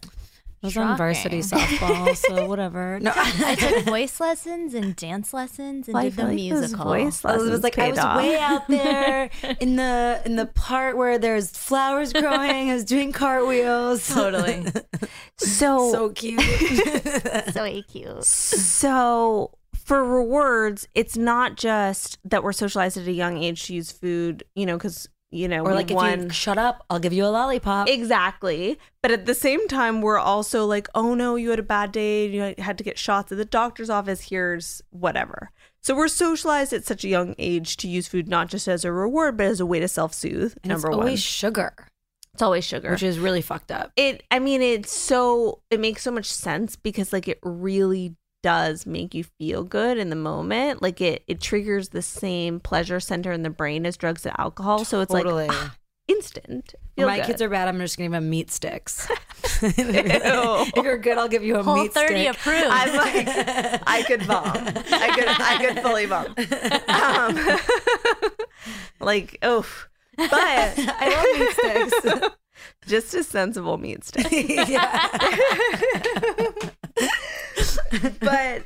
I 0.65 0.67
was 0.67 0.77
on 0.77 0.97
varsity 0.97 1.39
softball, 1.39 2.15
so 2.15 2.45
whatever. 2.47 2.99
No, 2.99 3.11
I 3.15 3.55
took 3.55 3.85
voice 3.85 4.19
lessons 4.19 4.73
and 4.73 4.95
dance 4.95 5.33
lessons 5.33 5.87
and 5.87 5.93
Well, 5.93 6.03
I 6.03 6.09
did 6.09 6.15
feel 6.15 6.25
the 6.25 6.31
like 6.31 6.35
musical. 6.39 6.85
voice 6.85 7.21
oh, 7.23 7.27
lessons 7.27 7.27
I 7.27 7.35
was 7.37 7.43
lessons 7.45 7.63
like 7.63 7.79
I 7.79 7.89
was 7.89 7.99
off. 7.99 8.17
way 8.17 8.37
out 8.37 8.67
there 8.67 9.29
in 9.59 9.75
the 9.75 10.21
in 10.25 10.35
the 10.35 10.45
part 10.47 10.97
where 10.97 11.17
there's 11.17 11.51
flowers 11.51 12.13
growing. 12.13 12.71
I 12.71 12.73
was 12.73 12.85
doing 12.85 13.11
cartwheels. 13.11 14.07
Totally. 14.07 14.65
So 15.37 15.91
so 15.91 16.09
cute. 16.09 16.41
so 17.53 17.81
cute. 17.87 18.23
so 18.23 19.51
for 19.73 20.03
rewards, 20.03 20.87
it's 20.95 21.15
not 21.15 21.57
just 21.57 22.17
that 22.25 22.43
we're 22.43 22.53
socialized 22.53 22.97
at 22.97 23.07
a 23.07 23.11
young 23.11 23.37
age 23.37 23.67
to 23.67 23.75
use 23.75 23.91
food, 23.91 24.43
you 24.55 24.65
know, 24.65 24.77
because 24.77 25.07
you 25.35 25.47
know 25.47 25.63
or 25.63 25.73
like 25.73 25.91
if 25.91 26.01
you 26.01 26.29
shut 26.29 26.57
up, 26.57 26.85
I'll 26.89 26.99
give 26.99 27.13
you 27.13 27.25
a 27.25 27.27
lollipop. 27.27 27.89
Exactly. 27.89 28.79
But 29.01 29.11
at 29.11 29.25
the 29.25 29.35
same 29.35 29.67
time, 29.67 30.01
we're 30.01 30.17
also 30.17 30.65
like, 30.65 30.87
oh 30.95 31.13
no, 31.13 31.35
you 31.35 31.49
had 31.51 31.59
a 31.59 31.63
bad 31.63 31.91
day. 31.91 32.27
You 32.27 32.55
had 32.57 32.77
to 32.77 32.83
get 32.83 32.97
shots 32.97 33.31
at 33.31 33.37
the 33.37 33.45
doctor's 33.45 33.89
office. 33.89 34.29
Here's 34.29 34.81
whatever. 34.89 35.51
So 35.81 35.95
we're 35.95 36.07
socialized 36.07 36.73
at 36.73 36.83
such 36.85 37.03
a 37.03 37.07
young 37.07 37.35
age 37.37 37.77
to 37.77 37.87
use 37.87 38.07
food 38.07 38.27
not 38.27 38.47
just 38.49 38.67
as 38.67 38.83
a 38.83 38.91
reward, 38.91 39.37
but 39.37 39.45
as 39.45 39.59
a 39.59 39.65
way 39.67 39.79
to 39.79 39.87
self 39.87 40.13
soothe. 40.15 40.55
and 40.63 40.69
Number 40.71 40.87
it's 40.87 40.95
one. 40.97 41.05
always 41.05 41.21
sugar, 41.21 41.75
it's 42.33 42.41
always 42.41 42.63
sugar. 42.65 42.89
which 42.89 43.03
is 43.03 43.19
really 43.19 43.41
fucked 43.41 43.71
up. 43.71 43.91
it, 43.95 44.23
I 44.31 44.39
mean, 44.39 44.63
it's 44.63 44.91
so, 44.91 45.61
it 45.69 45.79
makes 45.79 46.01
so 46.01 46.09
much 46.09 46.25
sense 46.25 46.75
because 46.75 47.13
like 47.13 47.27
it 47.27 47.37
really 47.43 48.15
does 48.45 48.85
make 48.85 49.15
you 49.15 49.23
feel 49.23 49.63
good 49.63 49.97
in 49.97 50.11
the 50.11 50.15
moment. 50.15 50.79
Like 50.79 51.01
it, 51.01 51.23
it 51.25 51.41
triggers 51.41 51.89
the 51.89 52.03
same 52.03 52.59
pleasure 52.59 52.99
center 52.99 53.31
in 53.31 53.41
the 53.41 53.49
brain 53.49 53.87
as 53.87 53.97
drugs 53.97 54.23
and 54.23 54.35
alcohol. 54.37 54.85
So 54.85 55.01
it's 55.01 55.11
Totally. 55.11 55.47
like 55.47 55.57
ah, 55.59 55.75
instant. 56.07 56.75
Feel 56.95 57.07
my 57.07 57.17
good. 57.17 57.25
kids 57.25 57.41
are 57.41 57.49
bad, 57.49 57.67
I'm 57.67 57.79
just 57.79 57.97
gonna 57.97 58.05
give 58.05 58.11
them 58.11 58.29
meat 58.29 58.51
sticks. 58.51 59.09
if 59.63 60.75
you're 60.75 60.99
good, 60.99 61.17
I'll 61.17 61.27
give 61.27 61.43
you 61.43 61.55
a 61.55 61.63
Whole 61.63 61.75
meat 61.75 61.91
30 61.91 62.07
stick. 62.07 62.35
approved. 62.35 62.67
I'm 62.69 62.95
like, 62.95 63.27
I 63.87 64.03
could 64.03 64.27
bomb. 64.27 64.45
I 64.45 65.09
could, 65.15 65.27
I 65.27 65.57
could 65.65 65.81
fully 65.81 66.05
bomb. 66.05 66.35
Um, 68.21 68.29
like, 68.99 69.43
oof. 69.43 69.89
But 70.17 70.29
I 70.31 71.09
love 71.09 71.25
meat 71.39 71.89
sticks. 71.89 72.29
just 72.85 73.15
a 73.15 73.23
sensible 73.23 73.79
meat 73.79 74.03
stick. 74.03 74.27
yeah. 74.69 75.09
but 78.19 78.63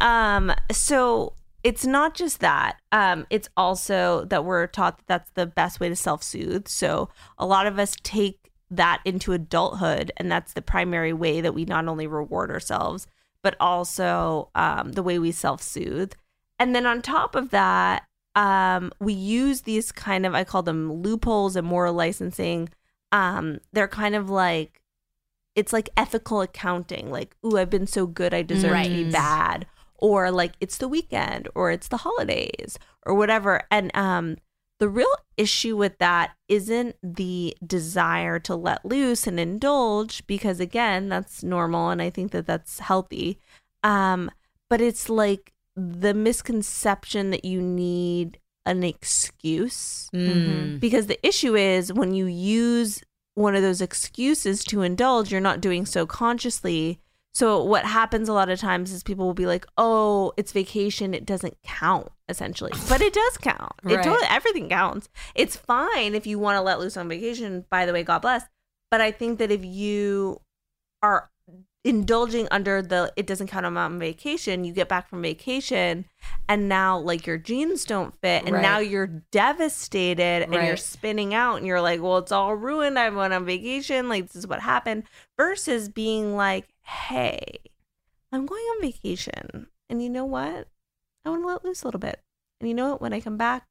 um 0.00 0.52
so 0.72 1.32
it's 1.62 1.84
not 1.84 2.14
just 2.14 2.40
that 2.40 2.76
um 2.92 3.26
it's 3.30 3.48
also 3.56 4.24
that 4.26 4.44
we're 4.44 4.66
taught 4.66 4.98
that 4.98 5.06
that's 5.06 5.30
the 5.30 5.46
best 5.46 5.80
way 5.80 5.88
to 5.88 5.96
self-soothe. 5.96 6.68
So 6.68 7.08
a 7.38 7.46
lot 7.46 7.66
of 7.66 7.78
us 7.78 7.96
take 8.02 8.50
that 8.70 9.00
into 9.04 9.32
adulthood 9.32 10.10
and 10.16 10.30
that's 10.30 10.52
the 10.52 10.62
primary 10.62 11.12
way 11.12 11.40
that 11.40 11.54
we 11.54 11.64
not 11.64 11.86
only 11.86 12.06
reward 12.06 12.50
ourselves 12.50 13.06
but 13.42 13.56
also 13.60 14.50
um, 14.56 14.92
the 14.92 15.02
way 15.04 15.18
we 15.20 15.30
self-soothe. 15.30 16.12
And 16.58 16.74
then 16.74 16.84
on 16.86 17.00
top 17.02 17.34
of 17.34 17.50
that 17.50 18.06
um, 18.34 18.92
we 19.00 19.14
use 19.14 19.62
these 19.62 19.90
kind 19.90 20.26
of 20.26 20.34
i 20.34 20.44
call 20.44 20.62
them 20.62 20.92
loopholes 20.92 21.56
and 21.56 21.66
moral 21.66 21.94
licensing. 21.94 22.68
Um, 23.12 23.60
they're 23.72 23.88
kind 23.88 24.14
of 24.14 24.28
like 24.28 24.82
it's 25.56 25.72
like 25.72 25.88
ethical 25.96 26.40
accounting 26.42 27.10
like 27.10 27.34
ooh 27.44 27.56
i've 27.58 27.70
been 27.70 27.86
so 27.86 28.06
good 28.06 28.32
i 28.32 28.42
deserve 28.42 28.84
to 28.84 28.88
be 28.88 29.10
bad 29.10 29.66
or 29.98 30.30
like 30.30 30.52
it's 30.60 30.78
the 30.78 30.88
weekend 30.88 31.48
or 31.54 31.70
it's 31.70 31.88
the 31.88 31.98
holidays 31.98 32.78
or 33.04 33.14
whatever. 33.14 33.62
And 33.70 33.94
um 33.96 34.36
the 34.78 34.88
real 34.88 35.12
issue 35.38 35.74
with 35.76 35.96
that 35.98 36.32
isn't 36.48 36.96
the 37.02 37.56
desire 37.66 38.38
to 38.40 38.54
let 38.54 38.84
loose 38.84 39.26
and 39.26 39.40
indulge 39.40 40.26
because 40.26 40.60
again 40.60 41.08
that's 41.08 41.42
normal 41.42 41.88
and 41.88 42.02
i 42.02 42.10
think 42.10 42.32
that 42.32 42.46
that's 42.46 42.80
healthy. 42.80 43.38
Um 43.82 44.30
but 44.68 44.80
it's 44.80 45.08
like 45.08 45.52
the 45.76 46.14
misconception 46.14 47.30
that 47.30 47.44
you 47.44 47.60
need 47.60 48.38
an 48.64 48.82
excuse. 48.82 50.10
Mm. 50.12 50.80
because 50.80 51.06
the 51.06 51.24
issue 51.26 51.54
is 51.54 51.92
when 51.92 52.14
you 52.14 52.26
use 52.26 53.02
one 53.36 53.54
of 53.54 53.62
those 53.62 53.80
excuses 53.80 54.64
to 54.64 54.82
indulge, 54.82 55.30
you're 55.30 55.40
not 55.40 55.60
doing 55.60 55.86
so 55.86 56.06
consciously. 56.06 56.98
So 57.34 57.62
what 57.62 57.84
happens 57.84 58.30
a 58.30 58.32
lot 58.32 58.48
of 58.48 58.58
times 58.58 58.90
is 58.90 59.02
people 59.02 59.26
will 59.26 59.34
be 59.34 59.46
like, 59.46 59.66
"Oh, 59.76 60.32
it's 60.38 60.52
vacation; 60.52 61.12
it 61.14 61.26
doesn't 61.26 61.56
count." 61.62 62.10
Essentially, 62.28 62.72
but 62.88 63.00
it 63.00 63.12
does 63.12 63.38
count. 63.38 63.74
It 63.84 64.02
totally 64.02 64.26
everything 64.28 64.68
counts. 64.68 65.08
It's 65.34 65.54
fine 65.54 66.14
if 66.14 66.26
you 66.26 66.40
want 66.40 66.56
to 66.56 66.62
let 66.62 66.80
loose 66.80 66.96
on 66.96 67.08
vacation. 67.08 67.66
By 67.70 67.86
the 67.86 67.92
way, 67.92 68.02
God 68.02 68.22
bless. 68.22 68.42
But 68.90 69.00
I 69.00 69.12
think 69.12 69.38
that 69.38 69.52
if 69.52 69.64
you 69.64 70.40
are 71.02 71.30
indulging 71.86 72.48
under 72.50 72.82
the 72.82 73.12
it 73.16 73.26
doesn't 73.26 73.46
count 73.46 73.64
on 73.64 73.98
vacation, 73.98 74.64
you 74.64 74.72
get 74.72 74.88
back 74.88 75.08
from 75.08 75.22
vacation 75.22 76.04
and 76.48 76.68
now 76.68 76.98
like 76.98 77.26
your 77.26 77.38
jeans 77.38 77.84
don't 77.84 78.12
fit 78.20 78.42
and 78.44 78.54
Right. 78.54 78.62
now 78.62 78.78
you're 78.80 79.06
devastated 79.06 80.42
and 80.42 80.52
you're 80.52 80.76
spinning 80.76 81.32
out 81.32 81.56
and 81.56 81.66
you're 81.66 81.80
like, 81.80 82.02
well, 82.02 82.18
it's 82.18 82.32
all 82.32 82.54
ruined. 82.54 82.98
I 82.98 83.08
went 83.10 83.32
on 83.32 83.44
vacation. 83.46 84.08
Like, 84.08 84.26
this 84.26 84.36
is 84.36 84.46
what 84.46 84.60
happened. 84.60 85.04
Versus 85.38 85.88
being 85.88 86.34
like, 86.36 86.68
hey, 86.82 87.40
I'm 88.32 88.46
going 88.46 88.62
on 88.62 88.80
vacation. 88.82 89.68
And 89.88 90.02
you 90.02 90.10
know 90.10 90.24
what? 90.24 90.68
I 91.24 91.30
want 91.30 91.42
to 91.42 91.46
let 91.46 91.64
loose 91.64 91.82
a 91.82 91.86
little 91.86 92.00
bit. 92.00 92.20
And 92.60 92.68
you 92.68 92.74
know 92.74 92.90
what? 92.90 93.00
When 93.00 93.12
I 93.12 93.20
come 93.20 93.36
back, 93.36 93.68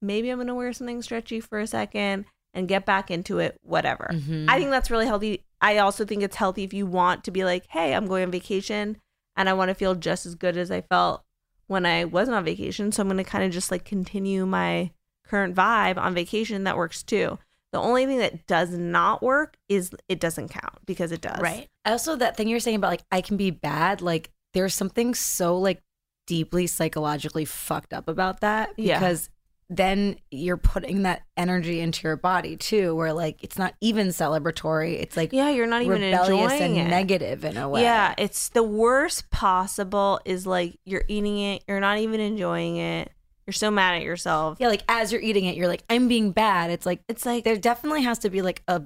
maybe 0.00 0.30
I'm 0.30 0.38
going 0.38 0.48
to 0.48 0.54
wear 0.54 0.72
something 0.72 1.00
stretchy 1.02 1.40
for 1.40 1.58
a 1.60 1.66
second 1.66 2.24
and 2.54 2.68
get 2.68 2.84
back 2.84 3.10
into 3.10 3.38
it, 3.38 3.58
whatever. 3.62 4.10
Mhm. 4.12 4.46
I 4.48 4.58
think 4.58 4.70
that's 4.70 4.90
really 4.90 5.06
healthy. 5.06 5.44
I 5.62 5.78
also 5.78 6.04
think 6.04 6.22
it's 6.22 6.36
healthy 6.36 6.64
if 6.64 6.74
you 6.74 6.84
want 6.86 7.24
to 7.24 7.30
be 7.30 7.44
like, 7.44 7.66
hey, 7.70 7.94
I'm 7.94 8.06
going 8.06 8.24
on 8.24 8.30
vacation 8.30 8.98
and 9.36 9.48
I 9.48 9.52
want 9.54 9.68
to 9.70 9.74
feel 9.74 9.94
just 9.94 10.26
as 10.26 10.34
good 10.34 10.56
as 10.56 10.70
I 10.70 10.80
felt 10.82 11.22
when 11.68 11.86
I 11.86 12.04
wasn't 12.04 12.36
on 12.36 12.44
vacation. 12.44 12.92
So 12.92 13.00
I'm 13.00 13.08
going 13.08 13.16
to 13.16 13.24
kind 13.24 13.44
of 13.44 13.52
just 13.52 13.70
like 13.70 13.84
continue 13.84 14.44
my 14.44 14.90
current 15.24 15.54
vibe 15.54 15.96
on 15.96 16.14
vacation. 16.14 16.64
That 16.64 16.76
works 16.76 17.02
too. 17.02 17.38
The 17.72 17.78
only 17.80 18.04
thing 18.04 18.18
that 18.18 18.46
does 18.46 18.70
not 18.76 19.22
work 19.22 19.56
is 19.68 19.92
it 20.08 20.20
doesn't 20.20 20.48
count 20.48 20.84
because 20.84 21.10
it 21.12 21.22
does. 21.22 21.40
Right. 21.40 21.68
Also, 21.86 22.16
that 22.16 22.36
thing 22.36 22.48
you're 22.48 22.60
saying 22.60 22.76
about 22.76 22.90
like 22.90 23.04
I 23.10 23.22
can 23.22 23.38
be 23.38 23.50
bad, 23.50 24.02
like 24.02 24.30
there's 24.52 24.74
something 24.74 25.14
so 25.14 25.56
like 25.56 25.80
deeply 26.26 26.66
psychologically 26.66 27.44
fucked 27.46 27.94
up 27.94 28.08
about 28.08 28.40
that 28.40 28.70
Yeah. 28.76 28.98
because 28.98 29.30
then 29.76 30.16
you're 30.30 30.56
putting 30.56 31.02
that 31.02 31.22
energy 31.36 31.80
into 31.80 32.06
your 32.06 32.16
body 32.16 32.56
too, 32.56 32.94
where 32.94 33.12
like 33.12 33.42
it's 33.42 33.58
not 33.58 33.74
even 33.80 34.08
celebratory. 34.08 35.00
It's 35.00 35.16
like 35.16 35.32
Yeah, 35.32 35.50
you're 35.50 35.66
not 35.66 35.82
even 35.82 36.00
rebellious 36.02 36.52
and 36.52 36.76
it. 36.76 36.84
negative 36.88 37.44
in 37.44 37.56
a 37.56 37.68
way. 37.68 37.82
Yeah, 37.82 38.14
it's 38.18 38.50
the 38.50 38.62
worst 38.62 39.30
possible 39.30 40.20
is 40.24 40.46
like 40.46 40.78
you're 40.84 41.04
eating 41.08 41.38
it, 41.38 41.64
you're 41.66 41.80
not 41.80 41.98
even 41.98 42.20
enjoying 42.20 42.76
it. 42.76 43.10
You're 43.46 43.52
so 43.54 43.70
mad 43.70 43.96
at 43.96 44.02
yourself. 44.02 44.58
Yeah, 44.60 44.68
like 44.68 44.84
as 44.88 45.10
you're 45.12 45.20
eating 45.22 45.46
it, 45.46 45.56
you're 45.56 45.66
like, 45.68 45.82
I'm 45.90 46.06
being 46.06 46.32
bad. 46.32 46.70
It's 46.70 46.86
like 46.86 47.02
It's 47.08 47.26
like 47.26 47.44
there 47.44 47.56
definitely 47.56 48.02
has 48.02 48.18
to 48.20 48.30
be 48.30 48.42
like 48.42 48.62
a 48.68 48.82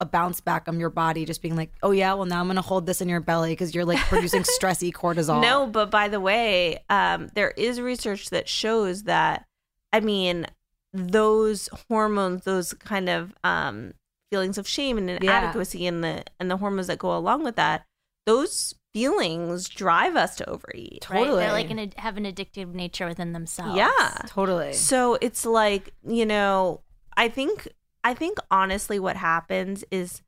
a 0.00 0.04
bounce 0.06 0.40
back 0.40 0.64
on 0.66 0.80
your 0.80 0.90
body, 0.90 1.24
just 1.24 1.40
being 1.40 1.54
like, 1.56 1.72
oh 1.82 1.92
yeah, 1.92 2.12
well 2.14 2.26
now 2.26 2.40
I'm 2.40 2.46
gonna 2.48 2.60
hold 2.60 2.84
this 2.84 3.00
in 3.00 3.08
your 3.08 3.20
belly 3.20 3.52
because 3.52 3.74
you're 3.74 3.84
like 3.84 4.00
producing 4.00 4.42
stressy 4.60 4.92
cortisol. 4.92 5.40
No, 5.40 5.66
but 5.66 5.90
by 5.90 6.08
the 6.08 6.20
way, 6.20 6.82
um, 6.90 7.30
there 7.34 7.52
is 7.52 7.80
research 7.80 8.30
that 8.30 8.48
shows 8.48 9.04
that, 9.04 9.46
I 9.94 10.00
mean, 10.00 10.46
those 10.92 11.68
hormones, 11.88 12.42
those 12.42 12.74
kind 12.74 13.08
of 13.08 13.32
um, 13.44 13.94
feelings 14.28 14.58
of 14.58 14.66
shame 14.66 14.98
and 14.98 15.08
inadequacy, 15.08 15.86
and 15.86 16.02
the 16.02 16.24
and 16.40 16.50
the 16.50 16.56
hormones 16.56 16.88
that 16.88 16.98
go 16.98 17.16
along 17.16 17.44
with 17.44 17.54
that, 17.54 17.86
those 18.26 18.74
feelings 18.92 19.68
drive 19.68 20.16
us 20.16 20.34
to 20.36 20.50
overeat. 20.50 21.06
Right? 21.08 21.20
Totally. 21.20 21.44
They're 21.44 21.52
like 21.52 21.70
an, 21.70 21.92
have 21.96 22.16
an 22.16 22.24
addictive 22.24 22.74
nature 22.74 23.06
within 23.06 23.32
themselves. 23.32 23.76
Yeah. 23.76 24.16
totally. 24.26 24.72
So 24.72 25.16
it's 25.20 25.46
like 25.46 25.94
you 26.04 26.26
know, 26.26 26.80
I 27.16 27.28
think 27.28 27.68
I 28.02 28.14
think 28.14 28.38
honestly, 28.50 28.98
what 28.98 29.14
happens 29.14 29.84
is 29.92 30.22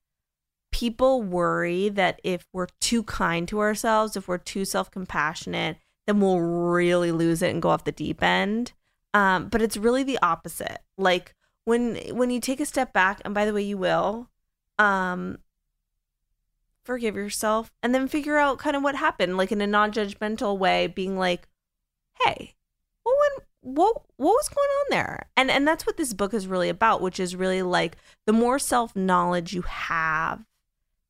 people 0.70 1.24
worry 1.24 1.88
that 1.88 2.20
if 2.22 2.46
we're 2.52 2.68
too 2.80 3.02
kind 3.02 3.48
to 3.48 3.58
ourselves, 3.58 4.16
if 4.16 4.28
we're 4.28 4.38
too 4.38 4.64
self 4.64 4.92
compassionate, 4.92 5.78
then 6.06 6.20
we'll 6.20 6.38
really 6.38 7.10
lose 7.10 7.42
it 7.42 7.50
and 7.50 7.60
go 7.60 7.70
off 7.70 7.82
the 7.82 7.90
deep 7.90 8.22
end. 8.22 8.72
Um, 9.14 9.48
but 9.48 9.62
it's 9.62 9.76
really 9.76 10.02
the 10.02 10.18
opposite. 10.22 10.78
Like 10.98 11.34
when 11.64 11.96
when 12.12 12.30
you 12.30 12.40
take 12.40 12.60
a 12.60 12.66
step 12.66 12.92
back, 12.92 13.20
and 13.24 13.34
by 13.34 13.44
the 13.44 13.52
way, 13.52 13.62
you 13.62 13.78
will, 13.78 14.28
um, 14.78 15.38
forgive 16.84 17.16
yourself, 17.16 17.72
and 17.82 17.94
then 17.94 18.08
figure 18.08 18.36
out 18.36 18.58
kind 18.58 18.76
of 18.76 18.82
what 18.82 18.96
happened, 18.96 19.36
like 19.36 19.52
in 19.52 19.60
a 19.60 19.66
non 19.66 19.92
judgmental 19.92 20.58
way, 20.58 20.86
being 20.86 21.18
like, 21.18 21.48
hey, 22.24 22.54
what 23.02 23.16
went 23.18 23.46
what 23.66 24.02
what 24.16 24.30
was 24.32 24.48
going 24.48 24.68
on 24.68 24.86
there 24.90 25.26
and 25.36 25.50
and 25.50 25.66
that's 25.66 25.84
what 25.84 25.96
this 25.96 26.14
book 26.14 26.32
is 26.32 26.46
really 26.46 26.68
about 26.68 27.00
which 27.00 27.18
is 27.18 27.34
really 27.34 27.62
like 27.62 27.96
the 28.24 28.32
more 28.32 28.60
self 28.60 28.94
knowledge 28.94 29.52
you 29.52 29.62
have 29.62 30.44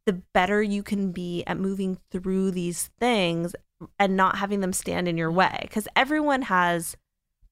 the 0.06 0.14
better 0.14 0.62
you 0.62 0.82
can 0.82 1.12
be 1.12 1.44
at 1.46 1.58
moving 1.58 1.98
through 2.10 2.50
these 2.50 2.88
things 2.98 3.54
and 3.98 4.16
not 4.16 4.36
having 4.36 4.60
them 4.60 4.72
stand 4.72 5.06
in 5.06 5.18
your 5.18 5.30
way 5.30 5.58
because 5.62 5.86
everyone 5.94 6.42
has 6.42 6.96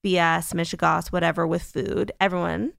bs 0.05 0.53
mishigas 0.53 1.11
whatever 1.11 1.47
with 1.47 1.63
food 1.63 2.11
everyone. 2.19 2.73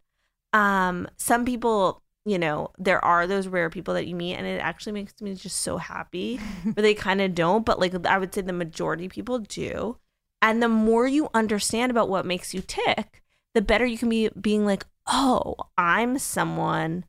Um 0.53 1.09
some 1.17 1.45
people 1.45 2.03
you 2.25 2.39
know 2.39 2.71
there 2.79 3.05
are 3.05 3.27
those 3.27 3.49
rare 3.49 3.71
people 3.71 3.95
that 3.95 4.07
you 4.07 4.15
meet 4.15 4.35
and 4.35 4.47
it 4.47 4.61
actually 4.61 4.93
makes 4.93 5.21
me 5.21 5.35
just 5.35 5.61
so 5.61 5.77
happy 5.77 6.41
but 6.65 6.83
they 6.83 6.95
kind 6.95 7.21
of 7.21 7.35
don't 7.35 7.65
but 7.65 7.79
like 7.79 7.95
i 8.07 8.19
would 8.19 8.35
say 8.35 8.41
the 8.41 8.53
majority 8.53 9.07
of 9.07 9.13
people 9.13 9.39
do. 9.39 9.97
And 10.43 10.63
the 10.63 10.69
more 10.69 11.07
you 11.07 11.29
understand 11.35 11.91
about 11.91 12.09
what 12.09 12.27
makes 12.27 12.55
you 12.55 12.63
tick, 12.65 13.23
the 13.55 13.63
better 13.63 13.87
you 13.87 13.99
can 13.99 14.09
be 14.09 14.29
being 14.41 14.65
like, 14.65 14.85
oh, 15.07 15.57
I'm 15.79 16.19
someone 16.19 17.05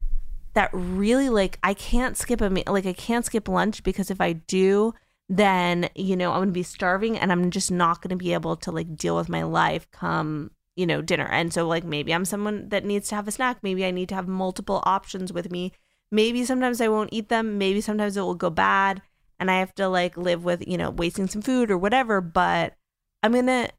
that 0.54 0.70
really 0.74 1.30
like 1.30 1.60
I 1.62 1.74
can't 1.74 2.18
skip 2.18 2.42
a 2.42 2.50
meal, 2.50 2.64
like 2.68 2.86
I 2.86 2.94
can't 2.94 3.26
skip 3.26 3.48
lunch 3.48 3.84
because 3.84 4.10
if 4.10 4.22
I 4.22 4.34
do, 4.34 4.94
then 5.30 5.90
you 5.96 6.16
know 6.16 6.32
I'm 6.32 6.42
gonna 6.42 6.52
be 6.52 6.64
starving 6.64 7.18
and 7.18 7.32
I'm 7.32 7.52
just 7.52 7.72
not 7.72 8.02
gonna 8.02 8.16
be 8.16 8.34
able 8.34 8.56
to 8.58 8.72
like 8.72 8.96
deal 8.96 9.16
with 9.16 9.30
my 9.30 9.44
life 9.44 9.90
come 9.92 10.52
you 10.78 10.86
know 10.86 11.02
dinner. 11.02 11.26
And 11.26 11.52
so 11.52 11.68
like 11.68 11.84
maybe 11.84 12.14
I'm 12.14 12.24
someone 12.24 12.70
that 12.70 12.86
needs 12.86 13.10
to 13.10 13.16
have 13.16 13.28
a 13.28 13.32
snack. 13.32 13.58
Maybe 13.62 13.84
I 13.84 13.92
need 13.92 14.10
to 14.10 14.16
have 14.16 14.28
multiple 14.28 14.82
options 14.86 15.34
with 15.34 15.52
me. 15.52 15.74
Maybe 16.12 16.46
sometimes 16.46 16.80
I 16.80 16.88
won't 16.88 17.10
eat 17.12 17.28
them. 17.28 17.58
Maybe 17.58 17.82
sometimes 17.82 18.16
it 18.16 18.22
will 18.22 18.36
go 18.36 18.50
bad 18.50 19.02
and 19.40 19.52
I 19.52 19.60
have 19.60 19.74
to 19.76 19.90
like 19.90 20.16
live 20.16 20.46
with 20.46 20.66
you 20.66 20.78
know 20.78 20.92
wasting 20.92 21.28
some 21.28 21.42
food 21.42 21.70
or 21.72 21.78
whatever. 21.78 22.22
But 22.22 22.76
I'm 23.24 23.34
gonna 23.34 23.70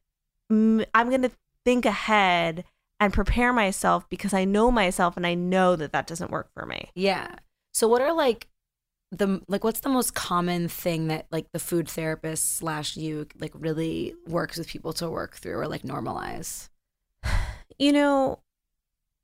mm, 0.51 0.85
I'm 0.93 1.09
gonna 1.09 1.31
think 1.65 1.85
ahead 1.85 2.65
and 2.99 3.13
prepare 3.13 3.53
myself 3.53 4.07
because 4.09 4.33
I 4.33 4.43
know 4.43 4.69
myself 4.69 5.15
and 5.15 5.25
I 5.25 5.33
know 5.33 5.75
that 5.77 5.93
that 5.93 6.05
doesn't 6.05 6.31
work 6.31 6.51
for 6.53 6.65
me. 6.65 6.89
Yeah. 6.95 7.35
So 7.73 7.87
what 7.87 8.01
are 8.01 8.13
like 8.13 8.47
the 9.11 9.41
like 9.47 9.63
what's 9.63 9.79
the 9.79 9.89
most 9.89 10.13
common 10.13 10.67
thing 10.67 11.07
that 11.07 11.25
like 11.31 11.51
the 11.51 11.59
food 11.59 11.89
therapist 11.89 12.57
slash 12.57 12.95
you 12.95 13.25
like 13.39 13.51
really 13.55 14.13
works 14.27 14.57
with 14.57 14.67
people 14.67 14.93
to 14.93 15.09
work 15.09 15.35
through 15.35 15.57
or 15.57 15.67
like 15.67 15.83
normalize? 15.83 16.69
You 17.81 17.93
know, 17.93 18.39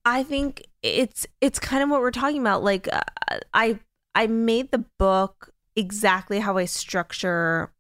I 0.05 0.23
think 0.23 0.63
it's 0.81 1.27
it's 1.41 1.59
kind 1.59 1.83
of 1.83 1.89
what 1.89 1.99
we're 1.99 2.11
talking 2.11 2.39
about. 2.39 2.63
Like 2.63 2.88
uh, 2.89 3.01
I 3.53 3.79
I 4.13 4.27
made 4.27 4.71
the 4.71 4.86
book 4.97 5.49
exactly 5.75 6.39
how 6.39 6.57
I 6.57 6.63
structure 6.63 7.73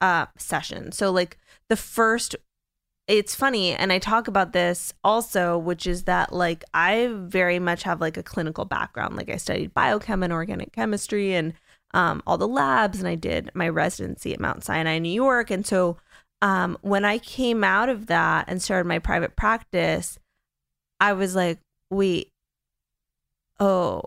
uh 0.00 0.26
sessions. 0.38 0.96
So 0.96 1.10
like 1.10 1.36
the 1.68 1.76
first 1.76 2.34
it's 3.12 3.34
funny 3.34 3.74
and 3.74 3.92
I 3.92 3.98
talk 3.98 4.26
about 4.26 4.54
this 4.54 4.94
also 5.04 5.58
which 5.58 5.86
is 5.86 6.04
that 6.04 6.32
like 6.32 6.64
I 6.72 7.10
very 7.12 7.58
much 7.58 7.82
have 7.82 8.00
like 8.00 8.16
a 8.16 8.22
clinical 8.22 8.64
background. 8.64 9.16
Like 9.16 9.28
I 9.28 9.36
studied 9.36 9.74
biochem 9.74 10.24
and 10.24 10.32
organic 10.32 10.72
chemistry 10.72 11.34
and 11.34 11.52
um 11.92 12.22
all 12.26 12.38
the 12.38 12.48
labs 12.48 13.00
and 13.00 13.06
I 13.06 13.16
did 13.16 13.50
my 13.52 13.68
residency 13.68 14.32
at 14.32 14.40
Mount 14.40 14.64
Sinai, 14.64 14.98
New 14.98 15.12
York. 15.12 15.50
And 15.50 15.66
so 15.66 15.98
um 16.40 16.78
when 16.80 17.04
I 17.04 17.18
came 17.18 17.62
out 17.62 17.90
of 17.90 18.06
that 18.06 18.46
and 18.48 18.62
started 18.62 18.88
my 18.88 18.98
private 18.98 19.36
practice, 19.36 20.18
I 20.98 21.12
was 21.12 21.36
like, 21.36 21.58
wait, 21.90 22.30
oh, 23.60 24.02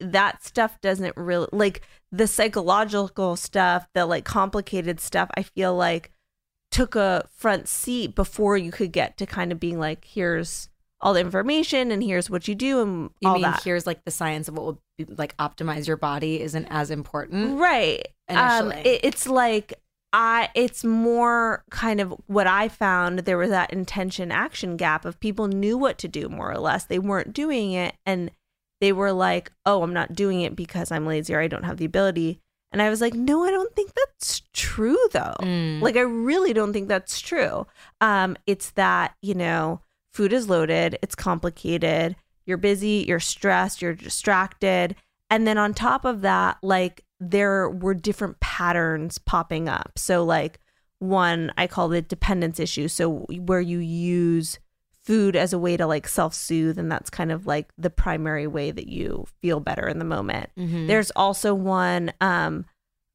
that 0.00 0.42
stuff 0.42 0.80
doesn't 0.80 1.18
really 1.18 1.48
like 1.52 1.82
the 2.12 2.26
psychological 2.26 3.36
stuff, 3.36 3.86
the 3.94 4.06
like 4.06 4.24
complicated 4.24 5.00
stuff. 5.00 5.28
I 5.36 5.42
feel 5.42 5.76
like 5.76 6.12
took 6.76 6.94
a 6.96 7.26
front 7.36 7.68
seat 7.68 8.14
before 8.14 8.56
you 8.56 8.70
could 8.70 8.92
get 8.92 9.16
to 9.18 9.26
kind 9.26 9.50
of 9.52 9.58
being 9.60 9.78
like, 9.78 10.04
here's 10.04 10.68
all 11.00 11.12
the 11.14 11.20
information 11.20 11.90
and 11.90 12.02
here's 12.02 12.30
what 12.30 12.48
you 12.48 12.54
do 12.54 12.80
and 12.80 13.10
You 13.20 13.28
all 13.28 13.34
mean 13.34 13.42
that. 13.42 13.62
here's 13.62 13.86
like 13.86 14.04
the 14.04 14.10
science 14.10 14.48
of 14.48 14.54
what 14.56 14.64
will 14.64 14.80
be, 14.98 15.04
like 15.04 15.36
optimize 15.36 15.86
your 15.86 15.96
body 15.98 16.40
isn't 16.40 16.66
as 16.70 16.90
important? 16.90 17.58
right 17.60 18.06
um 18.28 18.70
Initially. 18.72 18.90
it, 18.94 19.00
it's 19.04 19.26
like 19.28 19.74
i 20.12 20.48
it's 20.54 20.84
more 20.84 21.64
kind 21.70 22.00
of 22.00 22.14
what 22.28 22.46
i 22.46 22.68
found 22.68 23.20
there 23.20 23.36
was 23.38 23.50
that 23.50 23.72
intention 23.72 24.32
action 24.32 24.76
gap 24.76 25.04
of 25.04 25.20
people 25.20 25.48
knew 25.48 25.76
what 25.76 25.98
to 25.98 26.08
do 26.08 26.28
more 26.28 26.50
or 26.50 26.58
less 26.58 26.84
they 26.84 26.98
weren't 26.98 27.32
doing 27.34 27.72
it 27.72 27.94
and 28.06 28.30
they 28.80 28.92
were 28.92 29.12
like 29.12 29.52
oh 29.66 29.82
i'm 29.82 29.92
not 29.92 30.14
doing 30.14 30.40
it 30.40 30.56
because 30.56 30.90
i'm 30.90 31.06
lazy 31.06 31.34
or 31.34 31.40
i 31.40 31.46
don't 31.48 31.64
have 31.64 31.76
the 31.76 31.84
ability 31.84 32.40
and 32.76 32.82
i 32.82 32.90
was 32.90 33.00
like 33.00 33.14
no 33.14 33.42
i 33.42 33.50
don't 33.50 33.74
think 33.74 33.90
that's 33.94 34.42
true 34.52 34.98
though. 35.12 35.34
Mm. 35.40 35.80
like 35.80 35.96
i 35.96 36.00
really 36.00 36.52
don't 36.52 36.74
think 36.74 36.88
that's 36.88 37.20
true. 37.20 37.66
Um 38.02 38.36
it's 38.46 38.72
that 38.72 39.14
you 39.22 39.32
know 39.32 39.80
food 40.12 40.34
is 40.34 40.50
loaded 40.50 40.98
it's 41.00 41.14
complicated 41.14 42.16
you're 42.44 42.58
busy 42.58 43.06
you're 43.08 43.18
stressed 43.18 43.80
you're 43.80 43.94
distracted. 43.94 44.94
And 45.30 45.46
then 45.46 45.56
on 45.56 45.72
top 45.72 46.04
of 46.04 46.20
that 46.20 46.58
like 46.62 47.02
there 47.18 47.70
were 47.70 47.94
different 47.94 48.40
patterns 48.40 49.16
popping 49.16 49.70
up. 49.70 49.92
So 49.96 50.22
like 50.22 50.60
one 50.98 51.50
i 51.56 51.66
call 51.66 51.92
it 51.92 52.08
dependence 52.08 52.58
issue 52.58 52.88
so 52.88 53.26
where 53.44 53.60
you 53.60 53.78
use 53.78 54.58
food 55.06 55.36
as 55.36 55.52
a 55.52 55.58
way 55.58 55.76
to 55.76 55.86
like 55.86 56.06
self-soothe 56.08 56.78
and 56.78 56.90
that's 56.92 57.08
kind 57.10 57.30
of 57.32 57.46
like 57.46 57.68
the 57.78 57.88
primary 57.90 58.46
way 58.46 58.70
that 58.72 58.88
you 58.88 59.24
feel 59.40 59.60
better 59.60 59.86
in 59.86 59.98
the 60.00 60.04
moment 60.04 60.50
Mhm. 60.58 60.86
there's 60.88 61.10
also 61.12 61.54
one 61.54 62.12
um 62.20 62.64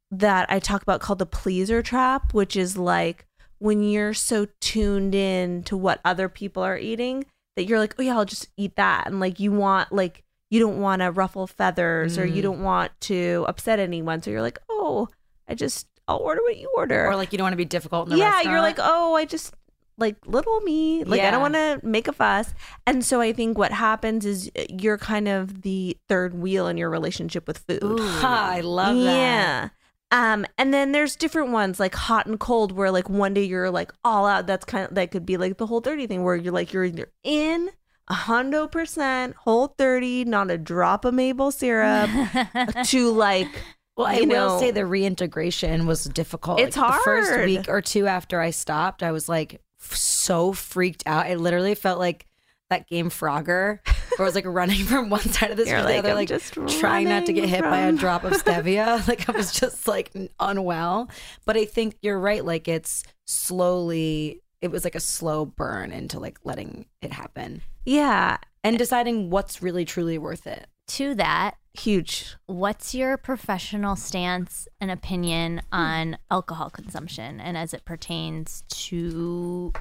that 0.10 0.50
I 0.52 0.60
talk 0.60 0.82
about 0.82 1.00
called 1.02 1.20
the 1.20 1.26
pleaser 1.26 1.82
trap, 1.82 2.34
which 2.34 2.56
is 2.58 2.78
like 2.78 3.26
when 3.60 3.82
you're 3.84 4.14
so 4.14 4.48
tuned 4.60 5.16
in 5.16 5.64
to 5.64 5.78
what 5.78 6.02
other 6.04 6.28
people 6.28 6.64
are 6.64 6.78
eating 6.78 7.26
that 7.56 7.64
you're 7.66 7.80
like, 7.80 7.96
oh 8.00 8.02
yeah, 8.04 8.16
I'll 8.18 8.26
just 8.26 8.48
eat 8.58 8.76
that. 8.76 9.08
And 9.08 9.20
like 9.20 9.40
you 9.40 9.52
want 9.52 9.92
like 9.94 10.24
you 10.50 10.60
don't 10.60 10.82
want 10.82 11.02
to 11.02 11.12
ruffle 11.12 11.48
feathers 11.48 12.18
or 12.18 12.26
you 12.26 12.40
Mm. 12.42 12.44
don't 12.44 12.64
want 12.64 12.92
to 13.02 13.46
upset 13.48 13.80
anyone. 13.80 14.22
So 14.22 14.32
you're 14.32 14.42
like, 14.42 14.60
oh, 14.70 15.08
I 15.48 15.56
just 15.56 15.88
I'll 16.10 16.18
order 16.18 16.42
what 16.42 16.58
you 16.58 16.70
order. 16.76 17.06
or 17.08 17.16
like 17.16 17.32
you 17.32 17.38
don't 17.38 17.46
want 17.46 17.54
to 17.54 17.58
be 17.58 17.64
difficult 17.64 18.08
in 18.08 18.12
the 18.14 18.18
yeah, 18.18 18.32
restaurant. 18.36 18.50
you're 18.54 18.62
like, 18.62 18.80
oh, 18.80 19.14
I 19.16 19.24
just 19.24 19.54
like 20.02 20.18
little 20.26 20.60
me. 20.62 21.04
Like 21.06 21.22
I 21.22 21.32
don't 21.32 21.42
want 21.42 21.54
to 21.54 21.80
make 21.84 22.08
a 22.08 22.14
fuss. 22.14 22.54
And 22.86 23.06
so 23.06 23.22
I 23.22 23.32
think 23.32 23.58
what 23.58 23.72
happens 23.72 24.26
is 24.26 24.52
uh, 24.58 24.64
you're 24.70 24.98
kind 24.98 25.28
of 25.30 25.62
the 25.62 25.98
third 26.10 26.34
wheel 26.34 26.68
in 26.68 26.76
your 26.78 26.90
relationship 26.90 27.48
with 27.48 27.60
food. 27.60 27.84
Ooh, 27.84 27.98
I 28.00 28.60
love 28.62 28.96
that. 28.98 29.04
Yeah. 29.04 29.70
Um, 30.14 30.46
and 30.58 30.74
then 30.74 30.92
there's 30.92 31.16
different 31.16 31.52
ones 31.52 31.80
like 31.80 31.96
hot 31.96 32.26
and 32.26 32.38
cold, 32.38 32.74
where 32.74 32.92
like 32.92 33.10
one 33.10 33.34
day 33.34 33.44
you're 33.46 33.72
like 33.72 33.94
all 34.04 34.26
out. 34.28 34.46
That's 34.46 34.66
kind 34.66 34.86
of 34.90 34.96
that 34.96 35.12
could 35.12 35.26
be 35.26 35.38
like 35.38 35.58
the 35.58 35.66
whole 35.68 35.80
30 35.80 36.08
thing, 36.08 36.24
where 36.24 36.36
you're 36.36 36.52
like 36.52 36.74
you're 36.74 36.84
either 36.84 37.10
in 37.24 37.70
a 38.10 38.14
hundo 38.14 38.70
percent 38.70 39.36
whole 39.38 39.68
30, 39.78 40.26
not 40.26 40.52
a 40.52 40.58
drop 40.58 41.06
of 41.06 41.14
maple 41.14 41.50
syrup, 41.52 42.10
to 42.88 43.12
like 43.12 43.48
Well, 43.96 44.08
I 44.08 44.16
you 44.18 44.28
will 44.28 44.50
know- 44.50 44.60
say 44.60 44.72
the 44.72 44.86
reintegration 44.86 45.86
was 45.86 46.04
difficult. 46.04 46.60
It's 46.60 46.76
Like, 46.76 46.92
The 46.98 47.04
first 47.06 47.46
week 47.46 47.70
or 47.70 47.82
two 47.82 48.06
after 48.08 48.42
I 48.42 48.50
stopped, 48.50 49.04
I 49.04 49.14
was 49.14 49.30
like 49.30 49.62
f- 49.82 49.96
so 49.96 50.54
freaked 50.54 51.04
out. 51.06 51.26
I 51.26 51.36
literally 51.36 51.76
felt 51.76 52.00
like 52.00 52.26
that 52.70 52.88
game 52.88 53.10
Frogger, 53.10 53.80
where 54.16 54.20
I 54.20 54.24
was 54.24 54.36
like 54.36 54.46
running 54.48 54.86
from 54.86 55.10
one 55.10 55.22
side 55.22 55.52
of 55.52 55.58
the 55.58 55.66
street 55.66 55.82
to 55.82 55.88
the 55.88 55.98
other, 55.98 56.10
"I'm 56.12 56.16
like 56.16 56.30
just 56.30 56.54
trying 56.80 57.10
not 57.10 57.26
to 57.26 57.34
get 57.34 57.50
hit 57.50 57.62
by 57.64 57.80
a 57.80 57.92
drop 57.92 58.24
of 58.24 58.32
stevia. 58.44 59.06
like 59.08 59.28
I 59.28 59.34
was 59.34 59.52
just 59.52 59.88
like 59.88 60.12
unwell. 60.40 61.10
But 61.46 61.58
I 61.58 61.66
think 61.66 61.96
you're 62.02 62.20
right. 62.20 62.44
Like 62.46 62.68
it's 62.70 63.04
slowly, 63.26 64.42
it 64.62 64.72
was 64.72 64.84
like 64.84 64.96
a 64.96 65.00
slow 65.02 65.46
burn 65.46 65.92
into 65.92 66.20
like 66.20 66.40
letting 66.44 66.86
it 67.02 67.12
happen 67.12 67.62
Yeah, 67.86 68.38
and 68.64 68.78
deciding 68.78 69.30
what's 69.30 69.62
really 69.62 69.84
truly 69.86 70.18
worth 70.18 70.48
it. 70.48 70.68
To 70.88 71.16
that, 71.16 71.56
huge. 71.74 72.36
what's 72.48 72.94
your 72.94 73.18
professional 73.18 73.96
stance 73.96 74.68
and 74.80 74.92
opinion 74.92 75.62
Hmm. 75.72 75.76
on 75.76 76.18
alcohol 76.30 76.70
consumption 76.70 77.40
and 77.40 77.58
as 77.58 77.74
it 77.74 77.86
pertains 77.86 78.64
to 78.70 79.72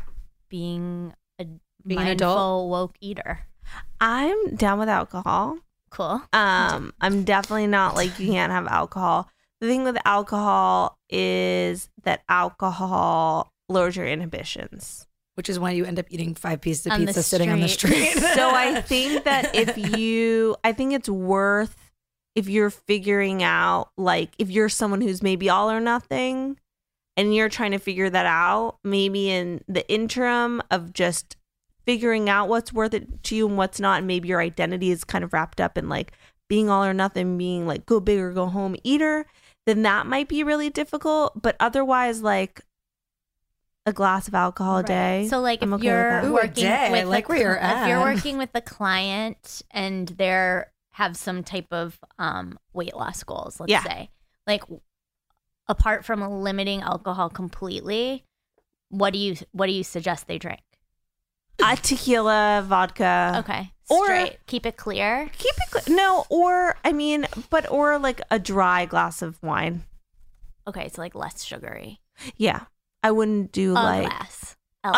being 0.49 1.15
a 1.39 1.45
Being 1.87 2.01
an 2.01 2.07
mindful 2.07 2.13
adult? 2.29 2.71
woke 2.71 2.97
eater? 3.01 3.41
I'm 4.01 4.55
down 4.57 4.79
with 4.79 4.89
alcohol. 4.89 5.59
Cool. 5.91 6.23
Um, 6.33 6.93
I'm 7.01 7.25
definitely 7.25 7.67
not 7.67 7.95
like 7.97 8.19
you 8.21 8.31
can't 8.33 8.53
have 8.53 8.67
alcohol. 8.69 9.29
The 9.61 9.67
thing 9.67 9.83
with 9.85 9.97
alcohol 10.05 10.99
is 11.09 11.89
that 12.05 12.23
alcohol 12.29 13.53
lowers 13.69 13.97
your 13.97 14.07
inhibitions. 14.07 15.07
Which 15.35 15.49
is 15.49 15.59
why 15.59 15.71
you 15.71 15.85
end 15.85 15.99
up 15.99 16.07
eating 16.11 16.35
five 16.35 16.61
pieces 16.61 16.87
of 16.87 16.93
On 16.93 17.07
pizza 17.07 17.23
sitting 17.23 17.51
on 17.51 17.61
the 17.61 17.69
street. 17.69 18.11
street. 18.11 18.23
so 18.35 18.51
I 18.51 18.81
think 18.87 19.25
that 19.25 19.55
if 19.55 19.77
you, 19.99 20.57
I 20.63 20.73
think 20.73 20.93
it's 20.93 21.09
worth 21.09 21.77
if 22.35 22.49
you're 22.49 22.71
figuring 22.71 23.43
out, 23.43 23.91
like, 23.97 24.31
if 24.39 24.51
you're 24.51 24.69
someone 24.69 25.01
who's 25.01 25.23
maybe 25.23 25.49
all 25.49 25.71
or 25.71 25.81
nothing 25.81 26.59
and 27.17 27.35
you're 27.35 27.49
trying 27.49 27.73
to 27.73 27.79
figure 27.79 28.09
that 28.09 28.27
out, 28.27 28.79
maybe 28.85 29.31
in 29.31 29.63
the 29.69 29.89
interim 29.93 30.63
of 30.71 30.93
just 30.93 31.37
figuring 31.85 32.29
out 32.29 32.49
what's 32.49 32.73
worth 32.73 32.95
it 32.95 33.23
to 33.25 33.35
you 33.35 33.49
and 33.49 33.57
what's 33.57 33.81
not, 33.81 33.99
and 33.99 34.07
maybe 34.07 34.29
your 34.29 34.41
identity 34.41 34.91
is 34.91 35.05
kind 35.05 35.25
of 35.25 35.33
wrapped 35.33 35.61
up 35.61 35.77
in 35.77 35.89
like 35.89 36.13
being 36.49 36.71
all 36.71 36.85
or 36.85 36.95
nothing, 36.95 37.37
being 37.37 37.67
like 37.67 37.87
go 37.87 38.01
big 38.01 38.19
or 38.19 38.33
go 38.33 38.47
home 38.47 38.77
eater, 38.85 39.27
then 39.67 39.83
that 39.83 40.07
might 40.07 40.29
be 40.29 40.43
really 40.45 40.71
difficult. 40.71 41.41
But 41.41 41.57
otherwise, 41.59 42.23
like, 42.23 42.61
a 43.87 43.93
glass 43.93 44.29
of 44.29 44.35
alcohol 44.35 44.79
a 44.79 44.83
day. 44.83 45.27
So 45.31 45.41
like 45.41 45.63
I'm 45.63 45.73
if 45.73 45.81
okay 45.81 45.87
with 45.89 45.95
you're 45.95 46.11
that. 46.11 46.25
Ooh, 46.25 46.29
a 46.29 46.33
working 46.33 46.65
day. 46.65 46.89
With 46.93 47.07
like 47.07 47.27
the 47.27 47.33
where 47.33 47.41
you're 47.41 47.59
cl- 47.59 47.83
if 47.83 47.89
you're 47.89 48.01
working 48.01 48.39
with 48.39 48.53
the 48.53 48.61
client 48.61 49.63
and 49.71 50.07
they're 50.09 50.71
have 51.01 51.17
some 51.17 51.43
type 51.43 51.67
of 51.73 51.99
um 52.19 52.59
weight 52.73 52.95
loss 52.95 53.23
goals, 53.25 53.59
let's 53.59 53.71
Yeah. 53.73 53.83
say. 53.83 54.11
Like 54.47 54.63
apart 55.69 56.05
from 56.05 56.21
limiting 56.43 56.83
alcohol 56.83 57.29
completely, 57.31 58.25
what 58.89 59.13
do 59.13 59.19
you 59.19 59.37
what 59.53 59.67
do 59.67 59.73
you 59.73 59.85
suggest 59.85 60.27
they 60.27 60.39
drink? 60.39 60.61
a 61.63 61.77
tequila, 61.77 62.65
vodka. 62.67 63.37
Okay. 63.41 63.71
or- 63.91 64.29
Keep 64.47 64.65
it 64.67 64.77
clear. 64.79 65.31
Keep 65.37 65.55
it 65.57 65.85
cl- 65.85 65.97
no, 65.97 66.25
or 66.31 66.77
I 66.85 66.93
mean, 66.93 67.27
but 67.51 67.71
or 67.71 67.99
like 67.99 68.21
a 68.31 68.39
dry 68.39 68.87
glass 68.87 69.21
of 69.21 69.43
wine. 69.43 69.85
Okay, 70.67 70.89
so 70.89 71.03
like 71.03 71.15
less 71.15 71.43
sugary. 71.45 72.01
Yeah, 72.37 72.61
I 73.03 73.11
wouldn't 73.11 73.53
do 73.53 73.73
A 73.73 73.75
like 73.75 74.09
glass. 74.09 74.57
a, 74.85 74.89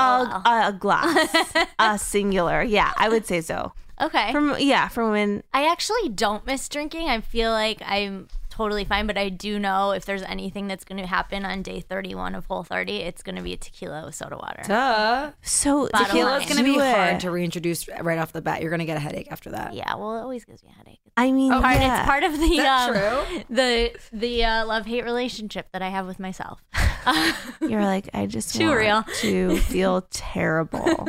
a 0.71 0.77
glass, 0.79 1.67
a 1.81 1.99
singular. 1.99 2.63
Yeah, 2.63 2.93
I 2.97 3.09
would 3.09 3.27
say 3.27 3.41
so. 3.41 3.73
Okay. 4.03 4.33
From 4.33 4.57
yeah, 4.59 4.89
from 4.89 5.11
when 5.11 5.43
I 5.53 5.71
actually 5.71 6.09
don't 6.09 6.47
miss 6.47 6.69
drinking. 6.69 7.09
I 7.09 7.21
feel 7.21 7.51
like 7.51 7.83
I'm 7.85 8.29
totally 8.53 8.85
fine, 8.85 9.07
but 9.07 9.17
I 9.17 9.31
do 9.31 9.59
know 9.59 9.93
if 9.93 10.05
there's 10.05 10.23
anything 10.23 10.69
that's 10.69 10.85
going 10.85 11.01
to 11.01 11.07
happen 11.07 11.45
on 11.47 11.63
day 11.63 11.81
31 11.81 12.35
of 12.35 12.45
Whole 12.47 12.63
30, 12.63 12.97
it's 12.97 13.23
going 13.23 13.37
to 13.37 13.43
be 13.43 13.55
a 13.55 13.57
tequila 13.57 14.05
with 14.05 14.15
soda 14.15 14.37
water. 14.37 14.63
Duh. 14.67 15.31
so 15.41 15.89
Bottom 15.91 16.07
Tequila's 16.09 16.41
line. 16.45 16.49
going 16.49 16.59
to 16.59 16.65
be 16.65 16.79
it. 16.79 16.95
hard 16.95 17.21
to 17.21 17.31
reintroduce 17.31 17.89
right 18.01 18.19
off 18.19 18.33
the 18.33 18.43
bat. 18.43 18.61
You're 18.61 18.71
going 18.71 18.81
to 18.81 18.85
get 18.85 18.99
a 18.99 19.01
headache 19.01 19.29
after 19.31 19.51
that. 19.53 19.73
Yeah, 19.73 19.95
well, 19.95 20.19
it 20.19 20.21
always 20.21 20.45
gives 20.45 20.63
me 20.63 20.71
a 20.75 20.77
headache. 20.77 21.01
I 21.17 21.31
mean, 21.33 21.51
Part, 21.51 21.77
yeah. 21.77 22.01
It's 22.01 22.07
part 22.07 22.25
of 22.25 22.33
the 22.39 22.57
that 22.59 22.91
um, 22.91 23.45
the 23.49 23.93
the 24.13 24.45
uh, 24.45 24.67
love 24.67 24.87
hate 24.87 25.05
relationship 25.05 25.69
that 25.73 25.83
I 25.83 25.89
have 25.89 26.07
with 26.07 26.19
myself. 26.19 26.63
You're 27.61 27.83
like, 27.85 28.09
I 28.15 28.27
just 28.27 28.55
Too 28.55 28.67
want 28.69 28.79
real. 28.79 29.05
to 29.21 29.57
feel 29.59 30.03
terrible. 30.11 31.07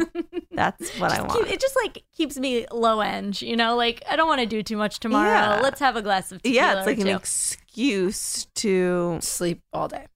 That's 0.52 0.90
what 1.00 1.12
I 1.12 1.18
Keep- 1.18 1.28
want. 1.28 1.48
it 1.50 1.60
just 1.60 1.76
like 1.76 2.04
keeps 2.16 2.38
me 2.38 2.66
low 2.72 3.00
end, 3.02 3.42
you 3.42 3.56
know. 3.56 3.76
Like 3.76 4.04
I 4.10 4.16
don't 4.16 4.28
want 4.28 4.42
to 4.42 4.48
do 4.48 4.64
too 4.64 4.78
much 4.78 5.00
tomorrow. 5.00 5.30
Yeah. 5.56 5.60
Let's 5.62 5.80
have 5.80 5.96
a 5.96 6.02
glass 6.02 6.32
of 6.32 6.42
tequila. 6.42 6.56
Yeah, 6.56 6.78
it's 6.80 6.86
like 6.88 6.98
or 6.98 7.02
an 7.02 7.08
two. 7.08 7.16
excuse 7.16 8.46
to 8.56 9.18
Sleep 9.22 9.62
all 9.74 9.88
day. 9.88 10.08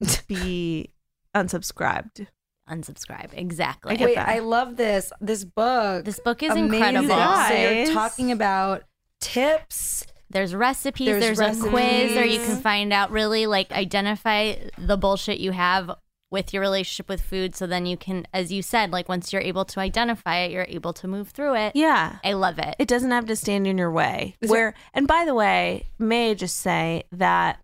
be 0.28 0.90
unsubscribed. 1.34 2.26
unsubscribe. 2.68 3.30
Exactly. 3.32 3.98
I 3.98 4.04
Wait, 4.04 4.14
that. 4.14 4.28
I 4.28 4.38
love 4.38 4.76
this. 4.76 5.12
This 5.20 5.44
book. 5.44 6.04
This 6.04 6.20
book 6.20 6.42
is 6.42 6.52
Amazing. 6.52 6.74
incredible. 6.74 7.08
guys. 7.08 7.48
So 7.48 7.70
you're 7.70 7.92
talking 7.94 8.32
about 8.32 8.84
tips. 9.20 10.06
There's 10.30 10.54
recipes, 10.54 11.06
There's 11.06 11.38
there's, 11.38 11.60
a 11.60 11.68
quiz, 11.68 12.16
or 12.16 12.24
you 12.24 12.38
can 12.38 12.60
find 12.60 12.92
out 12.92 13.10
really 13.10 13.46
like 13.46 13.72
identify 13.72 14.54
the 14.78 14.96
bullshit 14.96 15.40
you 15.40 15.50
have 15.50 15.90
with 16.30 16.54
your 16.54 16.60
relationship 16.60 17.08
with 17.08 17.20
food. 17.20 17.56
So 17.56 17.66
then 17.66 17.84
you 17.86 17.96
can, 17.96 18.26
as 18.32 18.52
you 18.52 18.62
said, 18.62 18.92
like 18.92 19.08
once 19.08 19.32
you're 19.32 19.42
able 19.42 19.64
to 19.64 19.80
identify 19.80 20.38
it, 20.38 20.52
you're 20.52 20.66
able 20.68 20.92
to 20.94 21.08
move 21.08 21.30
through 21.30 21.56
it. 21.56 21.74
Yeah. 21.74 22.18
I 22.24 22.34
love 22.34 22.60
it. 22.60 22.76
It 22.78 22.86
doesn't 22.86 23.10
have 23.10 23.26
to 23.26 23.34
stand 23.34 23.66
in 23.66 23.76
your 23.76 23.90
way. 23.90 24.36
Is 24.40 24.50
Where 24.50 24.74
and 24.94 25.08
by 25.08 25.24
the 25.24 25.34
way, 25.34 25.88
may 25.98 26.30
I 26.30 26.34
just 26.34 26.56
say 26.56 27.04
that 27.12 27.60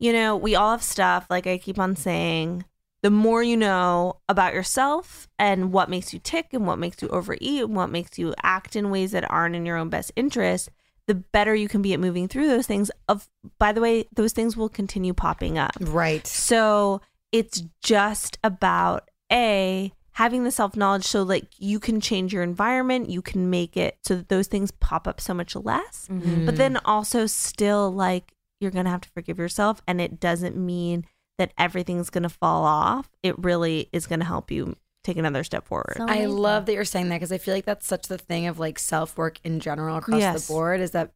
you 0.00 0.14
know, 0.14 0.34
we 0.34 0.56
all 0.56 0.70
have 0.70 0.82
stuff 0.82 1.26
like 1.28 1.46
I 1.46 1.58
keep 1.58 1.78
on 1.78 1.94
saying, 1.94 2.64
the 3.02 3.10
more 3.10 3.42
you 3.42 3.56
know 3.56 4.16
about 4.28 4.54
yourself 4.54 5.28
and 5.38 5.72
what 5.72 5.90
makes 5.90 6.12
you 6.12 6.18
tick 6.18 6.48
and 6.52 6.66
what 6.66 6.78
makes 6.78 7.02
you 7.02 7.08
overeat 7.08 7.62
and 7.62 7.76
what 7.76 7.90
makes 7.90 8.18
you 8.18 8.34
act 8.42 8.76
in 8.76 8.90
ways 8.90 9.12
that 9.12 9.30
aren't 9.30 9.54
in 9.54 9.66
your 9.66 9.76
own 9.76 9.90
best 9.90 10.10
interest, 10.16 10.70
the 11.06 11.14
better 11.14 11.54
you 11.54 11.68
can 11.68 11.82
be 11.82 11.92
at 11.92 12.00
moving 12.00 12.28
through 12.28 12.48
those 12.48 12.66
things. 12.66 12.90
Of 13.08 13.28
by 13.58 13.72
the 13.72 13.80
way, 13.80 14.06
those 14.14 14.32
things 14.32 14.56
will 14.56 14.68
continue 14.68 15.14
popping 15.14 15.58
up. 15.58 15.72
Right. 15.80 16.26
So 16.26 17.00
it's 17.32 17.62
just 17.82 18.38
about 18.42 19.08
a 19.30 19.92
having 20.12 20.44
the 20.44 20.50
self 20.50 20.76
knowledge 20.76 21.06
so 21.06 21.22
like 21.22 21.46
you 21.58 21.80
can 21.80 22.00
change 22.00 22.32
your 22.32 22.42
environment, 22.42 23.10
you 23.10 23.22
can 23.22 23.48
make 23.48 23.76
it 23.76 23.98
so 24.04 24.16
that 24.16 24.28
those 24.28 24.48
things 24.48 24.70
pop 24.70 25.06
up 25.06 25.20
so 25.20 25.32
much 25.32 25.56
less. 25.56 26.08
Mm-hmm. 26.10 26.46
But 26.46 26.56
then 26.56 26.78
also 26.84 27.26
still 27.26 27.90
like 27.90 28.34
you're 28.60 28.70
gonna 28.70 28.90
have 28.90 29.00
to 29.02 29.08
forgive 29.10 29.38
yourself, 29.38 29.82
and 29.86 30.00
it 30.00 30.20
doesn't 30.20 30.56
mean 30.56 31.06
that 31.38 31.52
everything's 31.56 32.10
gonna 32.10 32.28
fall 32.28 32.64
off. 32.64 33.08
It 33.22 33.38
really 33.38 33.88
is 33.92 34.06
gonna 34.06 34.24
help 34.24 34.50
you 34.50 34.76
take 35.04 35.16
another 35.16 35.44
step 35.44 35.66
forward. 35.66 35.94
So 35.96 36.06
I 36.08 36.26
love 36.26 36.66
that 36.66 36.72
you're 36.74 36.84
saying 36.84 37.08
that 37.08 37.16
because 37.16 37.32
I 37.32 37.38
feel 37.38 37.54
like 37.54 37.64
that's 37.64 37.86
such 37.86 38.02
the 38.08 38.18
thing 38.18 38.46
of 38.46 38.58
like 38.58 38.78
self 38.78 39.16
work 39.16 39.38
in 39.44 39.60
general 39.60 39.96
across 39.96 40.20
Yes. 40.20 40.46
the 40.46 40.52
board 40.52 40.80
is 40.80 40.90
that 40.92 41.12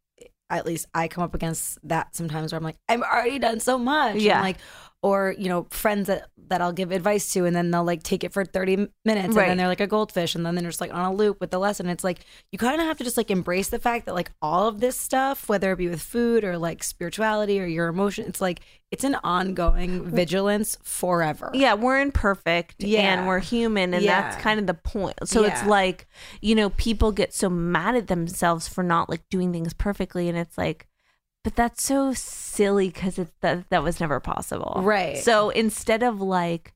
at 0.51 0.67
least 0.67 0.87
I 0.95 1.09
come 1.09 1.25
up 1.25 1.35
against 1.35 1.79
that 1.89 2.15
sometimes 2.15 2.53
where 2.53 2.59
I'm 2.59 2.65
like, 2.65 2.77
I'm 2.89 3.03
already 3.03 3.39
done 3.39 3.61
so 3.61 3.79
much. 3.79 4.17
Yeah. 4.17 4.35
And 4.35 4.43
like, 4.43 4.59
or, 5.05 5.35
you 5.37 5.51
know, 5.51 5.67
friends 5.71 6.07
that, 6.07 6.29
that 6.49 6.63
I'll 6.63 6.73
give 6.73 6.91
advice 6.91 7.31
to 7.35 7.45
and 7.45 7.55
then 7.55 7.71
they'll 7.71 7.85
like 7.85 8.03
take 8.03 8.25
it 8.25 8.33
for 8.33 8.43
30 8.45 8.89
minutes 9.05 9.29
and 9.29 9.37
then 9.51 9.57
they're 9.59 9.69
like 9.69 9.81
a 9.81 9.87
goldfish 9.87 10.35
and 10.35 10.45
then 10.47 10.55
they're 10.55 10.65
just 10.71 10.81
like 10.81 10.95
on 10.95 11.05
a 11.05 11.13
loop 11.15 11.41
with 11.41 11.51
the 11.51 11.59
lesson. 11.59 11.89
It's 11.91 12.05
like, 12.05 12.21
you 12.53 12.59
kind 12.59 12.81
of 12.81 12.87
have 12.87 12.97
to 12.99 13.05
just 13.05 13.17
like 13.19 13.31
embrace 13.31 13.69
the 13.69 13.79
fact 13.79 14.07
that 14.07 14.15
like 14.15 14.31
all 14.41 14.67
of 14.69 14.81
this 14.81 14.97
stuff, 14.97 15.47
whether 15.49 15.73
it 15.73 15.77
be 15.77 15.89
with 15.89 16.01
food 16.03 16.43
or 16.43 16.57
like 16.57 16.83
spirituality 16.83 17.61
or 17.61 17.67
your 17.67 17.89
emotion, 17.89 18.27
it's 18.27 18.41
like, 18.41 18.61
it's 18.91 19.05
an 19.05 19.17
ongoing 19.25 20.05
vigilance 20.11 20.79
forever. 20.83 21.51
yeah, 21.53 21.75
we're 21.75 22.01
imperfect 22.01 22.77
Yeah. 22.83 23.01
and 23.19 23.27
we're 23.27 23.41
human, 23.41 23.93
and 23.93 24.05
that's 24.07 24.37
kind 24.41 24.61
of 24.61 24.67
the 24.67 24.75
point. 24.75 25.19
So 25.25 25.43
it's 25.45 25.65
like, 25.67 26.07
you 26.41 26.55
know, 26.55 26.71
people 26.71 27.11
get 27.13 27.35
so 27.35 27.51
mad 27.51 27.97
at 27.97 28.07
themselves 28.07 28.69
for 28.69 28.85
not 28.85 29.11
like 29.11 29.23
doing 29.31 29.53
things 29.53 29.75
perfectly, 29.75 30.29
and 30.29 30.39
it's 30.39 30.57
like, 30.57 30.87
but 31.45 31.55
that's 31.55 31.85
so 31.85 32.13
silly 32.15 32.89
because 32.89 33.19
it 33.19 33.29
that 33.43 33.69
that 33.69 33.83
was 33.83 34.01
never 34.01 34.19
possible, 34.19 34.81
Right. 34.83 35.19
So 35.19 35.51
instead 35.51 36.03
of 36.03 36.21
like 36.21 36.73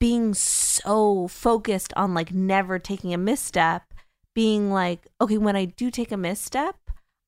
being 0.00 0.34
so 0.34 1.28
focused 1.28 1.92
on 1.94 2.14
like 2.14 2.32
never 2.32 2.78
taking 2.78 3.14
a 3.14 3.18
misstep, 3.18 3.94
being 4.34 4.72
like, 4.72 5.06
okay, 5.20 5.38
when 5.38 5.54
I 5.54 5.66
do 5.66 5.90
take 5.90 6.10
a 6.10 6.16
misstep, 6.16 6.76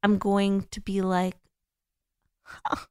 I'm 0.03 0.19
going 0.19 0.63
to 0.73 0.81
be 0.81 1.03
like, 1.03 1.37
huh, 2.43 2.87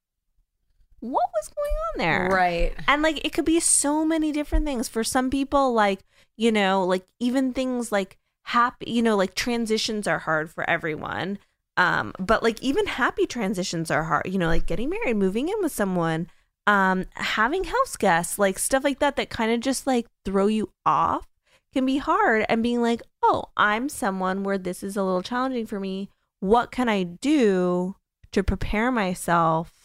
what 0.99 1.30
was 1.34 1.49
going 1.49 1.74
on 1.89 1.97
there? 1.97 2.30
Right. 2.30 2.74
And 2.88 3.01
like 3.01 3.24
it 3.26 3.34
could 3.34 3.45
be 3.45 3.59
so 3.59 4.05
many 4.05 4.32
different 4.32 4.66
things. 4.66 4.88
For 4.88 5.03
some 5.03 5.30
people, 5.30 5.74
like, 5.74 5.99
you 6.38 6.51
know, 6.51 6.86
like 6.86 7.05
even 7.20 7.53
things 7.53 7.91
like 7.91 8.18
happy, 8.43 8.91
you 8.91 9.01
know, 9.01 9.16
like 9.16 9.36
transitions 9.36 10.07
are 10.07 10.20
hard 10.20 10.51
for 10.51 10.68
everyone. 10.70 11.39
Um, 11.78 12.13
but 12.19 12.41
like 12.41 12.61
even 12.61 12.88
happy 12.88 13.26
transitions 13.26 13.91
are 13.91 14.03
hard, 14.03 14.28
you 14.28 14.38
know, 14.38 14.47
like 14.47 14.65
getting 14.65 14.89
married, 14.89 15.17
moving 15.17 15.49
in 15.49 15.55
with 15.61 15.71
someone, 15.71 16.28
um, 16.67 17.05
having 17.15 17.65
house 17.65 17.97
guests, 17.97 18.39
like 18.39 18.57
stuff 18.57 18.84
like 18.84 18.99
that 18.99 19.17
that 19.17 19.30
kind 19.30 19.51
of 19.51 19.59
just 19.59 19.86
like 19.86 20.07
throw 20.23 20.47
you 20.47 20.71
off 20.86 21.28
can 21.73 21.86
be 21.86 21.97
hard 21.97 22.45
and 22.47 22.63
being 22.63 22.82
like, 22.82 23.01
oh, 23.21 23.45
I'm 23.57 23.89
someone 23.89 24.43
where 24.43 24.57
this 24.57 24.82
is 24.82 24.95
a 24.95 25.03
little 25.03 25.21
challenging 25.21 25.65
for 25.65 25.80
me. 25.80 26.09
What 26.39 26.71
can 26.71 26.88
I 26.88 27.03
do 27.03 27.95
to 28.32 28.43
prepare 28.43 28.91
myself 28.91 29.84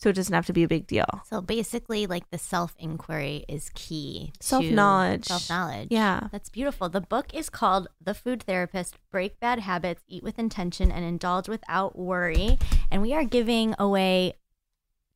so 0.00 0.08
it 0.08 0.14
doesn't 0.14 0.34
have 0.34 0.46
to 0.46 0.52
be 0.52 0.62
a 0.62 0.68
big 0.68 0.86
deal. 0.86 1.22
So 1.28 1.42
basically, 1.42 2.06
like 2.06 2.30
the 2.30 2.38
self 2.38 2.74
inquiry 2.78 3.44
is 3.48 3.70
key. 3.74 4.32
Self-knowledge. 4.40 5.26
Self-knowledge. 5.26 5.88
Yeah. 5.90 6.28
That's 6.32 6.48
beautiful. 6.48 6.88
The 6.88 7.02
book 7.02 7.34
is 7.34 7.50
called 7.50 7.88
The 8.02 8.14
Food 8.14 8.42
Therapist 8.42 8.96
Break 9.10 9.38
Bad 9.40 9.60
Habits, 9.60 10.02
Eat 10.08 10.22
with 10.22 10.38
Intention, 10.38 10.90
and 10.90 11.04
Indulge 11.04 11.48
Without 11.48 11.98
Worry. 11.98 12.58
And 12.90 13.02
we 13.02 13.12
are 13.12 13.24
giving 13.24 13.74
away 13.78 14.34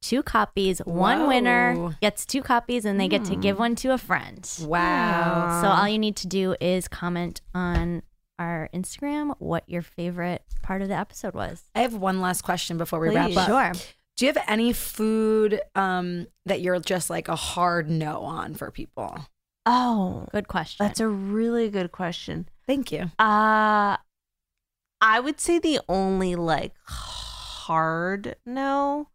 two 0.03 0.23
copies. 0.23 0.81
One 0.81 1.21
Whoa. 1.21 1.29
winner 1.29 1.97
gets 2.03 2.27
two 2.27 2.43
copies, 2.43 2.85
and 2.85 3.01
they 3.01 3.09
get 3.09 3.25
to 3.27 3.37
give 3.37 3.57
hmm. 3.57 3.63
one 3.63 3.75
to 3.77 3.95
a 3.95 3.99
friend. 3.99 4.49
Wow. 4.61 5.63
So 5.63 5.69
all 5.69 5.89
you 5.89 5.99
need 5.99 6.17
to 6.17 6.27
do 6.27 6.57
is 6.61 6.89
comment 6.89 7.41
on 7.55 8.03
our 8.39 8.69
Instagram 8.75 9.35
what 9.39 9.67
your 9.67 9.81
favorite 9.81 10.43
part 10.63 10.83
of 10.83 10.89
the 10.89 10.95
episode 10.95 11.35
was. 11.35 11.63
I 11.75 11.81
have 11.81 11.95
one 11.95 12.21
last 12.21 12.43
question 12.43 12.77
before 12.77 13.01
we 13.01 13.09
Please. 13.09 13.35
wrap 13.35 13.49
up. 13.49 13.77
Sure. 13.77 13.85
Do 14.17 14.27
you 14.27 14.33
have 14.33 14.45
any 14.49 14.73
food 14.73 15.61
um, 15.75 16.27
that 16.47 16.61
you're 16.61 16.79
just 16.81 17.11
like 17.11 17.29
a 17.29 17.35
hard 17.37 17.91
no 17.91 18.21
on 18.23 18.55
for 18.55 18.71
people? 18.71 19.27
Oh, 19.67 20.27
Good 20.31 20.47
question. 20.49 20.85
that's 20.87 21.01
a 21.01 21.09
really 21.09 21.69
good 21.71 21.91
question. 21.91 22.49
Thank 22.67 22.93
you. 22.93 23.11
Uh 23.19 23.97
I 25.01 25.21
would 25.21 25.41
say 25.41 25.59
the 25.59 25.81
only 25.89 26.35
like 26.35 26.75
hard 26.87 28.37
no 28.47 29.09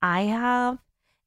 I 0.00 0.22
have 0.22 0.78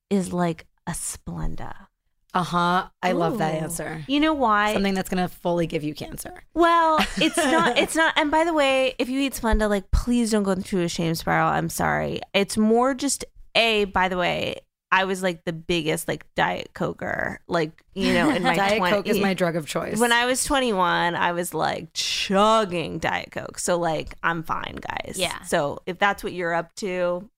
is 0.10 0.32
like 0.34 0.68
a 0.88 0.92
Splenda. 0.92 1.88
Uh 2.36 2.44
huh. 2.44 2.88
I 3.02 3.14
love 3.14 3.38
that 3.38 3.54
answer. 3.56 4.04
You 4.08 4.20
know 4.20 4.34
why? 4.34 4.74
Something 4.74 4.94
that's 4.94 5.08
gonna 5.08 5.30
fully 5.30 5.68
give 5.68 5.84
you 5.84 5.96
cancer. 5.96 6.44
Well, 6.54 7.00
it's 7.18 7.38
not. 7.38 7.78
It's 7.78 7.96
not. 7.96 8.14
And 8.18 8.30
by 8.30 8.44
the 8.44 8.54
way, 8.54 8.94
if 9.00 9.08
you 9.08 9.22
eat 9.22 9.34
Splenda, 9.34 9.70
like, 9.70 9.90
please 9.92 10.32
don't 10.32 10.44
go 10.44 10.54
through 10.54 10.82
a 10.82 10.90
shame 10.90 11.16
spiral. 11.16 11.50
I'm 11.50 11.70
sorry. 11.70 12.20
It's 12.34 12.58
more 12.58 12.94
just 12.94 13.24
a. 13.56 13.86
By 13.86 14.10
the 14.10 14.18
way, 14.18 14.58
I 14.92 15.06
was 15.06 15.24
like 15.24 15.46
the 15.46 15.54
biggest 15.54 16.08
like 16.08 16.26
diet 16.36 16.72
coker, 16.74 17.40
like 17.48 17.84
you 17.94 18.14
know, 18.14 18.30
in 18.30 18.44
my 18.44 18.56
Diet 18.56 18.78
20 18.78 18.96
Coke 18.96 19.08
is 19.08 19.20
my 19.20 19.34
drug 19.34 19.56
of 19.56 19.66
choice. 19.66 19.98
When 19.98 20.12
I 20.12 20.26
was 20.26 20.44
21, 20.44 21.16
I 21.16 21.32
was 21.32 21.54
like 21.54 21.88
chugging 21.94 23.00
Diet 23.00 23.32
Coke. 23.32 23.60
So 23.60 23.78
like, 23.78 24.14
I'm 24.24 24.44
fine, 24.44 24.76
guys. 24.76 25.16
Yeah. 25.18 25.42
So 25.44 25.82
if 25.86 26.00
that's 26.00 26.24
what 26.24 26.34
you're 26.34 26.54
up 26.54 26.76
to, 26.76 27.30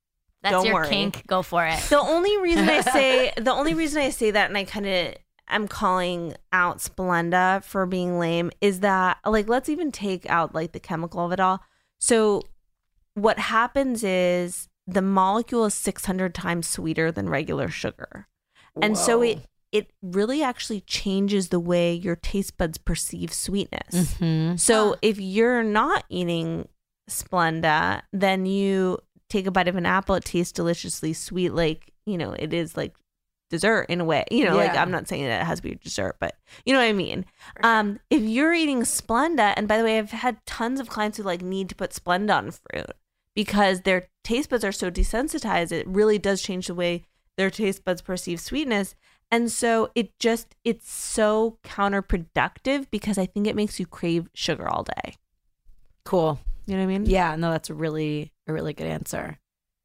That's 0.43 0.53
don't 0.53 0.65
your 0.65 0.75
worry. 0.75 0.87
kink. 0.89 1.25
Go 1.27 1.41
for 1.41 1.65
it. 1.65 1.79
the 1.89 1.99
only 1.99 2.37
reason 2.41 2.69
I 2.69 2.81
say 2.81 3.33
the 3.37 3.51
only 3.51 3.73
reason 3.73 4.01
I 4.01 4.09
say 4.09 4.31
that 4.31 4.49
and 4.49 4.57
I 4.57 4.63
kind 4.63 4.85
of 4.85 5.15
am 5.49 5.67
calling 5.67 6.35
out 6.51 6.77
Splenda 6.79 7.63
for 7.63 7.85
being 7.85 8.19
lame 8.19 8.51
is 8.61 8.81
that 8.81 9.17
like 9.25 9.47
let's 9.47 9.69
even 9.69 9.91
take 9.91 10.29
out 10.29 10.53
like 10.53 10.71
the 10.73 10.79
chemical 10.79 11.25
of 11.25 11.31
it 11.31 11.39
all. 11.39 11.61
So 11.99 12.41
what 13.15 13.39
happens 13.39 14.03
is 14.03 14.67
the 14.85 15.01
molecule 15.01 15.65
is 15.65 15.73
600 15.73 16.33
times 16.35 16.67
sweeter 16.67 17.11
than 17.11 17.29
regular 17.29 17.67
sugar. 17.69 18.27
And 18.81 18.97
so 18.97 19.21
it 19.23 19.39
it 19.71 19.91
really 20.01 20.43
actually 20.43 20.81
changes 20.81 21.49
the 21.49 21.59
way 21.59 21.93
your 21.93 22.15
taste 22.15 22.57
buds 22.57 22.77
perceive 22.77 23.33
sweetness. 23.33 24.13
hmm 24.17 24.55
So 24.55 24.95
if 25.01 25.19
you're 25.19 25.63
not 25.63 26.05
eating 26.09 26.67
Splenda, 27.09 28.01
then 28.13 28.45
you 28.45 28.99
take 29.29 29.47
a 29.47 29.51
bite 29.51 29.67
of 29.67 29.75
an 29.75 29.85
apple, 29.85 30.15
it 30.15 30.25
tastes 30.25 30.53
deliciously 30.53 31.13
sweet, 31.13 31.53
like, 31.53 31.91
you 32.05 32.17
know, 32.17 32.31
it 32.31 32.53
is 32.53 32.77
like 32.77 32.95
dessert 33.49 33.85
in 33.89 34.01
a 34.01 34.05
way. 34.05 34.25
You 34.31 34.45
know, 34.45 34.55
like 34.55 34.75
I'm 34.75 34.91
not 34.91 35.07
saying 35.07 35.23
that 35.25 35.41
it 35.41 35.45
has 35.45 35.59
to 35.59 35.63
be 35.63 35.75
dessert, 35.75 36.17
but 36.19 36.35
you 36.65 36.73
know 36.73 36.79
what 36.79 36.85
I 36.85 36.93
mean. 36.93 37.25
Um, 37.63 37.99
if 38.09 38.21
you're 38.21 38.53
eating 38.53 38.81
Splenda, 38.81 39.53
and 39.55 39.67
by 39.67 39.77
the 39.77 39.83
way, 39.83 39.97
I've 39.97 40.11
had 40.11 40.45
tons 40.45 40.79
of 40.79 40.89
clients 40.89 41.17
who 41.17 41.23
like 41.23 41.41
need 41.41 41.69
to 41.69 41.75
put 41.75 41.91
Splenda 41.91 42.35
on 42.35 42.51
fruit 42.51 42.91
because 43.35 43.81
their 43.81 44.07
taste 44.23 44.49
buds 44.49 44.63
are 44.63 44.71
so 44.71 44.89
desensitized, 44.89 45.71
it 45.71 45.87
really 45.87 46.17
does 46.17 46.41
change 46.41 46.67
the 46.67 46.73
way 46.73 47.05
their 47.35 47.49
taste 47.49 47.85
buds 47.85 48.01
perceive 48.01 48.39
sweetness. 48.39 48.95
And 49.29 49.51
so 49.51 49.91
it 49.93 50.17
just 50.19 50.55
it's 50.63 50.91
so 50.91 51.57
counterproductive 51.63 52.87
because 52.89 53.17
I 53.17 53.25
think 53.25 53.45
it 53.45 53.55
makes 53.55 53.79
you 53.79 53.85
crave 53.85 54.29
sugar 54.33 54.67
all 54.67 54.83
day. 54.83 55.15
Cool. 56.03 56.39
You 56.65 56.75
know 56.75 56.79
what 56.79 56.93
I 56.93 56.97
mean? 56.97 57.05
Yeah. 57.05 57.35
No, 57.35 57.51
that's 57.51 57.69
really 57.69 58.31
a 58.47 58.53
really 58.53 58.73
good 58.73 58.87
answer. 58.87 59.39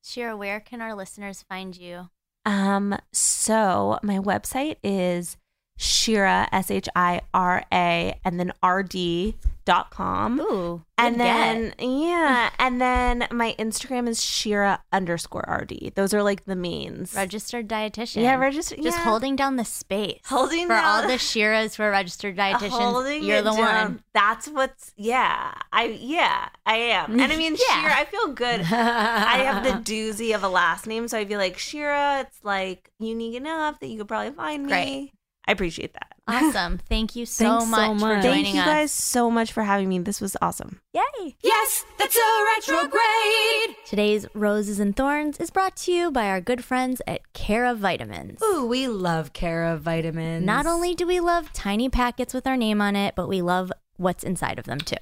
Shira, 0.05 0.37
where 0.37 0.61
can 0.61 0.81
our 0.81 0.95
listeners 0.95 1.45
find 1.49 1.77
you? 1.77 2.09
Um, 2.45 2.99
so 3.13 3.99
my 4.03 4.19
website 4.19 4.77
is 4.83 5.37
Shira, 5.79 6.49
S 6.53 6.71
H 6.71 6.89
I 6.95 7.23
R 7.35 7.65
A, 7.73 8.15
and 8.25 8.39
then 8.39 8.53
RD 8.65 9.35
dot 9.65 9.91
com. 9.91 10.41
Ooh, 10.41 10.83
And 10.99 11.21
then 11.21 11.73
get. 11.79 11.87
yeah, 11.89 12.51
and 12.59 12.81
then 12.81 13.29
my 13.31 13.55
Instagram 13.61 14.09
is 14.09 14.23
Shira 14.23 14.83
underscore 14.93 15.45
RD. 15.49 15.93
Those 15.95 16.13
are 16.15 16.23
like 16.23 16.45
the 16.45 16.57
means. 16.57 17.15
registered 17.15 17.69
dietitian. 17.69 18.23
Yeah, 18.23 18.35
register- 18.37 18.77
Just 18.77 18.99
yeah. 18.99 19.05
holding 19.05 19.37
down 19.37 19.57
the 19.57 19.65
space. 19.65 20.21
Holding 20.27 20.67
for 20.67 20.75
all 20.75 21.03
the 21.03 21.15
Shiras 21.15 21.77
who 21.77 21.85
are 21.85 21.91
registered 21.91 22.37
dietitians. 22.37 22.71
Holding 22.71 23.23
you're 23.23 23.43
the 23.43 23.51
down. 23.53 23.59
one. 23.59 24.03
That's 24.15 24.49
what's 24.49 24.93
yeah. 24.97 25.53
I 25.73 25.85
yeah, 26.01 26.49
I 26.67 26.77
am. 26.77 27.19
And 27.21 27.33
I 27.33 27.37
mean 27.37 27.57
Yeah. 27.69 27.81
Shira, 27.83 27.95
I 28.01 28.05
feel 28.05 28.29
good. 28.33 28.61
I 28.63 29.39
have 29.45 29.65
the 29.65 29.71
doozy 29.93 30.35
of 30.35 30.43
a 30.43 30.49
last 30.49 30.87
name, 30.87 31.07
so 31.09 31.19
I 31.19 31.25
feel 31.25 31.39
like 31.39 31.57
Shira, 31.59 32.21
it's 32.27 32.39
like 32.45 32.91
unique 32.99 33.37
enough 33.37 33.79
that 33.81 33.87
you 33.89 33.99
could 33.99 34.09
probably 34.09 34.33
find 34.33 34.67
me. 34.67 35.13
I 35.47 35.53
appreciate 35.53 35.93
that. 35.95 36.13
Awesome. 36.29 36.79
Thank 36.89 37.17
you 37.17 37.27
so 37.27 37.45
Thanks 37.45 37.65
so 37.65 37.71
much, 37.71 38.01
for 38.01 38.07
much. 38.07 38.23
joining 38.23 38.45
Thank 38.45 38.55
you 38.55 38.61
us. 38.61 38.67
guys 38.67 38.93
so 38.93 39.31
much 39.31 39.53
for 39.53 39.63
having 39.65 39.89
me. 39.89 39.99
This 39.99 40.21
was 40.21 40.37
awesome. 40.41 40.81
Yay. 40.95 41.35
Yes, 41.43 41.85
that's 41.99 42.15
so 42.15 42.47
retrograde. 42.57 43.77
Today's 43.87 44.27
Roses 44.35 44.79
and 44.81 44.95
Thorns 44.97 45.39
is 45.39 45.51
brought 45.51 45.77
to 45.79 45.93
you 45.93 46.11
by 46.11 46.27
our 46.29 46.41
good 46.41 46.65
friends 46.65 47.03
at 47.07 47.33
Care 47.33 47.65
of 47.67 47.79
Vitamins. 47.79 48.41
Ooh, 48.43 48.67
we 48.67 48.87
love 48.89 49.33
Care 49.33 49.65
of 49.65 49.83
vitamins. 49.83 50.45
Not 50.47 50.67
only 50.67 50.95
do 50.95 51.07
we 51.07 51.21
love 51.21 51.53
tiny 51.53 51.89
packets 51.89 52.33
with 52.35 52.47
our 52.47 52.57
name 52.57 52.81
on 52.81 52.95
it, 52.97 53.15
but 53.17 53.29
we 53.29 53.43
love 53.43 53.73
what's 53.97 54.25
inside 54.25 54.59
of 54.59 54.65
them 54.65 54.79
too. 54.79 54.97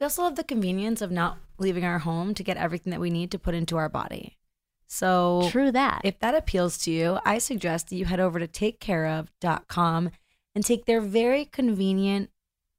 we 0.00 0.04
also 0.04 0.22
love 0.22 0.36
the 0.36 0.44
convenience 0.44 1.00
of 1.02 1.10
not 1.10 1.38
leaving 1.58 1.84
our 1.84 2.00
home 2.00 2.34
to 2.34 2.42
get 2.42 2.56
everything 2.56 2.90
that 2.90 3.00
we 3.00 3.10
need 3.10 3.30
to 3.30 3.38
put 3.38 3.54
into 3.54 3.76
our 3.76 3.88
body. 3.88 4.36
So 4.94 5.48
True 5.50 5.72
that. 5.72 6.02
If 6.04 6.20
that 6.20 6.36
appeals 6.36 6.78
to 6.84 6.90
you, 6.92 7.18
I 7.24 7.38
suggest 7.38 7.88
that 7.88 7.96
you 7.96 8.04
head 8.04 8.20
over 8.20 8.38
to 8.38 8.46
takecareof.com 8.46 10.10
and 10.54 10.64
take 10.64 10.84
their 10.84 11.00
very 11.00 11.46
convenient, 11.46 12.30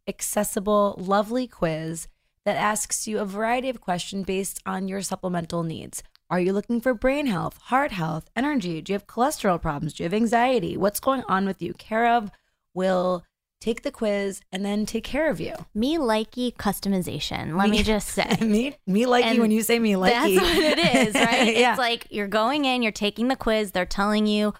accessible, 0.08 0.96
lovely 0.98 1.46
quiz 1.46 2.08
that 2.46 2.56
asks 2.56 3.06
you 3.06 3.20
a 3.20 3.26
variety 3.26 3.68
of 3.68 3.82
questions 3.82 4.24
based 4.26 4.62
on 4.66 4.88
your 4.88 5.02
supplemental 5.02 5.64
needs. 5.64 6.04
Are 6.30 6.40
you 6.40 6.54
looking 6.54 6.80
for 6.80 6.94
brain 6.94 7.26
health, 7.26 7.58
heart 7.64 7.92
health, 7.92 8.30
energy? 8.34 8.82
Do 8.82 8.94
you 8.94 8.96
have 8.96 9.08
cholesterol 9.08 9.62
problems? 9.62 9.96
Do 9.96 10.04
you 10.04 10.06
have 10.06 10.14
anxiety? 10.14 10.78
What's 10.78 11.02
going 11.02 11.24
on 11.28 11.46
with 11.46 11.62
you? 11.62 11.74
Care 11.74 12.08
of 12.08 12.32
will 12.74 13.26
take 13.66 13.82
the 13.82 13.90
quiz 13.90 14.42
and 14.52 14.64
then 14.64 14.86
take 14.86 15.04
care 15.04 15.28
of 15.28 15.40
you. 15.40 15.54
me 15.74 15.98
likey 15.98 16.56
customization. 16.56 17.58
Let 17.58 17.70
me, 17.70 17.82
just 17.82 18.10
say. 18.10 18.38
me, 18.42 18.78
me 18.86 19.06
likey 19.06 19.24
And 19.24 19.40
when 19.40 19.50
you 19.50 19.64
say 19.64 19.80
me 19.80 19.94
likey. 19.94 20.36
That's 20.36 20.36
what 20.36 20.58
it 20.58 21.08
is, 21.08 21.16
right? 21.16 21.58
yeah. 21.58 21.72
It's 21.72 21.80
like 21.80 22.06
you're 22.12 22.28
going 22.28 22.66
in, 22.66 22.84
you're 22.84 22.92
taking 22.92 23.28
the 23.28 23.36
quiz, 23.36 23.72
they're 23.72 23.88
telling 23.88 24.28
you, 24.28 24.54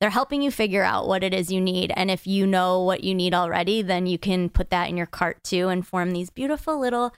they're 0.00 0.10
helping 0.10 0.42
you 0.42 0.50
figure 0.50 0.82
out 0.82 1.06
what 1.06 1.22
it 1.22 1.32
is 1.32 1.52
you 1.52 1.60
need. 1.60 1.92
And 1.94 2.10
if 2.10 2.26
you 2.26 2.48
know 2.48 2.82
what 2.82 3.04
you 3.04 3.14
need 3.14 3.32
already, 3.32 3.80
then 3.80 4.06
you 4.06 4.18
can 4.18 4.48
put 4.48 4.70
that 4.70 4.88
in 4.88 4.96
your 4.96 5.06
cart 5.06 5.44
too 5.44 5.68
and 5.68 5.86
form 5.86 6.10
these 6.10 6.30
beautiful 6.30 6.80
little 6.80 7.14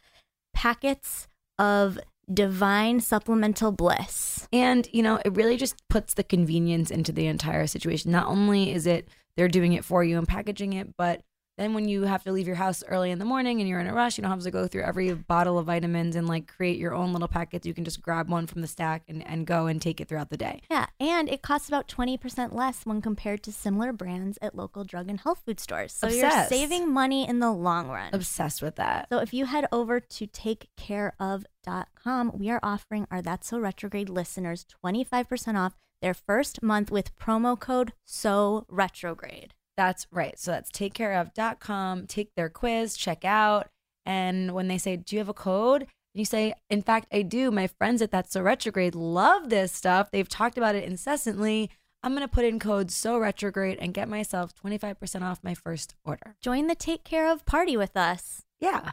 packets 0.53 1.27
of 1.59 1.99
divine 2.33 3.01
supplemental 3.01 3.73
bliss. 3.73 4.47
And, 4.53 4.87
you 4.93 5.03
know, 5.03 5.19
it 5.25 5.35
really 5.35 5.57
just 5.57 5.77
puts 5.89 6.13
the 6.13 6.23
convenience 6.23 6.91
into 6.91 7.13
the 7.13 7.27
entire 7.27 7.67
situation. 7.67 8.13
Not 8.13 8.27
only 8.27 8.73
is 8.73 8.87
it 8.87 9.09
they're 9.37 9.49
doing 9.49 9.73
it 9.73 9.87
for 9.87 10.05
you 10.05 10.19
and 10.19 10.29
packaging 10.29 10.75
it, 10.75 10.97
but 10.99 11.23
then 11.61 11.75
when 11.75 11.89
you 11.89 12.03
have 12.03 12.23
to 12.25 12.33
leave 12.33 12.47
your 12.47 12.57
house 12.57 12.83
early 12.89 13.11
in 13.11 13.19
the 13.19 13.25
morning 13.25 13.61
and 13.61 13.69
you're 13.69 13.81
in 13.81 13.87
a 13.87 13.93
rush, 13.93 14.17
you 14.17 14.23
don't 14.23 14.31
have 14.31 14.43
to 14.43 14.51
go 14.51 14.67
through 14.67 14.81
every 14.83 15.13
bottle 15.13 15.59
of 15.59 15.67
vitamins 15.67 16.17
and 16.17 16.27
like 16.27 16.47
create 16.47 16.79
your 16.79 16.95
own 16.95 17.13
little 17.13 17.29
packets. 17.29 17.67
You 17.67 17.75
can 17.75 17.85
just 17.85 18.01
grab 18.01 18.31
one 18.31 18.47
from 18.47 18.63
the 18.63 18.67
stack 18.67 19.03
and, 19.09 19.27
and 19.27 19.47
go 19.47 19.67
and 19.67 19.83
take 19.83 20.01
it 20.01 20.09
throughout 20.09 20.31
the 20.31 20.39
day. 20.39 20.63
Yeah, 20.71 20.87
and 20.99 21.29
it 21.29 21.43
costs 21.43 21.69
about 21.69 21.87
20% 21.87 22.55
less 22.55 22.87
when 22.87 23.03
compared 23.03 23.43
to 23.43 23.53
similar 23.53 23.93
brands 23.93 24.39
at 24.41 24.55
local 24.55 24.85
drug 24.85 25.11
and 25.11 25.21
health 25.21 25.43
food 25.45 25.61
stores. 25.61 25.93
So 25.93 26.09
you're 26.09 26.47
saving 26.47 26.91
money 26.91 27.29
in 27.29 27.41
the 27.41 27.53
long 27.53 27.89
run. 27.89 28.15
Obsessed 28.15 28.63
with 28.63 28.77
that. 28.77 29.09
So 29.13 29.19
if 29.19 29.35
you 29.35 29.45
head 29.45 29.67
over 29.71 30.01
to 30.01 30.27
takecareof.com, 30.27 32.33
we 32.35 32.51
are 32.51 32.61
offering 32.63 33.07
our 33.11 33.21
That's 33.21 33.49
So 33.49 33.59
Retrograde 33.59 34.09
listeners 34.09 34.65
25% 34.85 35.59
off 35.59 35.75
their 36.01 36.15
first 36.15 36.63
month 36.63 36.91
with 36.91 37.15
promo 37.17 37.59
code 37.59 37.93
So 38.05 38.65
Retrograde. 38.69 39.55
That's 39.81 40.07
right. 40.13 40.39
So 40.39 40.51
that's 40.51 40.71
takecareof.com. 40.71 42.07
Take 42.07 42.35
their 42.35 42.51
quiz, 42.51 42.99
check 42.99 43.25
out. 43.25 43.69
And 44.05 44.53
when 44.53 44.69
they 44.69 44.77
say, 44.77 44.97
Do 44.97 45.17
you 45.17 45.21
have 45.21 45.31
a 45.31 45.33
code? 45.33 45.87
You 46.13 46.27
say, 46.27 46.53
In 46.69 46.83
fact, 46.83 47.07
I 47.11 47.23
do. 47.23 47.51
My 47.51 47.67
friends 47.67 48.03
at 48.03 48.11
That's 48.11 48.31
So 48.31 48.43
Retrograde 48.43 48.95
love 48.95 49.49
this 49.49 49.73
stuff. 49.73 50.11
They've 50.11 50.29
talked 50.29 50.59
about 50.59 50.75
it 50.75 50.85
incessantly. 50.85 51.71
I'm 52.03 52.15
going 52.15 52.29
to 52.29 52.29
put 52.29 52.45
in 52.45 52.59
code 52.59 52.91
So 52.91 53.17
Retrograde 53.19 53.79
and 53.81 53.95
get 53.95 54.07
myself 54.07 54.55
25% 54.55 55.23
off 55.23 55.41
my 55.43 55.55
first 55.55 55.95
order. 56.05 56.37
Join 56.43 56.67
the 56.67 56.75
Take 56.75 57.03
Care 57.03 57.33
of 57.33 57.47
party 57.47 57.79
with 57.79 57.97
us. 57.97 58.43
Yeah. 58.61 58.91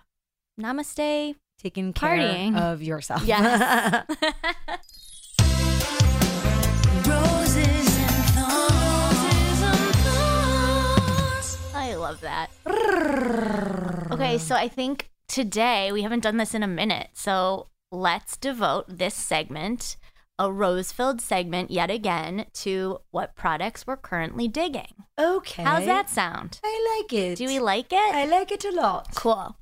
Namaste. 0.57 1.35
Taking 1.61 1.91
care 1.91 2.17
Partying. 2.17 2.55
of 2.57 2.81
yourself. 2.81 3.23
Yes. 3.25 4.05
love 12.07 12.21
that. 12.21 12.49
Okay, 14.11 14.37
so 14.37 14.55
I 14.55 14.69
think 14.69 15.09
today 15.27 15.91
we 15.91 16.03
haven't 16.03 16.21
done 16.21 16.37
this 16.37 16.53
in 16.53 16.63
a 16.63 16.67
minute. 16.67 17.09
So 17.13 17.67
let's 17.91 18.37
devote 18.37 18.85
this 18.87 19.13
segment, 19.13 19.97
a 20.39 20.49
rose 20.49 20.93
filled 20.93 21.19
segment 21.19 21.69
yet 21.69 21.91
again, 21.91 22.45
to 22.53 22.99
what 23.11 23.35
products 23.35 23.85
we're 23.85 23.97
currently 23.97 24.47
digging. 24.47 24.93
Okay. 25.19 25.63
How's 25.63 25.85
that 25.85 26.09
sound? 26.09 26.61
I 26.63 26.97
like 27.01 27.11
it. 27.11 27.37
Do 27.37 27.45
we 27.45 27.59
like 27.59 27.91
it? 27.91 28.15
I 28.15 28.25
like 28.25 28.51
it 28.51 28.63
a 28.63 28.71
lot. 28.71 29.13
cool. 29.15 29.57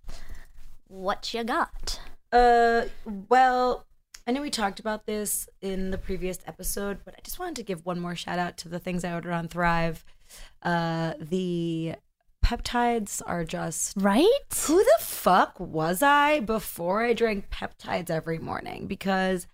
What 0.87 1.33
you 1.33 1.43
got? 1.43 1.99
Uh, 2.31 2.83
well, 3.27 3.85
I 4.27 4.31
know 4.31 4.41
we 4.41 4.51
talked 4.51 4.79
about 4.79 5.07
this 5.07 5.49
in 5.61 5.89
the 5.89 5.97
previous 5.97 6.37
episode, 6.45 6.99
but 7.05 7.15
I 7.17 7.21
just 7.23 7.39
wanted 7.39 7.55
to 7.55 7.63
give 7.63 7.85
one 7.85 7.99
more 7.99 8.15
shout 8.15 8.37
out 8.37 8.57
to 8.57 8.69
the 8.69 8.79
things 8.79 9.03
I 9.03 9.13
ordered 9.13 9.33
on 9.33 9.47
Thrive. 9.47 10.05
Uh, 10.61 11.13
the 11.19 11.95
peptides 12.45 13.21
are 13.25 13.43
just 13.43 13.93
Right? 13.97 14.27
who 14.67 14.77
the 14.83 14.97
fuck 14.99 15.59
was 15.59 16.03
I 16.03 16.39
before 16.41 17.03
I 17.03 17.13
drank 17.13 17.49
peptides 17.49 18.09
every 18.09 18.37
morning? 18.37 18.85
Because 18.87 19.47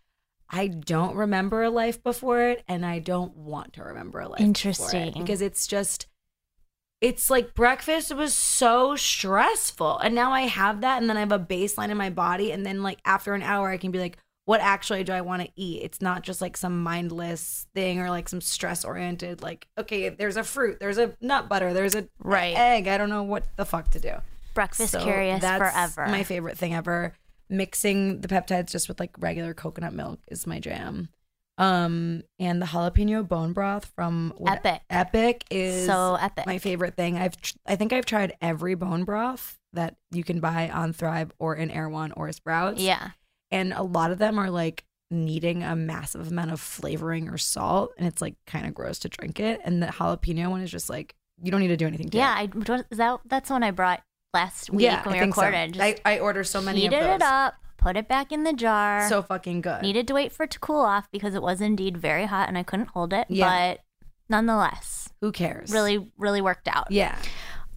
I 0.50 0.68
don't 0.68 1.16
remember 1.16 1.64
a 1.64 1.70
life 1.70 2.04
before 2.04 2.42
it, 2.42 2.64
and 2.68 2.86
I 2.86 3.00
don't 3.00 3.36
want 3.38 3.74
to 3.74 3.84
remember 3.84 4.20
a 4.20 4.28
life. 4.28 4.40
before 4.40 4.44
it, 4.44 4.48
Interesting. 4.48 5.14
because 5.14 5.42
it's 5.42 5.66
just. 5.66 6.08
It's 7.00 7.32
like 7.32 7.56
breakfast 7.56 8.14
was 8.14 8.36
so 8.36 8.96
stressful. 8.96 9.98
And 10.00 10.14
now 10.14 10.34
I 10.34 10.42
have 10.42 10.82
that, 10.82 11.02
and 11.02 11.10
then 11.10 11.18
I 11.18 11.22
have 11.22 11.32
a 11.32 11.40
baseline 11.40 11.90
in 11.90 11.98
my 11.98 12.10
body. 12.12 12.52
And 12.52 12.64
then, 12.66 12.84
like, 12.84 13.00
after 13.06 13.34
an 13.34 13.42
hour, 13.42 13.70
I 13.70 13.78
can 13.78 13.90
be 13.92 13.98
like, 13.98 14.18
what 14.46 14.60
actually 14.62 15.04
do 15.04 15.14
I 15.14 15.22
want 15.22 15.44
to 15.44 15.50
eat? 15.56 15.84
It's 15.84 16.02
not 16.02 16.24
just 16.24 16.42
like 16.42 16.58
some 16.58 16.82
mindless 16.84 17.68
thing 17.76 18.00
or 18.00 18.10
like 18.10 18.28
some 18.28 18.42
stress 18.42 18.84
oriented, 18.84 19.42
like, 19.42 19.68
okay, 19.78 20.10
there's 20.10 20.36
a 20.38 20.44
fruit, 20.44 20.80
there's 20.80 20.98
a 20.98 21.14
nut 21.22 21.48
butter, 21.48 21.74
there's 21.74 21.96
a 21.96 22.08
Right. 22.24 22.56
egg. 22.58 22.88
I 22.88 22.98
don't 22.98 23.10
know 23.10 23.24
what 23.24 23.44
the 23.56 23.66
fuck 23.66 23.92
to 23.92 24.00
do. 24.00 24.14
Breakfast 24.54 24.92
So 24.92 25.04
curious 25.04 25.42
that's 25.42 25.60
forever. 25.60 26.10
My 26.12 26.24
favorite 26.24 26.58
thing 26.58 26.74
ever. 26.74 27.14
Mixing 27.50 28.22
the 28.22 28.28
peptides 28.28 28.72
just 28.72 28.88
with 28.88 29.00
like 29.00 29.12
regular 29.20 29.54
coconut 29.54 29.94
milk 29.94 30.20
is 30.28 30.48
my 30.48 30.60
jam. 30.60 31.10
Um, 31.58 32.24
and 32.40 32.62
the 32.62 32.66
jalapeno 32.66 33.28
bone 33.28 33.54
broth 33.54 33.92
from 33.96 34.34
Epic. 34.48 34.82
Epic 34.90 35.44
is 35.52 35.86
So 35.86 36.16
epic. 36.16 36.48
my 36.48 36.58
favorite 36.58 36.96
thing. 36.96 37.18
I've 37.18 37.40
tr- 37.40 37.56
I 37.68 37.76
think 37.76 37.94
I've 37.94 38.06
tried 38.06 38.36
every 38.42 38.74
bone 38.76 39.04
broth 39.04 39.60
that 39.74 39.98
you 40.12 40.24
can 40.24 40.40
buy 40.40 40.70
on 40.70 40.92
Thrive 40.94 41.32
or 41.40 41.56
in 41.56 41.70
Erewhon 41.70 42.14
or 42.14 42.32
Sprouts. 42.32 42.82
yeah. 42.82 43.12
And 43.52 43.74
a 43.74 43.84
lot 43.84 44.12
of 44.12 44.18
them 44.18 44.38
are 44.40 44.50
like 44.50 44.84
needing 45.10 45.62
a 45.64 45.76
massive 45.76 46.30
amount 46.32 46.52
of 46.52 46.60
flavoring 46.62 47.28
or 47.30 47.38
salt, 47.38 47.94
and 47.98 48.08
it's 48.08 48.22
like 48.22 48.36
kind 48.48 48.66
of 48.66 48.74
gross 48.74 49.00
to 49.00 49.10
drink 49.10 49.40
it. 49.40 49.60
And 49.64 49.82
the 49.84 49.88
jalapeno 49.88 50.50
one 50.50 50.62
is 50.62 50.72
just 50.72 50.90
like 50.90 51.16
you 51.44 51.52
don't 51.52 51.60
need 51.60 51.68
to 51.70 51.78
do 51.78 51.88
anything. 51.88 52.10
To 52.10 52.18
Yeah, 52.18 52.40
it. 52.42 52.52
I 52.56 52.76
that 52.96 53.20
that's 53.26 53.48
the 53.50 53.54
one 53.54 53.64
I 53.64 53.72
brought 53.72 54.02
last 54.34 54.70
week 54.70 54.88
when 55.06 55.14
we 55.14 55.20
I 55.20 55.22
so. 55.22 55.26
recorded. 55.28 55.74
Just 55.74 56.02
I, 56.06 56.14
I 56.16 56.20
order 56.20 56.44
so 56.44 56.62
many 56.62 56.82
heated 56.82 57.00
of 57.00 57.06
those. 57.06 57.16
it 57.16 57.22
up, 57.24 57.56
put 57.78 57.98
it 57.98 58.08
back 58.08 58.32
in 58.32 58.44
the 58.44 58.54
jar. 58.54 59.10
So 59.10 59.22
fucking 59.22 59.62
good. 59.62 59.82
needed 59.82 60.08
to 60.08 60.14
wait 60.14 60.32
for 60.32 60.44
it 60.44 60.52
to 60.52 60.60
cool 60.60 60.82
off 60.82 61.10
because 61.12 61.36
it 61.36 61.42
was 61.42 61.60
indeed 61.62 61.98
very 61.98 62.26
hot 62.26 62.48
and 62.48 62.58
I 62.58 62.64
couldn't 62.64 62.90
hold 62.90 63.12
it. 63.12 63.26
Yeah. 63.30 63.74
But 63.76 63.80
nonetheless, 64.30 65.10
Who 65.22 65.32
cares? 65.32 65.72
really, 65.72 66.12
really 66.18 66.42
worked 66.42 66.68
out. 66.68 66.88
Yeah. 66.92 67.18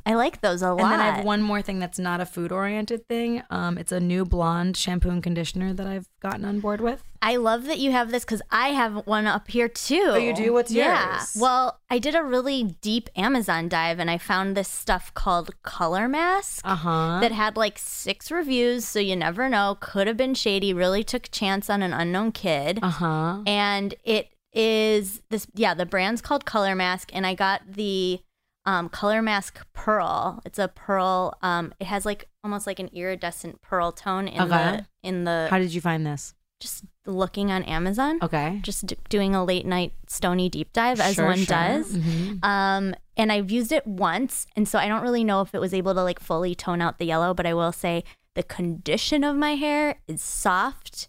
I 0.06 0.14
like 0.14 0.40
those 0.40 0.60
a 0.60 0.72
lot. 0.72 0.82
And 0.82 0.92
then 0.92 1.00
I 1.00 1.10
have 1.16 1.24
one 1.24 1.40
more 1.40 1.62
thing 1.62 1.78
that's 1.78 1.98
not 1.98 2.20
a 2.20 2.26
food 2.26 2.52
oriented 2.52 3.08
thing. 3.08 3.42
Um, 3.48 3.78
it's 3.78 3.92
a 3.92 4.00
new 4.00 4.24
blonde 4.24 4.76
shampoo 4.76 5.08
and 5.08 5.22
conditioner 5.22 5.72
that 5.72 5.86
I've 5.86 6.08
gotten 6.20 6.44
on 6.44 6.60
board 6.60 6.80
with. 6.80 7.02
I 7.22 7.36
love 7.36 7.64
that 7.66 7.78
you 7.78 7.90
have 7.92 8.10
this 8.10 8.22
because 8.22 8.42
I 8.50 8.68
have 8.68 9.06
one 9.06 9.26
up 9.26 9.48
here 9.48 9.68
too. 9.68 10.08
Oh, 10.08 10.16
you 10.16 10.34
do? 10.34 10.52
What's 10.52 10.70
yeah. 10.70 11.14
yours? 11.14 11.36
Well, 11.40 11.80
I 11.88 11.98
did 11.98 12.14
a 12.14 12.22
really 12.22 12.76
deep 12.82 13.08
Amazon 13.16 13.68
dive 13.70 13.98
and 13.98 14.10
I 14.10 14.18
found 14.18 14.54
this 14.54 14.68
stuff 14.68 15.12
called 15.14 15.50
Color 15.62 16.06
Mask. 16.06 16.60
Uh 16.64 16.76
huh. 16.76 17.18
that 17.20 17.32
had 17.32 17.56
like 17.56 17.78
six 17.78 18.30
reviews, 18.30 18.84
so 18.84 18.98
you 18.98 19.16
never 19.16 19.48
know. 19.48 19.78
Could 19.80 20.06
have 20.06 20.18
been 20.18 20.34
shady. 20.34 20.74
Really 20.74 21.02
took 21.02 21.26
a 21.26 21.30
chance 21.30 21.70
on 21.70 21.82
an 21.82 21.94
unknown 21.94 22.32
kid. 22.32 22.78
Uh 22.82 22.90
huh. 22.90 23.42
And 23.46 23.94
it 24.04 24.34
is 24.52 25.22
this, 25.30 25.46
yeah, 25.54 25.72
the 25.72 25.86
brand's 25.86 26.20
called 26.20 26.44
Color 26.44 26.74
Mask, 26.74 27.10
and 27.14 27.26
I 27.26 27.34
got 27.34 27.62
the 27.66 28.20
um, 28.66 28.88
Color 28.88 29.22
Mask 29.22 29.64
Pearl. 29.72 30.40
It's 30.44 30.58
a 30.58 30.68
pearl. 30.68 31.36
Um, 31.42 31.72
it 31.80 31.86
has 31.86 32.04
like 32.06 32.28
almost 32.42 32.66
like 32.66 32.78
an 32.78 32.88
iridescent 32.92 33.60
pearl 33.62 33.92
tone 33.92 34.28
in 34.28 34.40
Okay. 34.42 34.48
the 34.48 34.86
in 35.08 35.24
the 35.24 35.48
How 35.50 35.58
did 35.58 35.74
you 35.74 35.80
find 35.80 36.06
this? 36.06 36.34
just 36.60 36.84
looking 37.04 37.50
on 37.52 37.62
Amazon. 37.64 38.18
Okay. 38.22 38.60
Just 38.62 38.86
d- 38.86 38.96
doing 39.10 39.34
a 39.34 39.44
late 39.44 39.66
night 39.66 39.92
stony 40.06 40.48
deep 40.48 40.72
dive 40.72 40.98
as 40.98 41.16
Sure, 41.16 41.26
one 41.26 41.38
sure. 41.38 41.46
does. 41.46 41.92
Mhm. 41.94 42.42
Um, 42.42 42.94
and 43.18 43.30
I've 43.30 43.50
used 43.50 43.70
it 43.70 43.86
once, 43.86 44.46
and 44.56 44.66
so 44.66 44.78
I 44.78 44.88
don't 44.88 45.02
really 45.02 45.24
know 45.24 45.42
if 45.42 45.54
it 45.54 45.60
was 45.60 45.74
able 45.74 45.92
to 45.92 46.02
like 46.02 46.20
fully 46.20 46.54
tone 46.54 46.80
out 46.80 46.96
the 46.98 47.04
yellow, 47.04 47.34
but 47.34 47.44
I 47.44 47.52
will 47.52 47.72
say 47.72 48.02
the 48.34 48.42
condition 48.42 49.24
of 49.24 49.36
my 49.36 49.56
hair 49.56 49.96
is 50.08 50.22
soft, 50.22 51.08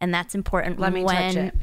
and 0.00 0.12
that's 0.12 0.34
important. 0.34 0.80
Let 0.80 0.92
me 0.92 1.04
touch 1.04 1.36
it. 1.36 1.54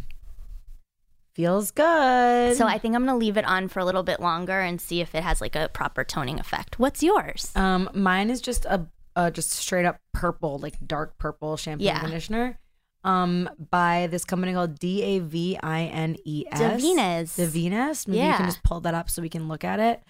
Feels 1.36 1.72
good. 1.72 2.56
So 2.56 2.66
I 2.66 2.78
think 2.78 2.96
I'm 2.96 3.06
gonna 3.06 3.18
leave 3.18 3.36
it 3.38 3.46
on 3.46 3.68
for 3.68 3.80
a 3.80 3.86
little 3.86 4.04
bit 4.04 4.20
longer 4.22 4.60
and 4.62 4.80
see 4.80 5.02
if 5.02 5.14
it 5.14 5.22
has 5.24 5.42
like 5.42 5.56
a 5.56 5.70
proper 5.74 6.04
toning 6.04 6.40
effect. 6.40 6.80
What's 6.80 7.04
yours? 7.04 7.52
Um, 7.56 7.90
mine 7.94 8.30
is 8.30 8.40
just 8.40 8.64
a, 8.66 8.88
a 9.18 9.32
just 9.32 9.52
straight 9.52 9.86
up 9.86 10.00
purple, 10.14 10.60
like 10.60 10.76
dark 10.86 11.18
purple 11.18 11.58
shampoo 11.58 11.84
Yeah. 11.84 11.96
and 11.96 12.02
conditioner. 12.04 12.58
Um, 13.04 13.50
by 13.70 14.08
this 14.10 14.26
company 14.26 14.54
called 14.54 14.80
D 14.80 15.04
A 15.04 15.20
V 15.20 15.60
I 15.62 15.82
N 15.84 16.16
E 16.26 16.46
S. 16.52 16.60
Davines. 16.82 17.38
Davines. 17.38 18.08
Maybe 18.08 18.26
you 18.26 18.34
can 18.34 18.46
just 18.46 18.64
pull 18.64 18.80
that 18.82 18.94
up 18.96 19.10
so 19.10 19.22
we 19.22 19.30
can 19.30 19.48
look 19.48 19.64
at 19.64 19.80
it. 19.80 20.02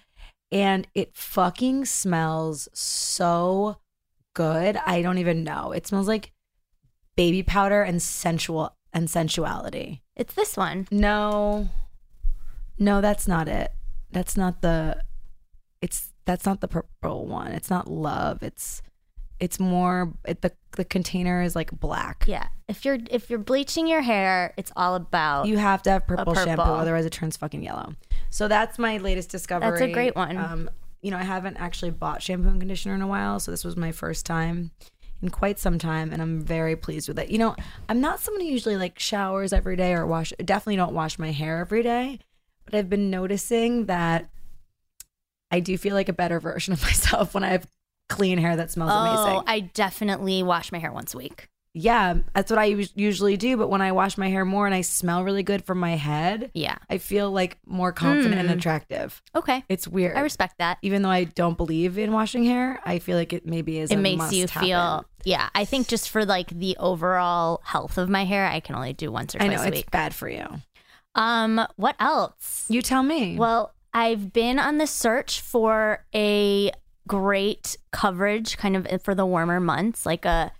And 0.52 0.86
it 0.94 1.10
fucking 1.14 1.86
smells 1.86 2.68
so 2.72 3.78
good. 4.34 4.78
I 4.86 5.02
don't 5.02 5.18
even 5.18 5.42
know. 5.44 5.72
It 5.72 5.86
smells 5.88 6.06
like 6.08 6.32
baby 7.16 7.42
powder 7.42 7.82
and 7.82 8.00
sensual 8.00 8.76
and 8.92 9.10
sensuality. 9.10 10.02
It's 10.16 10.34
this 10.34 10.56
one. 10.56 10.88
No. 10.90 11.68
No, 12.78 13.00
that's 13.00 13.28
not 13.28 13.48
it. 13.48 13.72
That's 14.10 14.36
not 14.36 14.62
the 14.62 15.02
it's 15.82 16.12
that's 16.24 16.46
not 16.46 16.60
the 16.60 16.68
purple 16.68 17.26
one. 17.26 17.52
It's 17.52 17.70
not 17.70 17.90
love. 17.90 18.42
It's 18.42 18.82
it's 19.38 19.60
more 19.60 20.14
it, 20.24 20.40
the 20.40 20.52
the 20.72 20.84
container 20.84 21.42
is 21.42 21.54
like 21.54 21.70
black. 21.70 22.24
Yeah. 22.26 22.48
If 22.68 22.84
you're 22.84 22.98
if 23.10 23.28
you're 23.28 23.38
bleaching 23.38 23.86
your 23.86 24.00
hair, 24.00 24.54
it's 24.56 24.72
all 24.74 24.94
about 24.94 25.46
You 25.46 25.58
have 25.58 25.82
to 25.82 25.90
have 25.90 26.06
purple, 26.06 26.34
shampoo 26.34 26.62
otherwise 26.62 27.04
it 27.04 27.12
turns 27.12 27.36
fucking 27.36 27.62
yellow. 27.62 27.94
So 28.30 28.48
that's 28.48 28.78
my 28.78 28.96
latest 28.98 29.30
discovery. 29.30 29.70
That's 29.70 29.82
a 29.82 29.92
great 29.92 30.16
one. 30.16 30.36
Um 30.36 30.70
you 31.02 31.10
know, 31.10 31.18
I 31.18 31.24
haven't 31.24 31.58
actually 31.58 31.90
bought 31.90 32.22
shampoo 32.22 32.48
and 32.48 32.58
conditioner 32.58 32.94
in 32.94 33.02
a 33.02 33.06
while, 33.06 33.38
so 33.38 33.50
this 33.50 33.64
was 33.64 33.76
my 33.76 33.92
first 33.92 34.26
time 34.26 34.70
in 35.22 35.30
quite 35.30 35.58
some 35.58 35.78
time 35.78 36.12
and 36.12 36.20
I'm 36.20 36.40
very 36.42 36.76
pleased 36.76 37.08
with 37.08 37.18
it. 37.18 37.30
You 37.30 37.38
know, 37.38 37.56
I'm 37.88 38.00
not 38.00 38.20
someone 38.20 38.42
who 38.42 38.48
usually 38.48 38.76
like 38.76 38.98
showers 38.98 39.52
every 39.52 39.76
day 39.76 39.92
or 39.94 40.06
wash 40.06 40.32
definitely 40.44 40.76
don't 40.76 40.94
wash 40.94 41.18
my 41.18 41.32
hair 41.32 41.60
every 41.60 41.82
day, 41.82 42.18
but 42.64 42.74
I've 42.74 42.90
been 42.90 43.10
noticing 43.10 43.86
that 43.86 44.28
I 45.50 45.60
do 45.60 45.78
feel 45.78 45.94
like 45.94 46.08
a 46.08 46.12
better 46.12 46.40
version 46.40 46.72
of 46.72 46.82
myself 46.82 47.34
when 47.34 47.44
I 47.44 47.50
have 47.50 47.66
clean 48.08 48.38
hair 48.38 48.56
that 48.56 48.70
smells 48.70 48.92
Oh, 48.94 48.98
amazing. 48.98 49.42
I 49.46 49.60
definitely 49.60 50.42
wash 50.42 50.70
my 50.70 50.78
hair 50.78 50.92
once 50.92 51.14
a 51.14 51.18
week. 51.18 51.48
Yeah, 51.78 52.14
that's 52.34 52.50
what 52.50 52.58
I 52.58 52.64
usually 52.94 53.36
do, 53.36 53.58
but 53.58 53.68
when 53.68 53.82
I 53.82 53.92
wash 53.92 54.16
my 54.16 54.30
hair 54.30 54.46
more 54.46 54.64
and 54.64 54.74
I 54.74 54.80
smell 54.80 55.22
really 55.24 55.42
good 55.42 55.62
from 55.64 55.78
my 55.78 55.94
head, 55.96 56.50
Yeah. 56.54 56.76
I 56.88 56.96
feel 56.96 57.30
like 57.30 57.58
more 57.66 57.92
confident 57.92 58.36
and 58.40 58.48
Mm. 58.48 58.54
attractive. 58.56 59.22
Okay. 59.34 59.62
It's 59.68 59.86
weird. 59.86 60.16
I 60.16 60.20
respect 60.20 60.54
that. 60.58 60.78
Even 60.80 61.02
though 61.02 61.10
I 61.10 61.24
don't 61.24 61.58
believe 61.58 61.98
in 61.98 62.12
washing 62.12 62.44
hair, 62.44 62.80
I 62.86 62.98
feel 62.98 63.18
like 63.18 63.34
it 63.34 63.44
maybe 63.46 63.78
is. 63.78 63.90
it 63.90 63.96
makes 63.98 64.32
you 64.32 64.44
must 64.44 64.54
feel 64.54 65.04
yeah 65.24 65.48
i 65.56 65.64
think 65.64 65.88
just 65.88 66.08
for 66.08 66.24
like 66.24 66.48
the 66.50 66.76
overall 66.78 67.60
health 67.64 67.98
of 67.98 68.08
my 68.08 68.24
hair 68.24 68.46
i 68.46 68.60
can 68.60 68.76
only 68.76 68.92
do 68.92 69.10
once 69.10 69.34
or 69.34 69.42
I 69.42 69.46
twice 69.48 69.58
know 69.58 69.64
a 69.64 69.66
it's 69.68 69.76
week 69.78 69.90
bad 69.90 70.14
for 70.14 70.28
you. 70.28 70.46
um 71.16 71.66
what 71.74 71.96
else 71.98 72.64
You 72.68 72.80
tell 72.80 73.02
me. 73.02 73.36
well 73.36 73.74
i've 73.92 74.32
been 74.32 74.60
on 74.60 74.78
the 74.78 74.86
search 74.86 75.40
for 75.40 76.04
a 76.14 76.70
great 77.08 77.76
coverage 77.92 78.56
kind 78.56 78.76
of 78.76 79.02
for 79.02 79.14
the 79.16 79.26
warmer 79.26 79.58
months 79.60 80.06
like 80.06 80.24
a 80.24 80.52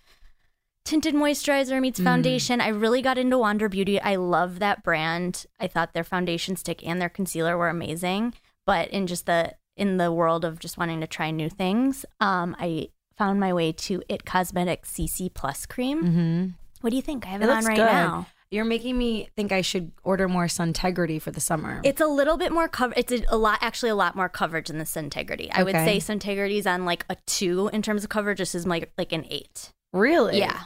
tinted 0.87 1.15
moisturizer 1.15 1.81
meets 1.81 1.99
foundation 2.01 2.61
i 2.61 2.69
really 2.69 3.03
got 3.03 3.19
into 3.19 3.37
wander 3.37 3.69
beauty 3.69 4.01
i 4.01 4.15
love 4.15 4.61
that 4.61 4.83
brand 4.85 5.45
i 5.61 5.67
thought 5.67 5.93
their 5.93 6.05
foundation 6.05 6.55
stick 6.55 6.87
and 6.87 7.01
their 7.03 7.09
concealer 7.09 7.59
were 7.59 7.69
amazing 7.69 8.33
but 8.65 8.89
in 8.91 9.07
just 9.07 9.27
the 9.27 9.53
in 9.77 9.97
the 9.97 10.13
world 10.13 10.45
of 10.45 10.59
just 10.61 10.79
wanting 10.79 11.01
to 11.01 11.07
try 11.07 11.31
new 11.31 11.51
things 11.51 12.07
um 12.21 12.55
i 12.61 12.89
found 13.19 13.41
my 13.41 13.53
way 13.53 13.73
to 13.73 14.01
it 14.09 14.25
cosmetics 14.25 14.93
cc 14.93 15.33
plus 15.35 15.67
cream 15.67 16.03
mm-hmm. 16.03 16.47
what 16.83 16.91
do 16.91 16.97
you 16.97 17.03
think 17.03 17.27
i 17.27 17.31
have 17.31 17.43
it 17.43 17.49
it, 17.49 17.51
on 17.51 17.65
right 17.65 17.77
good. 17.77 17.85
now 17.85 18.27
You're 18.49 18.65
making 18.65 18.97
me 18.97 19.29
think 19.35 19.51
I 19.51 19.61
should 19.61 19.91
order 20.05 20.29
more 20.29 20.47
Suntegrity 20.47 21.21
for 21.21 21.33
the 21.33 21.41
summer. 21.41 21.81
It's 21.83 22.01
a 22.01 22.07
little 22.07 22.37
bit 22.37 22.53
more 22.53 22.69
cover. 22.69 22.95
It's 22.97 23.11
a, 23.11 23.25
a 23.29 23.37
lot, 23.37 23.59
actually, 23.61 23.91
a 23.91 23.97
lot 23.97 24.15
more 24.15 24.29
coverage 24.29 24.69
than 24.69 24.79
the 24.79 24.85
Suntegrity. 24.85 25.51
I 25.51 25.65
would 25.65 25.75
Okay. 25.75 25.99
say 25.99 26.15
Suntegrity 26.15 26.57
is 26.57 26.67
on 26.67 26.85
like 26.85 27.05
a 27.11 27.17
two 27.27 27.69
in 27.73 27.83
terms 27.83 28.05
of 28.05 28.09
coverage. 28.09 28.39
This 28.39 28.55
is 28.55 28.65
like 28.65 28.93
like 28.97 29.11
an 29.13 29.27
eight. 29.29 29.73
really? 29.93 30.39
Yeah, 30.39 30.61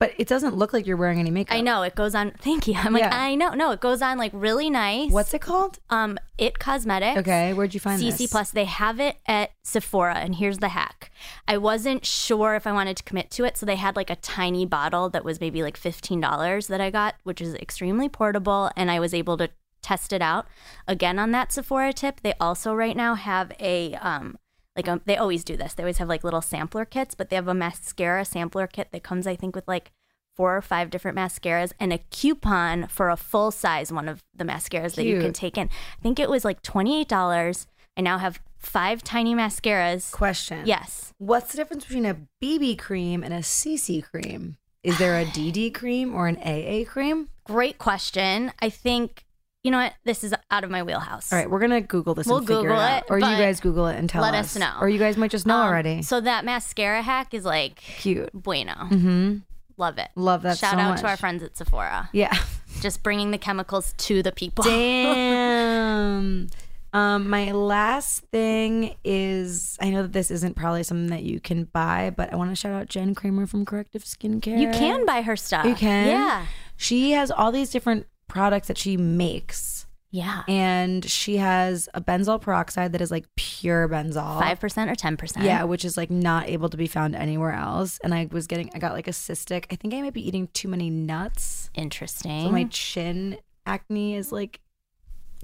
But 0.00 0.12
it 0.18 0.26
doesn't 0.26 0.56
look 0.56 0.72
like 0.72 0.86
you're 0.86 0.96
wearing 0.96 1.20
any 1.20 1.30
makeup. 1.30 1.56
I 1.56 1.60
know 1.60 1.82
it 1.82 1.94
goes 1.94 2.14
on. 2.16 2.32
Thank 2.32 2.66
you. 2.66 2.74
I'm 2.76 2.92
like, 2.92 3.04
Yeah. 3.04 3.16
I 3.16 3.36
know. 3.36 3.50
No, 3.54 3.70
it 3.70 3.80
goes 3.80 4.02
on 4.02 4.18
like 4.18 4.32
really 4.34 4.68
nice. 4.68 5.10
What's 5.12 5.32
it 5.32 5.40
called? 5.40 5.78
um 5.88 6.18
It 6.36 6.58
Cosmetics? 6.58 7.20
Okay, 7.20 7.52
where'd 7.54 7.72
you 7.74 7.80
find 7.80 8.00
that? 8.02 8.04
CC 8.04 8.18
this? 8.18 8.30
Plus. 8.30 8.50
They 8.50 8.64
have 8.64 8.98
it 8.98 9.16
at 9.26 9.52
Sephora, 9.62 10.16
and 10.16 10.34
here's 10.34 10.58
the 10.58 10.68
hack. 10.70 11.10
I 11.46 11.58
wasn't 11.58 12.04
sure 12.04 12.54
if 12.56 12.66
I 12.66 12.72
wanted 12.72 12.96
to 12.98 13.02
commit 13.04 13.30
to 13.32 13.44
it, 13.44 13.56
so 13.56 13.64
they 13.64 13.76
had 13.76 13.94
like 13.94 14.10
a 14.10 14.16
tiny 14.16 14.66
bottle 14.66 15.08
that 15.10 15.24
was 15.24 15.40
maybe 15.40 15.62
like 15.62 15.76
fifteen 15.76 16.20
dollars 16.20 16.66
that 16.66 16.80
I 16.80 16.90
got, 16.90 17.14
which 17.22 17.40
is 17.40 17.54
extremely 17.54 18.08
portable, 18.08 18.70
and 18.76 18.90
I 18.90 18.98
was 18.98 19.14
able 19.14 19.36
to 19.38 19.48
test 19.80 20.12
it 20.12 20.22
out. 20.22 20.46
Again, 20.88 21.18
on 21.20 21.30
that 21.30 21.52
Sephora 21.52 21.92
tip, 21.92 22.20
they 22.22 22.34
also 22.40 22.74
right 22.74 22.96
now 22.96 23.14
have 23.14 23.52
a 23.60 23.94
um 23.94 24.38
like 24.76 24.88
a, 24.88 25.00
they 25.04 25.16
always 25.16 25.44
do 25.44 25.56
this. 25.56 25.74
They 25.74 25.82
always 25.82 25.98
have 25.98 26.08
like 26.08 26.24
little 26.24 26.42
sampler 26.42 26.84
kits, 26.84 27.14
but 27.14 27.30
they 27.30 27.36
have 27.36 27.48
a 27.48 27.54
mascara 27.54 28.24
sampler 28.24 28.66
kit 28.66 28.88
that 28.92 29.02
comes, 29.02 29.26
I 29.26 29.36
think, 29.36 29.54
with 29.54 29.68
like 29.68 29.92
four 30.34 30.56
or 30.56 30.62
five 30.62 30.90
different 30.90 31.16
mascaras 31.16 31.72
and 31.78 31.92
a 31.92 31.98
coupon 32.10 32.88
for 32.88 33.08
a 33.08 33.16
full 33.16 33.50
size 33.50 33.92
one 33.92 34.08
of 34.08 34.22
the 34.34 34.44
mascaras 34.44 34.96
that 34.96 35.04
you 35.04 35.20
can 35.20 35.32
take 35.32 35.56
in. 35.56 35.68
I 35.98 36.02
think 36.02 36.18
it 36.18 36.28
was 36.28 36.44
like 36.44 36.62
$28. 36.62 37.66
I 37.96 38.00
now 38.00 38.18
have 38.18 38.40
five 38.58 39.04
tiny 39.04 39.34
mascaras. 39.34 40.10
Question. 40.10 40.66
Yes. 40.66 41.12
What's 41.18 41.52
the 41.52 41.56
difference 41.58 41.84
between 41.84 42.06
a 42.06 42.16
BB 42.42 42.78
cream 42.78 43.22
and 43.22 43.32
a 43.32 43.38
CC 43.38 44.02
cream? 44.02 44.56
Is 44.82 44.98
there 44.98 45.18
a 45.18 45.24
DD 45.24 45.72
cream 45.72 46.14
or 46.14 46.26
an 46.26 46.36
AA 46.38 46.84
cream? 46.84 47.28
Great 47.44 47.78
question. 47.78 48.52
I 48.60 48.68
think, 48.68 49.24
you 49.64 49.70
know 49.72 49.78
what? 49.78 49.94
This 50.04 50.22
is 50.22 50.32
out 50.50 50.62
of 50.62 50.70
my 50.70 50.82
wheelhouse. 50.84 51.32
All 51.32 51.38
right, 51.38 51.50
we're 51.50 51.58
gonna 51.58 51.80
Google 51.80 52.14
this 52.14 52.26
We'll 52.26 52.36
and 52.38 52.46
figure 52.46 52.60
Google 52.62 52.76
it 52.76 52.80
out, 52.80 53.04
or 53.08 53.18
you 53.18 53.24
guys 53.24 53.58
Google 53.60 53.86
it 53.88 53.96
and 53.96 54.08
tell 54.08 54.22
let 54.22 54.34
us. 54.34 54.54
Let 54.54 54.62
us 54.64 54.74
know. 54.74 54.80
or 54.80 54.88
you 54.88 54.98
guys 54.98 55.16
might 55.16 55.30
just 55.32 55.46
know 55.46 55.56
Um, 55.56 55.66
already. 55.66 56.02
So 56.02 56.20
that 56.20 56.44
mascara 56.44 57.02
hack 57.02 57.34
is 57.34 57.44
like 57.44 57.76
Cute. 57.76 58.30
bueno. 58.32 58.74
Mm-hmm. 58.74 59.36
Love 59.76 59.98
it. 59.98 60.08
Love 60.14 60.42
that 60.42 60.58
Shout 60.58 60.74
so 60.74 60.78
out 60.78 60.90
much. 60.90 61.00
to 61.00 61.08
our 61.08 61.16
friends 61.16 61.42
at 61.42 61.56
Sephora. 61.56 62.08
Yeah. 62.12 62.32
Just 62.80 63.02
bringing 63.02 63.30
the 63.32 63.38
chemicals 63.38 63.92
to 63.98 64.22
the 64.22 64.30
people. 64.30 64.62
Damn. 64.64 66.48
um, 66.92 67.28
my 67.30 67.50
last 67.52 68.24
thing 68.26 68.94
is 69.04 69.76
I 69.80 69.90
know 69.90 70.02
that 70.02 70.12
this 70.12 70.30
isn't 70.30 70.54
probably 70.56 70.82
something 70.84 71.08
that 71.10 71.22
you 71.24 71.40
can 71.40 71.64
buy, 71.64 72.12
but 72.16 72.32
I 72.32 72.36
want 72.36 72.50
to 72.50 72.56
shout 72.56 72.72
out 72.72 72.88
Jen 72.88 73.14
Kramer 73.14 73.46
from 73.46 73.64
Corrective 73.64 74.04
Skincare. 74.04 74.58
You 74.60 74.70
can 74.70 75.04
buy 75.06 75.22
her 75.22 75.36
stuff. 75.36 75.64
You 75.66 75.74
can. 75.74 76.08
Yeah. 76.08 76.46
She 76.76 77.12
has 77.12 77.30
all 77.30 77.50
these 77.50 77.70
different 77.70 78.06
products 78.28 78.68
that 78.68 78.78
she 78.78 78.96
makes. 78.96 79.86
Yeah. 80.10 80.44
And 80.46 81.04
she 81.04 81.38
has 81.38 81.88
a 81.92 82.00
benzoyl 82.00 82.40
peroxide 82.40 82.92
that 82.92 83.00
is 83.00 83.10
like 83.10 83.24
pure 83.34 83.88
benzoyl. 83.88 84.38
Five 84.38 84.60
percent 84.60 84.88
or 84.88 84.94
ten 84.94 85.16
percent. 85.16 85.44
Yeah, 85.44 85.64
which 85.64 85.84
is 85.84 85.96
like 85.96 86.08
not 86.08 86.48
able 86.48 86.68
to 86.68 86.76
be 86.76 86.86
found 86.86 87.16
anywhere 87.16 87.52
else. 87.52 87.98
And 88.04 88.14
I 88.14 88.28
was 88.30 88.46
getting, 88.46 88.70
I 88.74 88.78
got 88.78 88.92
like 88.92 89.08
a 89.08 89.12
cystic. 89.12 89.64
I 89.72 89.74
think 89.76 89.92
I 89.92 90.00
might 90.02 90.14
be 90.14 90.26
eating 90.26 90.48
too 90.54 90.68
many 90.68 90.88
nuts. 90.88 91.68
Interesting. 91.74 92.44
So 92.44 92.52
my 92.52 92.64
chin 92.70 93.38
acne 93.66 94.14
is 94.14 94.30
like 94.30 94.60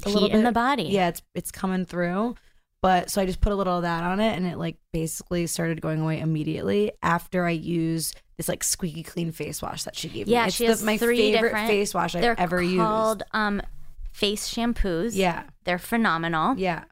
a 0.05 0.09
Heat 0.09 0.15
little 0.15 0.31
in 0.31 0.45
the 0.45 0.53
body. 0.53 0.85
Yeah, 0.85 1.09
it's 1.09 1.23
it's 1.35 1.51
coming 1.51 1.85
through. 1.85 2.37
But 2.83 3.11
so 3.11 3.21
I 3.21 3.27
just 3.27 3.41
put 3.43 3.53
a 3.53 3.57
little 3.57 3.77
of 3.77 3.83
that 3.83 4.03
on 4.05 4.21
it, 4.21 4.35
and 4.37 4.47
it 4.47 4.57
like 4.57 4.77
basically 4.93 5.47
started 5.47 5.81
going 5.83 6.01
away 6.01 6.19
immediately 6.21 6.93
after 7.03 7.45
I 7.45 7.51
used 7.51 8.21
this 8.39 8.49
like 8.49 8.65
squeaky 8.65 9.03
clean 9.03 9.33
face 9.33 9.61
wash 9.61 9.85
that 9.85 9.95
she 9.97 10.09
gave 10.09 10.27
me. 10.27 10.33
Yeah, 10.33 10.47
it's 10.47 10.57
she 10.57 10.65
the- 10.65 10.71
has 10.73 10.83
my 10.83 10.97
three 10.97 11.17
favorite 11.19 11.49
different 11.51 11.69
face 11.69 11.93
wash 11.93 12.15
I've 12.15 12.23
They're 12.23 12.41
ever 12.41 12.63
called 12.77 13.23
um 13.33 13.61
face 14.13 14.49
shampoos. 14.53 15.13
Yeah. 15.15 15.43
They're 15.65 15.79
phenomenal. 15.79 16.57
Yeah, 16.57 16.85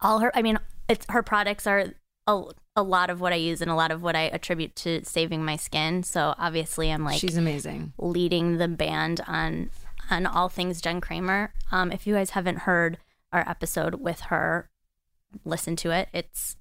All 0.00 0.20
her 0.20 0.32
I 0.34 0.40
mean, 0.42 0.58
it's 0.88 1.04
her 1.10 1.22
products 1.22 1.66
are 1.66 1.92
a, 2.26 2.42
a 2.74 2.82
lot 2.82 3.10
of 3.10 3.20
what 3.20 3.32
I 3.34 3.36
use 3.36 3.60
and 3.60 3.70
a 3.70 3.74
lot 3.74 3.90
of 3.90 4.02
what 4.02 4.16
I 4.16 4.22
attribute 4.22 4.74
to 4.76 5.04
saving 5.04 5.44
my 5.44 5.56
skin. 5.56 6.02
So 6.04 6.34
obviously 6.38 6.90
I'm 6.90 7.04
like 7.04 7.20
she's 7.20 7.36
amazing. 7.36 7.92
leading 7.98 8.56
the 8.56 8.68
band 8.68 9.20
on 9.26 9.70
on 10.10 10.24
all 10.24 10.48
things 10.48 10.80
Jen 10.80 11.02
Kramer. 11.02 11.52
Um, 11.70 11.92
if 11.92 12.06
you 12.06 12.14
guys 12.14 12.30
haven't 12.30 12.60
heard 12.60 12.96
our 13.30 13.46
episode 13.46 13.96
with 13.96 14.20
her, 14.20 14.70
listen 15.44 15.76
to 15.76 15.90
it. 15.90 16.08
It's 16.12 16.56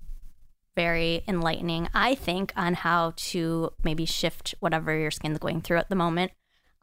very 0.76 1.24
enlightening, 1.28 1.90
I 1.94 2.16
think, 2.16 2.54
on 2.56 2.76
how 2.76 3.14
to 3.18 3.72
maybe 3.84 4.06
shift 4.06 4.54
whatever 4.60 4.96
your 4.98 5.12
skin's 5.12 5.40
going 5.40 5.62
through 5.62 5.78
at 5.78 5.90
the 5.90 5.96
moment. 5.96 6.32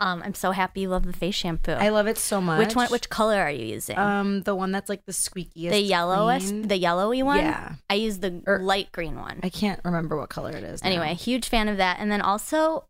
Um, 0.00 0.22
I'm 0.24 0.34
so 0.34 0.50
happy 0.50 0.80
you 0.80 0.88
love 0.88 1.06
the 1.06 1.12
face 1.12 1.36
shampoo. 1.36 1.70
I 1.72 1.90
love 1.90 2.08
it 2.08 2.18
so 2.18 2.40
much. 2.40 2.58
which 2.58 2.74
one? 2.74 2.88
Which 2.88 3.08
color 3.08 3.36
are 3.40 3.50
you 3.50 3.64
using? 3.66 3.96
Um, 3.96 4.42
the 4.42 4.54
one 4.54 4.72
that's 4.72 4.88
like 4.88 5.06
the 5.06 5.12
squeakiest, 5.12 5.70
the 5.70 5.78
yellowest, 5.78 6.48
green. 6.48 6.62
the 6.66 6.76
yellowy 6.76 7.22
one. 7.22 7.38
Yeah. 7.38 7.74
I 7.88 7.94
use 7.94 8.18
the 8.18 8.42
Or- 8.48 8.58
light 8.58 8.90
green 8.90 9.14
one. 9.14 9.38
I 9.44 9.50
can't 9.50 9.80
remember 9.84 10.16
what 10.16 10.30
color 10.30 10.50
it 10.50 10.64
is. 10.64 10.82
now. 10.82 10.88
Anyway, 10.90 11.14
huge 11.14 11.48
fan 11.48 11.68
of 11.68 11.76
that. 11.76 11.98
And 12.00 12.10
then 12.10 12.20
also, 12.20 12.88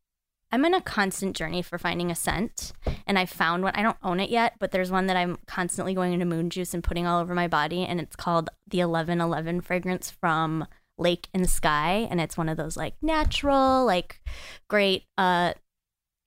I'm 0.55 0.65
in 0.65 0.73
a 0.73 0.81
constant 0.81 1.35
journey 1.35 1.63
for 1.63 1.79
finding 1.79 2.13
a 2.13 2.15
scent. 2.15 2.73
And 3.09 3.19
I 3.19 3.27
found 3.27 3.65
one. 3.65 3.75
I 3.75 3.83
don't 3.83 3.97
own 4.05 4.21
it 4.21 4.31
yet, 4.31 4.55
but 4.61 4.71
there's 4.71 4.89
one 4.93 5.09
that 5.09 5.17
I'm 5.17 5.37
constantly 5.49 5.95
going 5.95 6.13
into 6.13 6.25
Moon 6.25 6.49
Juice 6.49 6.73
and 6.75 6.85
putting 6.85 7.09
all 7.09 7.21
over 7.21 7.35
my 7.35 7.49
body. 7.49 7.85
And 7.85 8.01
it's 8.01 8.15
called 8.15 8.51
the 8.69 8.79
1111 8.79 9.63
fragrance 9.63 10.13
from 10.13 10.65
Lake 10.97 11.27
and 11.35 11.51
Skye. 11.51 12.07
And 12.09 12.21
it's 12.21 12.37
one 12.37 12.49
of 12.49 12.57
those 12.57 12.77
like 12.77 12.95
natural, 13.03 13.85
like 13.85 14.21
great 14.69 15.07
uh, 15.19 15.55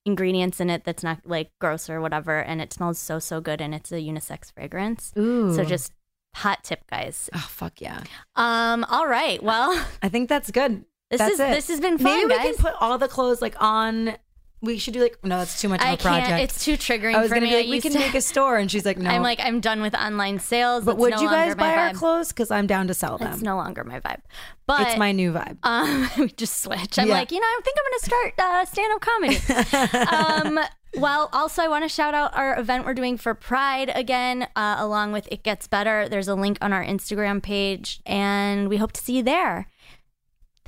ingredients 0.05 0.59
in 0.59 0.69
it 0.69 0.83
that's 0.83 1.03
not 1.03 1.21
like 1.23 1.51
gross 1.61 1.89
or 1.89 2.01
whatever. 2.01 2.37
And 2.37 2.59
it 2.59 2.73
smells 2.73 2.99
so, 2.99 3.19
so 3.19 3.39
good. 3.39 3.61
And 3.61 3.73
it's 3.73 3.93
a 3.93 4.01
unisex 4.01 4.51
fragrance. 4.53 5.13
Ooh. 5.17 5.55
So 5.55 5.63
just 5.63 5.93
hot 6.35 6.65
tip, 6.65 6.85
guys. 6.89 7.29
oh 7.33 7.47
fuck 7.49 7.79
yeah! 7.79 8.03
Um, 8.35 8.83
all 8.89 9.07
right. 9.07 9.41
Well, 9.41 9.85
I 10.03 10.09
think 10.09 10.27
that's 10.27 10.51
good. 10.51 10.83
This 11.09 11.19
That's 11.19 11.33
is 11.33 11.39
it. 11.39 11.51
this 11.51 11.67
has 11.69 11.79
been 11.79 11.97
fun, 11.97 12.05
Maybe 12.13 12.25
we 12.25 12.35
guys. 12.35 12.55
can 12.55 12.65
put 12.65 12.73
all 12.81 12.97
the 12.97 13.07
clothes 13.07 13.41
like 13.41 13.55
on. 13.61 14.15
We 14.59 14.79
should 14.79 14.95
do 14.95 15.01
like 15.03 15.23
no, 15.23 15.37
that's 15.37 15.61
too 15.61 15.69
much 15.69 15.81
of 15.81 15.85
a 15.87 15.91
I 15.91 15.95
project. 15.97 16.27
can't. 16.29 16.41
It's 16.41 16.65
too 16.65 16.73
triggering 16.77 17.13
I 17.13 17.19
was 17.19 17.29
for 17.29 17.35
gonna 17.35 17.45
me. 17.45 17.51
be 17.51 17.57
like, 17.57 17.67
I 17.67 17.69
we 17.69 17.79
can 17.81 17.91
to- 17.93 17.99
make 17.99 18.15
a 18.15 18.21
store, 18.21 18.57
and 18.57 18.71
she's 18.71 18.85
like, 18.85 18.97
no. 19.05 19.07
I'm 19.07 19.21
like, 19.21 19.39
I'm 19.39 19.59
done 19.59 19.83
with 19.83 19.93
online 19.95 20.39
sales. 20.39 20.83
but 20.83 20.97
would 20.97 21.11
no 21.11 21.21
you 21.21 21.29
guys 21.29 21.53
buy 21.53 21.75
our 21.75 21.91
vibe. 21.91 21.95
clothes? 21.95 22.29
Because 22.29 22.49
I'm 22.49 22.65
down 22.65 22.87
to 22.87 22.95
sell 22.95 23.19
them. 23.19 23.31
It's 23.31 23.43
no 23.43 23.55
longer 23.55 23.83
my 23.83 23.99
vibe. 23.99 24.21
But 24.65 24.81
it's 24.87 24.97
my 24.97 25.11
new 25.11 25.31
vibe. 25.31 25.57
um, 25.61 26.09
we 26.17 26.29
just 26.29 26.63
switch. 26.63 26.97
I'm 26.97 27.07
Yeah. 27.07 27.13
like, 27.13 27.31
you 27.31 27.39
know, 27.39 27.45
I 27.45 27.59
think 27.63 27.77
I'm 27.77 27.91
going 27.91 27.99
to 27.99 28.05
start 28.05 28.33
uh, 28.39 28.65
stand 28.65 28.93
up 28.93 29.01
comedy. 29.01 30.57
um, 30.57 30.59
well, 30.99 31.29
also, 31.33 31.61
I 31.61 31.67
want 31.67 31.83
to 31.85 31.89
shout 31.89 32.15
out 32.15 32.35
our 32.35 32.59
event 32.59 32.83
we're 32.85 32.95
doing 32.95 33.17
for 33.17 33.35
Pride 33.35 33.91
again, 33.93 34.47
uh, 34.55 34.77
along 34.79 35.11
with 35.11 35.27
It 35.31 35.43
Gets 35.43 35.67
Better. 35.67 36.09
There's 36.09 36.27
a 36.27 36.33
link 36.35 36.57
on 36.61 36.73
our 36.73 36.83
Instagram 36.83 37.43
page, 37.43 38.01
and 38.07 38.67
we 38.69 38.77
hope 38.77 38.91
to 38.93 39.01
see 39.01 39.17
you 39.17 39.23
there. 39.23 39.67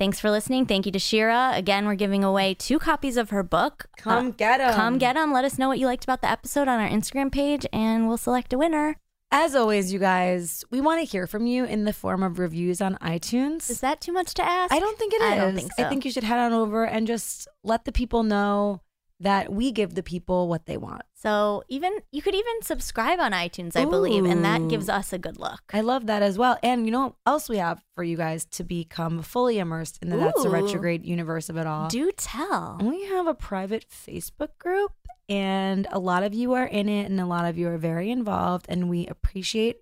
Thanks 0.00 0.18
for 0.18 0.30
listening. 0.30 0.64
Thank 0.64 0.86
you 0.86 0.92
to 0.92 0.98
Shira. 0.98 1.50
Again, 1.52 1.84
we're 1.84 1.94
giving 1.94 2.24
away 2.24 2.54
two 2.54 2.78
copies 2.78 3.18
of 3.18 3.28
her 3.28 3.42
book. 3.42 3.84
Come 3.98 4.28
Uh, 4.28 4.30
them. 4.56 4.74
Come 4.74 4.96
get 4.96 5.12
them. 5.12 5.30
Let 5.30 5.44
us 5.44 5.58
know 5.58 5.68
what 5.68 5.78
you 5.78 5.84
liked 5.84 6.04
about 6.04 6.22
the 6.22 6.30
episode 6.30 6.68
on 6.68 6.80
our 6.80 6.88
Instagram 6.88 7.30
page, 7.30 7.66
and 7.70 8.08
we'll 8.08 8.16
select 8.16 8.54
a 8.54 8.56
winner. 8.56 8.96
As 9.30 9.54
always, 9.54 9.92
you 9.92 9.98
guys, 9.98 10.64
we 10.70 10.80
want 10.80 11.00
to 11.00 11.04
hear 11.04 11.26
from 11.26 11.44
you 11.46 11.66
in 11.66 11.84
the 11.84 11.92
form 11.92 12.22
of 12.22 12.38
reviews 12.38 12.80
on 12.80 12.96
iTunes. 13.02 13.68
Is 13.68 13.80
that 13.80 14.00
too 14.00 14.10
much 14.12 14.32
to 14.34 14.42
ask? 14.42 14.72
I 14.72 14.80
don't 14.80 14.98
think 14.98 15.12
it 15.12 15.20
is. 15.20 15.32
I 15.32 15.36
don't 15.36 15.54
think 15.54 15.70
so. 15.74 15.84
I 15.84 15.88
think 15.90 16.06
you 16.06 16.10
should 16.10 16.24
head 16.24 16.38
on 16.38 16.54
over 16.54 16.86
and 16.86 17.06
just 17.06 17.46
let 17.62 17.84
the 17.84 17.92
people 17.92 18.22
know 18.22 18.80
that 19.20 19.52
we 19.52 19.70
give 19.70 19.94
the 19.94 20.02
people 20.02 20.48
what 20.48 20.66
they 20.66 20.76
want. 20.76 21.02
So 21.14 21.62
even 21.68 21.98
you 22.10 22.22
could 22.22 22.34
even 22.34 22.62
subscribe 22.62 23.20
on 23.20 23.32
iTunes, 23.32 23.76
I 23.76 23.84
believe, 23.84 24.24
and 24.24 24.44
that 24.44 24.68
gives 24.68 24.88
us 24.88 25.12
a 25.12 25.18
good 25.18 25.38
look. 25.38 25.60
I 25.72 25.82
love 25.82 26.06
that 26.06 26.22
as 26.22 26.38
well. 26.38 26.58
And 26.62 26.86
you 26.86 26.92
know 26.92 27.02
what 27.02 27.14
else 27.26 27.48
we 27.48 27.58
have 27.58 27.82
for 27.94 28.02
you 28.02 28.16
guys 28.16 28.46
to 28.46 28.64
become 28.64 29.20
fully 29.20 29.58
immersed 29.58 29.98
in 30.00 30.08
the 30.08 30.16
That's 30.16 30.44
a 30.44 30.48
Retrograde 30.48 31.04
universe 31.04 31.50
of 31.50 31.58
it 31.58 31.66
all? 31.66 31.88
Do 31.88 32.10
tell. 32.16 32.78
we 32.82 33.04
have 33.06 33.26
a 33.26 33.34
private 33.34 33.84
Facebook 33.90 34.56
group, 34.58 34.92
and 35.28 35.86
a 35.90 35.98
lot 35.98 36.22
of 36.22 36.32
you 36.32 36.54
are 36.54 36.66
in 36.66 36.88
it, 36.88 37.10
and 37.10 37.20
a 37.20 37.26
lot 37.26 37.44
of 37.44 37.58
you 37.58 37.68
are 37.68 37.78
very 37.78 38.10
involved, 38.10 38.64
and 38.70 38.88
we 38.88 39.06
appreciate 39.06 39.76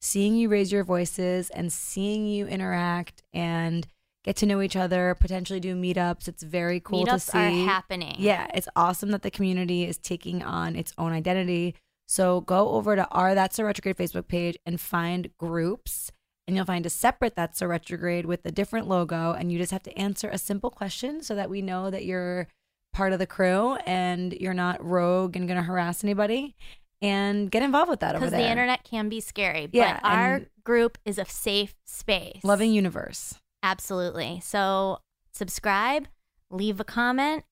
seeing 0.00 0.36
you 0.36 0.48
raise 0.48 0.70
your 0.70 0.84
voices 0.84 1.50
and 1.50 1.72
seeing 1.72 2.24
you 2.26 2.46
interact 2.46 3.22
and 3.32 3.86
get 4.28 4.36
to 4.36 4.44
know 4.44 4.60
each 4.60 4.76
other, 4.76 5.16
potentially 5.18 5.58
do 5.58 5.74
meetups. 5.74 6.28
It's 6.28 6.42
very 6.42 6.80
cool 6.80 7.06
to 7.06 7.12
Meetups 7.12 7.34
are 7.34 7.66
happening. 7.66 8.16
Yeah, 8.18 8.46
it's 8.52 8.68
awesome 8.76 9.10
that 9.12 9.22
the 9.22 9.30
community 9.30 9.84
is 9.84 9.96
taking 9.96 10.42
on 10.42 10.76
its 10.76 10.92
own 10.98 11.12
identity. 11.12 11.74
So 12.06 12.42
go 12.42 12.72
over 12.72 12.94
to 12.94 13.08
our 13.08 13.34
That's 13.34 13.58
a 13.58 13.64
Retrograde 13.64 13.96
Facebook 13.96 14.28
page 14.28 14.58
and 14.66 14.78
find 14.78 15.30
groups. 15.38 16.12
And 16.46 16.54
you'll 16.54 16.66
find 16.66 16.84
a 16.84 16.90
separate 16.90 17.36
That's 17.36 17.62
a 17.62 17.68
Retrograde 17.68 18.26
with 18.26 18.44
a 18.44 18.50
different 18.50 18.86
logo. 18.86 19.32
And 19.32 19.50
you 19.50 19.58
just 19.58 19.72
have 19.72 19.82
to 19.84 19.98
answer 19.98 20.28
a 20.28 20.36
simple 20.36 20.70
question 20.70 21.22
so 21.22 21.34
that 21.34 21.48
we 21.48 21.62
know 21.62 21.90
that 21.90 22.04
you're 22.04 22.48
part 22.92 23.14
of 23.14 23.18
the 23.18 23.26
crew 23.26 23.76
and 23.86 24.34
you're 24.34 24.52
not 24.52 24.84
rogue 24.84 25.36
and 25.36 25.48
going 25.48 25.56
to 25.56 25.64
harass 25.64 26.04
anybody. 26.04 26.54
And 27.00 27.50
get 27.50 27.62
involved 27.62 27.88
with 27.88 28.00
that 28.00 28.14
over 28.14 28.28
there. 28.28 28.30
Because 28.30 28.44
the 28.44 28.50
internet 28.50 28.84
can 28.84 29.08
be 29.08 29.20
scary. 29.20 29.68
But 29.68 29.74
Yeah, 29.74 30.00
our 30.02 30.42
group 30.64 30.98
is 31.06 31.16
a 31.16 31.24
safe 31.24 31.76
space. 31.86 32.44
Loving 32.44 32.72
universe. 32.72 33.38
Absolutely. 33.62 34.40
So 34.42 34.98
subscribe, 35.32 36.08
leave 36.50 36.80
a 36.80 36.84
comment, 36.84 37.44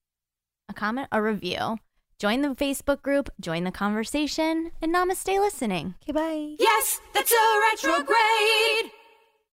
a 0.68 0.74
comment, 0.74 1.08
a 1.12 1.22
review. 1.22 1.78
Join 2.18 2.40
the 2.40 2.48
Facebook 2.48 3.02
group, 3.02 3.28
join 3.40 3.64
the 3.64 3.70
conversation, 3.70 4.72
and 4.80 4.94
namaste 4.94 5.38
listening. 5.38 5.94
Okay, 6.02 6.12
bye. 6.12 6.56
Yes, 6.58 7.00
that's 7.12 7.32
a 7.32 7.60
retrograde. 7.72 8.92